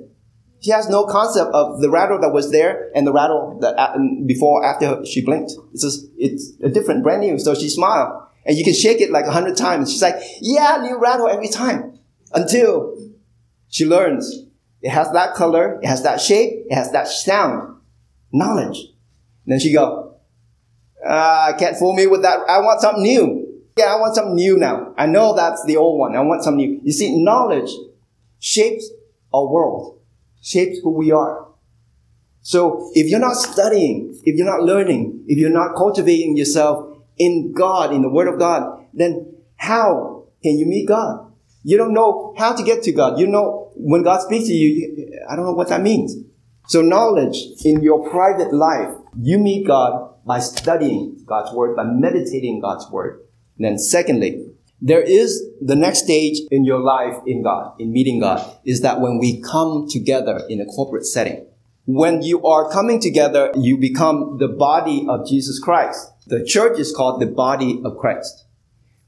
She 0.59 0.69
has 0.69 0.87
no 0.87 1.05
concept 1.07 1.49
of 1.55 1.81
the 1.81 1.89
rattle 1.89 2.19
that 2.19 2.31
was 2.31 2.51
there 2.51 2.91
and 2.93 3.07
the 3.07 3.13
rattle 3.13 3.57
that 3.61 3.73
uh, 3.79 3.97
before 4.27 4.63
after 4.63 5.03
she 5.05 5.25
blinked. 5.25 5.53
It's 5.73 5.81
just, 5.81 6.05
it's 6.17 6.51
a 6.61 6.69
different, 6.69 7.01
brand 7.01 7.21
new. 7.21 7.39
So 7.39 7.55
she 7.55 7.67
smiled, 7.67 8.11
and 8.45 8.55
you 8.55 8.63
can 8.63 8.75
shake 8.75 9.01
it 9.01 9.09
like 9.09 9.25
a 9.25 9.31
hundred 9.31 9.57
times. 9.57 9.91
She's 9.91 10.03
like, 10.03 10.21
"Yeah, 10.39 10.77
new 10.83 10.99
rattle 10.99 11.27
every 11.27 11.47
time," 11.47 11.97
until 12.31 12.95
she 13.69 13.87
learns 13.87 14.45
it 14.81 14.89
has 14.89 15.11
that 15.13 15.35
color, 15.35 15.79
it 15.81 15.87
has 15.87 16.03
that 16.03 16.19
shape, 16.19 16.65
it 16.69 16.73
has 16.73 16.91
that 16.91 17.07
sound, 17.07 17.77
knowledge. 18.31 18.77
And 19.45 19.53
then 19.53 19.59
she 19.59 19.73
go, 19.73 20.17
uh, 21.07 21.53
can't 21.57 21.77
fool 21.77 21.93
me 21.93 22.07
with 22.07 22.21
that. 22.23 22.39
I 22.49 22.59
want 22.59 22.81
something 22.81 23.03
new. 23.03 23.63
Yeah, 23.77 23.85
I 23.85 23.95
want 23.99 24.15
something 24.15 24.35
new 24.35 24.57
now. 24.57 24.93
I 24.97 25.05
know 25.05 25.35
that's 25.35 25.63
the 25.65 25.77
old 25.77 25.99
one. 25.99 26.15
I 26.15 26.21
want 26.21 26.43
something 26.43 26.57
new. 26.57 26.81
You 26.83 26.91
see, 26.91 27.23
knowledge 27.23 27.71
shapes 28.39 28.89
our 29.33 29.47
world 29.47 30.01
shapes 30.41 30.79
who 30.83 30.91
we 30.91 31.11
are. 31.11 31.47
So 32.41 32.89
if 32.93 33.09
you're 33.09 33.19
not 33.19 33.35
studying, 33.35 34.19
if 34.25 34.35
you're 34.35 34.47
not 34.47 34.63
learning, 34.63 35.23
if 35.27 35.37
you're 35.37 35.51
not 35.51 35.75
cultivating 35.75 36.35
yourself 36.35 36.97
in 37.17 37.53
God, 37.53 37.93
in 37.93 38.01
the 38.01 38.09
Word 38.09 38.27
of 38.27 38.39
God, 38.39 38.85
then 38.93 39.35
how 39.55 40.25
can 40.41 40.57
you 40.57 40.65
meet 40.65 40.87
God? 40.87 41.31
You 41.63 41.77
don't 41.77 41.93
know 41.93 42.33
how 42.37 42.55
to 42.55 42.63
get 42.63 42.81
to 42.83 42.91
God. 42.91 43.19
You 43.19 43.27
know, 43.27 43.60
when 43.75 44.03
God 44.03 44.21
speaks 44.21 44.47
to 44.47 44.53
you, 44.53 45.19
I 45.29 45.35
don't 45.35 45.45
know 45.45 45.53
what 45.53 45.69
that 45.69 45.81
means. 45.81 46.15
So 46.67 46.81
knowledge 46.81 47.37
in 47.65 47.81
your 47.81 48.09
private 48.09 48.53
life, 48.53 48.93
you 49.19 49.39
meet 49.39 49.67
God 49.67 50.13
by 50.25 50.39
studying 50.39 51.21
God's 51.25 51.53
Word, 51.53 51.75
by 51.75 51.83
meditating 51.83 52.61
God's 52.61 52.89
Word. 52.91 53.21
And 53.57 53.65
then 53.65 53.77
secondly, 53.77 54.47
there 54.81 55.01
is 55.01 55.43
the 55.61 55.75
next 55.75 56.03
stage 56.03 56.39
in 56.49 56.65
your 56.65 56.79
life 56.79 57.15
in 57.27 57.43
God, 57.43 57.73
in 57.79 57.91
meeting 57.91 58.19
God, 58.19 58.57
is 58.65 58.81
that 58.81 58.99
when 58.99 59.19
we 59.19 59.41
come 59.41 59.87
together 59.89 60.41
in 60.49 60.59
a 60.59 60.65
corporate 60.65 61.05
setting. 61.05 61.45
When 61.85 62.21
you 62.21 62.45
are 62.45 62.71
coming 62.71 62.99
together, 62.99 63.51
you 63.55 63.77
become 63.77 64.37
the 64.39 64.47
body 64.47 65.05
of 65.09 65.27
Jesus 65.27 65.59
Christ. 65.59 66.11
The 66.27 66.45
church 66.45 66.79
is 66.79 66.95
called 66.95 67.21
the 67.21 67.27
body 67.27 67.81
of 67.83 67.97
Christ. 67.97 68.45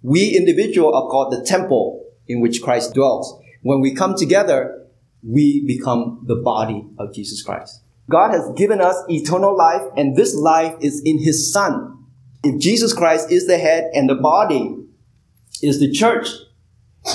We 0.01 0.36
individual 0.36 0.93
are 0.93 1.07
called 1.09 1.32
the 1.32 1.45
temple 1.45 2.03
in 2.28 2.41
which 2.41 2.61
Christ 2.61 2.93
dwells. 2.93 3.39
When 3.64 3.80
we 3.80 3.95
come 3.95 4.16
together, 4.16 4.88
we 5.24 5.66
become 5.66 6.24
the 6.28 6.36
body 6.36 6.86
of 6.99 7.14
Jesus 7.14 7.41
Christ. 7.41 7.82
God 8.09 8.32
has 8.32 8.51
given 8.57 8.82
us 8.82 8.97
eternal 9.07 9.55
life 9.57 9.84
and 9.95 10.16
this 10.16 10.36
life 10.36 10.76
is 10.82 11.01
in 11.05 11.18
His 11.18 11.51
Son. 11.51 11.97
If 12.43 12.61
Jesus 12.61 12.93
Christ 12.93 13.32
is 13.32 13.47
the 13.47 13.57
head 13.57 13.89
and 13.93 14.09
the 14.09 14.16
body 14.16 14.76
is 15.61 15.80
the 15.80 15.91
church, 15.91 16.28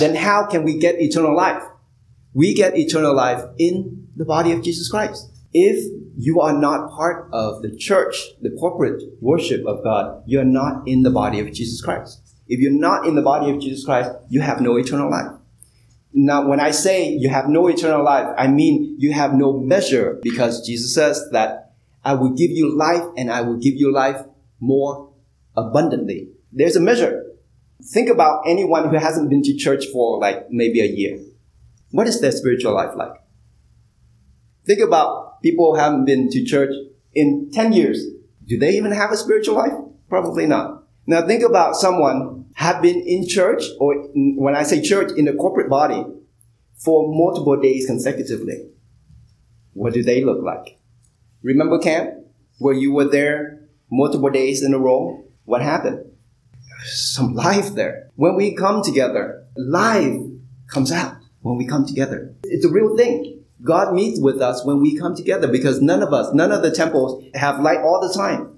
then 0.00 0.14
how 0.14 0.46
can 0.46 0.64
we 0.64 0.78
get 0.78 1.00
eternal 1.00 1.36
life? 1.36 1.62
We 2.32 2.54
get 2.54 2.78
eternal 2.78 3.14
life 3.14 3.44
in 3.58 4.08
the 4.16 4.24
body 4.24 4.52
of 4.52 4.62
Jesus 4.62 4.90
Christ. 4.90 5.30
If 5.52 5.84
you 6.16 6.40
are 6.40 6.58
not 6.58 6.90
part 6.90 7.28
of 7.32 7.60
the 7.60 7.76
church, 7.76 8.16
the 8.40 8.56
corporate 8.58 9.02
worship 9.20 9.66
of 9.66 9.84
God, 9.84 10.22
you're 10.26 10.44
not 10.44 10.88
in 10.88 11.02
the 11.02 11.10
body 11.10 11.40
of 11.40 11.52
Jesus 11.52 11.82
Christ. 11.82 12.22
If 12.48 12.60
you're 12.60 12.72
not 12.72 13.06
in 13.06 13.14
the 13.14 13.22
body 13.22 13.50
of 13.50 13.60
Jesus 13.60 13.84
Christ, 13.84 14.10
you 14.30 14.40
have 14.40 14.62
no 14.62 14.76
eternal 14.76 15.10
life. 15.10 15.37
Now, 16.12 16.48
when 16.48 16.60
I 16.60 16.70
say 16.70 17.10
you 17.10 17.28
have 17.28 17.48
no 17.48 17.68
eternal 17.68 18.02
life, 18.02 18.26
I 18.36 18.48
mean 18.48 18.96
you 18.98 19.12
have 19.12 19.34
no 19.34 19.52
measure 19.58 20.18
because 20.22 20.66
Jesus 20.66 20.94
says 20.94 21.28
that 21.32 21.72
I 22.04 22.14
will 22.14 22.30
give 22.30 22.50
you 22.50 22.76
life 22.76 23.04
and 23.16 23.30
I 23.30 23.42
will 23.42 23.58
give 23.58 23.74
you 23.74 23.92
life 23.92 24.20
more 24.60 25.12
abundantly. 25.56 26.30
There's 26.52 26.76
a 26.76 26.80
measure. 26.80 27.24
Think 27.92 28.08
about 28.08 28.42
anyone 28.46 28.88
who 28.88 28.96
hasn't 28.96 29.30
been 29.30 29.42
to 29.42 29.56
church 29.56 29.86
for 29.92 30.18
like 30.18 30.50
maybe 30.50 30.80
a 30.80 30.86
year. 30.86 31.20
What 31.90 32.06
is 32.06 32.20
their 32.20 32.32
spiritual 32.32 32.74
life 32.74 32.94
like? 32.96 33.12
Think 34.66 34.80
about 34.80 35.42
people 35.42 35.72
who 35.72 35.80
haven't 35.80 36.04
been 36.04 36.28
to 36.30 36.44
church 36.44 36.74
in 37.14 37.50
10 37.52 37.72
years. 37.72 38.04
Do 38.46 38.58
they 38.58 38.76
even 38.76 38.92
have 38.92 39.12
a 39.12 39.16
spiritual 39.16 39.56
life? 39.56 39.72
Probably 40.08 40.46
not. 40.46 40.77
Now 41.08 41.26
think 41.26 41.42
about 41.42 41.74
someone 41.74 42.44
have 42.54 42.82
been 42.82 43.00
in 43.00 43.26
church 43.26 43.64
or 43.80 43.94
in, 44.14 44.36
when 44.36 44.54
I 44.54 44.62
say 44.62 44.82
church 44.82 45.10
in 45.16 45.24
the 45.24 45.32
corporate 45.32 45.70
body 45.70 46.04
for 46.76 47.08
multiple 47.08 47.56
days 47.56 47.86
consecutively. 47.86 48.68
What 49.72 49.94
do 49.94 50.02
they 50.02 50.22
look 50.22 50.42
like? 50.42 50.78
Remember 51.42 51.78
camp 51.78 52.10
where 52.58 52.74
you 52.74 52.92
were 52.92 53.08
there 53.08 53.68
multiple 53.90 54.28
days 54.28 54.62
in 54.62 54.74
a 54.74 54.78
row? 54.78 55.24
What 55.46 55.62
happened? 55.62 56.04
some 56.84 57.34
life 57.34 57.74
there. 57.74 58.10
When 58.16 58.36
we 58.36 58.54
come 58.54 58.82
together, 58.82 59.46
life 59.56 60.20
comes 60.68 60.92
out 60.92 61.16
when 61.40 61.56
we 61.56 61.66
come 61.66 61.86
together. 61.86 62.34
It's 62.44 62.64
a 62.64 62.70
real 62.70 62.96
thing. 62.96 63.44
God 63.62 63.94
meets 63.94 64.20
with 64.20 64.40
us 64.40 64.64
when 64.64 64.80
we 64.80 64.96
come 64.96 65.16
together 65.16 65.48
because 65.48 65.80
none 65.80 66.02
of 66.02 66.12
us, 66.12 66.32
none 66.34 66.52
of 66.52 66.62
the 66.62 66.70
temples 66.70 67.24
have 67.34 67.60
light 67.60 67.78
all 67.78 68.00
the 68.00 68.14
time. 68.14 68.57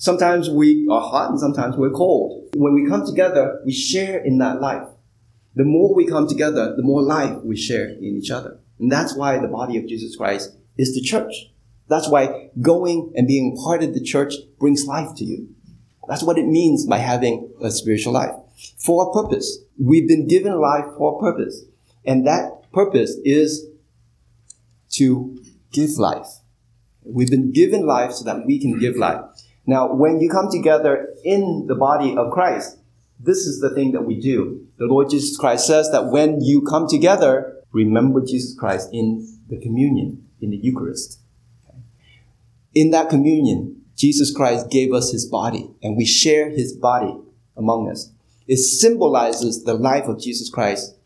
Sometimes 0.00 0.48
we 0.48 0.86
are 0.88 1.00
hot 1.00 1.30
and 1.30 1.40
sometimes 1.40 1.76
we're 1.76 1.90
cold. 1.90 2.50
When 2.54 2.72
we 2.72 2.88
come 2.88 3.04
together, 3.04 3.60
we 3.66 3.72
share 3.72 4.24
in 4.24 4.38
that 4.38 4.60
life. 4.60 4.86
The 5.56 5.64
more 5.64 5.92
we 5.92 6.06
come 6.06 6.28
together, 6.28 6.76
the 6.76 6.84
more 6.84 7.02
life 7.02 7.42
we 7.42 7.56
share 7.56 7.88
in 7.88 8.04
each 8.04 8.30
other. 8.30 8.60
And 8.78 8.92
that's 8.92 9.16
why 9.16 9.38
the 9.38 9.48
body 9.48 9.76
of 9.76 9.88
Jesus 9.88 10.14
Christ 10.14 10.56
is 10.76 10.94
the 10.94 11.00
church. 11.00 11.50
That's 11.88 12.08
why 12.08 12.50
going 12.60 13.12
and 13.16 13.26
being 13.26 13.56
part 13.56 13.82
of 13.82 13.92
the 13.92 14.00
church 14.00 14.34
brings 14.60 14.86
life 14.86 15.16
to 15.16 15.24
you. 15.24 15.48
That's 16.06 16.22
what 16.22 16.38
it 16.38 16.46
means 16.46 16.86
by 16.86 16.98
having 16.98 17.52
a 17.60 17.72
spiritual 17.72 18.12
life. 18.12 18.34
For 18.76 19.08
a 19.08 19.12
purpose. 19.12 19.58
We've 19.82 20.06
been 20.06 20.28
given 20.28 20.60
life 20.60 20.84
for 20.96 21.16
a 21.16 21.20
purpose. 21.20 21.64
And 22.04 22.24
that 22.24 22.70
purpose 22.72 23.16
is 23.24 23.66
to 24.90 25.42
give 25.72 25.98
life. 25.98 26.28
We've 27.02 27.30
been 27.30 27.50
given 27.50 27.84
life 27.84 28.12
so 28.12 28.24
that 28.26 28.46
we 28.46 28.60
can 28.60 28.78
give 28.78 28.96
life. 28.96 29.22
Now, 29.68 29.92
when 29.92 30.18
you 30.18 30.30
come 30.30 30.48
together 30.50 31.14
in 31.24 31.66
the 31.68 31.74
body 31.74 32.16
of 32.16 32.32
Christ, 32.32 32.78
this 33.20 33.40
is 33.40 33.60
the 33.60 33.68
thing 33.74 33.92
that 33.92 34.06
we 34.06 34.18
do. 34.18 34.66
The 34.78 34.86
Lord 34.86 35.10
Jesus 35.10 35.36
Christ 35.36 35.66
says 35.66 35.90
that 35.90 36.06
when 36.06 36.40
you 36.40 36.62
come 36.62 36.88
together, 36.88 37.54
remember 37.70 38.22
Jesus 38.22 38.58
Christ 38.58 38.88
in 38.94 39.28
the 39.46 39.60
communion, 39.60 40.26
in 40.40 40.52
the 40.52 40.56
Eucharist. 40.56 41.20
In 42.74 42.92
that 42.92 43.10
communion, 43.10 43.82
Jesus 43.94 44.34
Christ 44.34 44.70
gave 44.70 44.94
us 44.94 45.12
his 45.12 45.26
body 45.26 45.68
and 45.82 45.98
we 45.98 46.06
share 46.06 46.48
his 46.48 46.72
body 46.72 47.14
among 47.54 47.90
us. 47.90 48.10
It 48.46 48.56
symbolizes 48.56 49.64
the 49.64 49.74
life 49.74 50.04
of 50.04 50.18
Jesus 50.18 50.48
Christ 50.48 50.96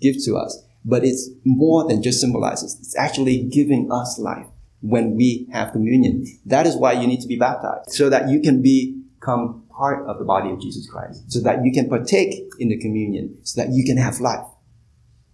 gives 0.00 0.26
to 0.26 0.36
us, 0.36 0.64
but 0.84 1.04
it's 1.04 1.30
more 1.44 1.86
than 1.86 2.02
just 2.02 2.20
symbolizes. 2.20 2.80
It's 2.80 2.96
actually 2.96 3.44
giving 3.44 3.92
us 3.92 4.18
life 4.18 4.48
when 4.80 5.16
we 5.16 5.48
have 5.52 5.72
communion. 5.72 6.24
That 6.46 6.66
is 6.66 6.76
why 6.76 6.92
you 6.92 7.06
need 7.06 7.20
to 7.20 7.28
be 7.28 7.36
baptized 7.36 7.90
so 7.90 8.08
that 8.10 8.28
you 8.28 8.40
can 8.40 8.62
become 8.62 9.64
part 9.70 10.08
of 10.08 10.18
the 10.18 10.24
body 10.24 10.50
of 10.50 10.60
Jesus 10.60 10.88
Christ, 10.90 11.30
so 11.30 11.40
that 11.40 11.64
you 11.64 11.72
can 11.72 11.88
partake 11.88 12.34
in 12.58 12.68
the 12.68 12.78
communion, 12.78 13.38
so 13.44 13.62
that 13.62 13.72
you 13.72 13.84
can 13.84 13.96
have 13.96 14.20
life 14.20 14.46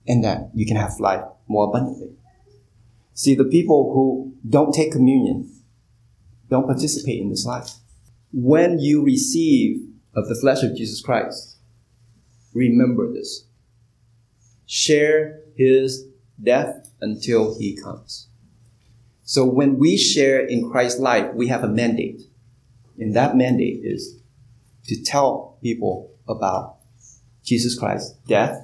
and 0.07 0.23
that 0.23 0.51
you 0.55 0.67
can 0.67 0.77
have 0.77 1.01
life 1.01 1.25
more 1.49 1.69
abundantly. 1.69 2.11
See, 3.15 3.35
the 3.35 3.45
people 3.45 3.93
who 3.95 4.35
don't 4.49 4.73
take 4.73 4.93
communion, 4.93 5.51
don't 6.51 6.67
participate 6.67 7.21
in 7.21 7.31
this 7.31 7.47
life. 7.47 7.71
When 8.33 8.79
you 8.79 9.03
receive 9.03 9.81
of 10.15 10.29
the 10.29 10.35
flesh 10.35 10.63
of 10.63 10.77
Jesus 10.77 11.01
Christ, 11.01 11.59
remember 12.53 13.13
this. 13.13 13.47
Share 14.67 15.41
his 15.57 16.07
death 16.43 16.91
until 17.01 17.59
he 17.59 17.77
comes. 17.81 18.29
So 19.25 19.45
when 19.47 19.79
we 19.79 19.97
share 19.97 20.41
in 20.41 20.71
Christ's 20.71 21.01
life, 21.01 21.33
we 21.35 21.49
have 21.49 21.65
a 21.65 21.69
mandate. 21.69 22.23
And 22.99 23.17
that 23.17 23.37
mandate 23.37 23.81
is 23.83 24.21
to 24.87 25.03
tell 25.03 25.59
people 25.63 26.13
about 26.29 26.77
Jesus 27.43 27.79
Christ's 27.79 28.13
death 28.29 28.55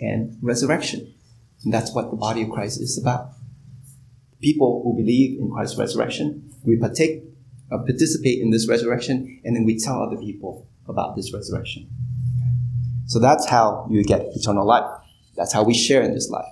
and 0.00 0.36
resurrection. 0.42 1.12
And 1.64 1.72
that's 1.72 1.94
what 1.94 2.10
the 2.10 2.16
body 2.16 2.42
of 2.42 2.50
Christ 2.50 2.80
is 2.80 2.98
about. 2.98 3.30
People 4.40 4.82
who 4.84 4.94
believe 4.94 5.38
in 5.38 5.50
Christ's 5.50 5.78
resurrection, 5.78 6.50
we 6.64 6.76
partake 6.76 7.24
uh, 7.72 7.78
participate 7.78 8.40
in 8.40 8.50
this 8.50 8.68
resurrection, 8.68 9.40
and 9.44 9.54
then 9.54 9.64
we 9.64 9.78
tell 9.78 10.02
other 10.02 10.16
people 10.16 10.66
about 10.88 11.14
this 11.14 11.32
resurrection. 11.32 11.88
So 13.06 13.20
that's 13.20 13.48
how 13.48 13.86
you 13.90 14.02
get 14.02 14.22
eternal 14.34 14.66
life. 14.66 14.90
That's 15.36 15.52
how 15.52 15.62
we 15.62 15.74
share 15.74 16.02
in 16.02 16.12
this 16.12 16.28
life. 16.30 16.50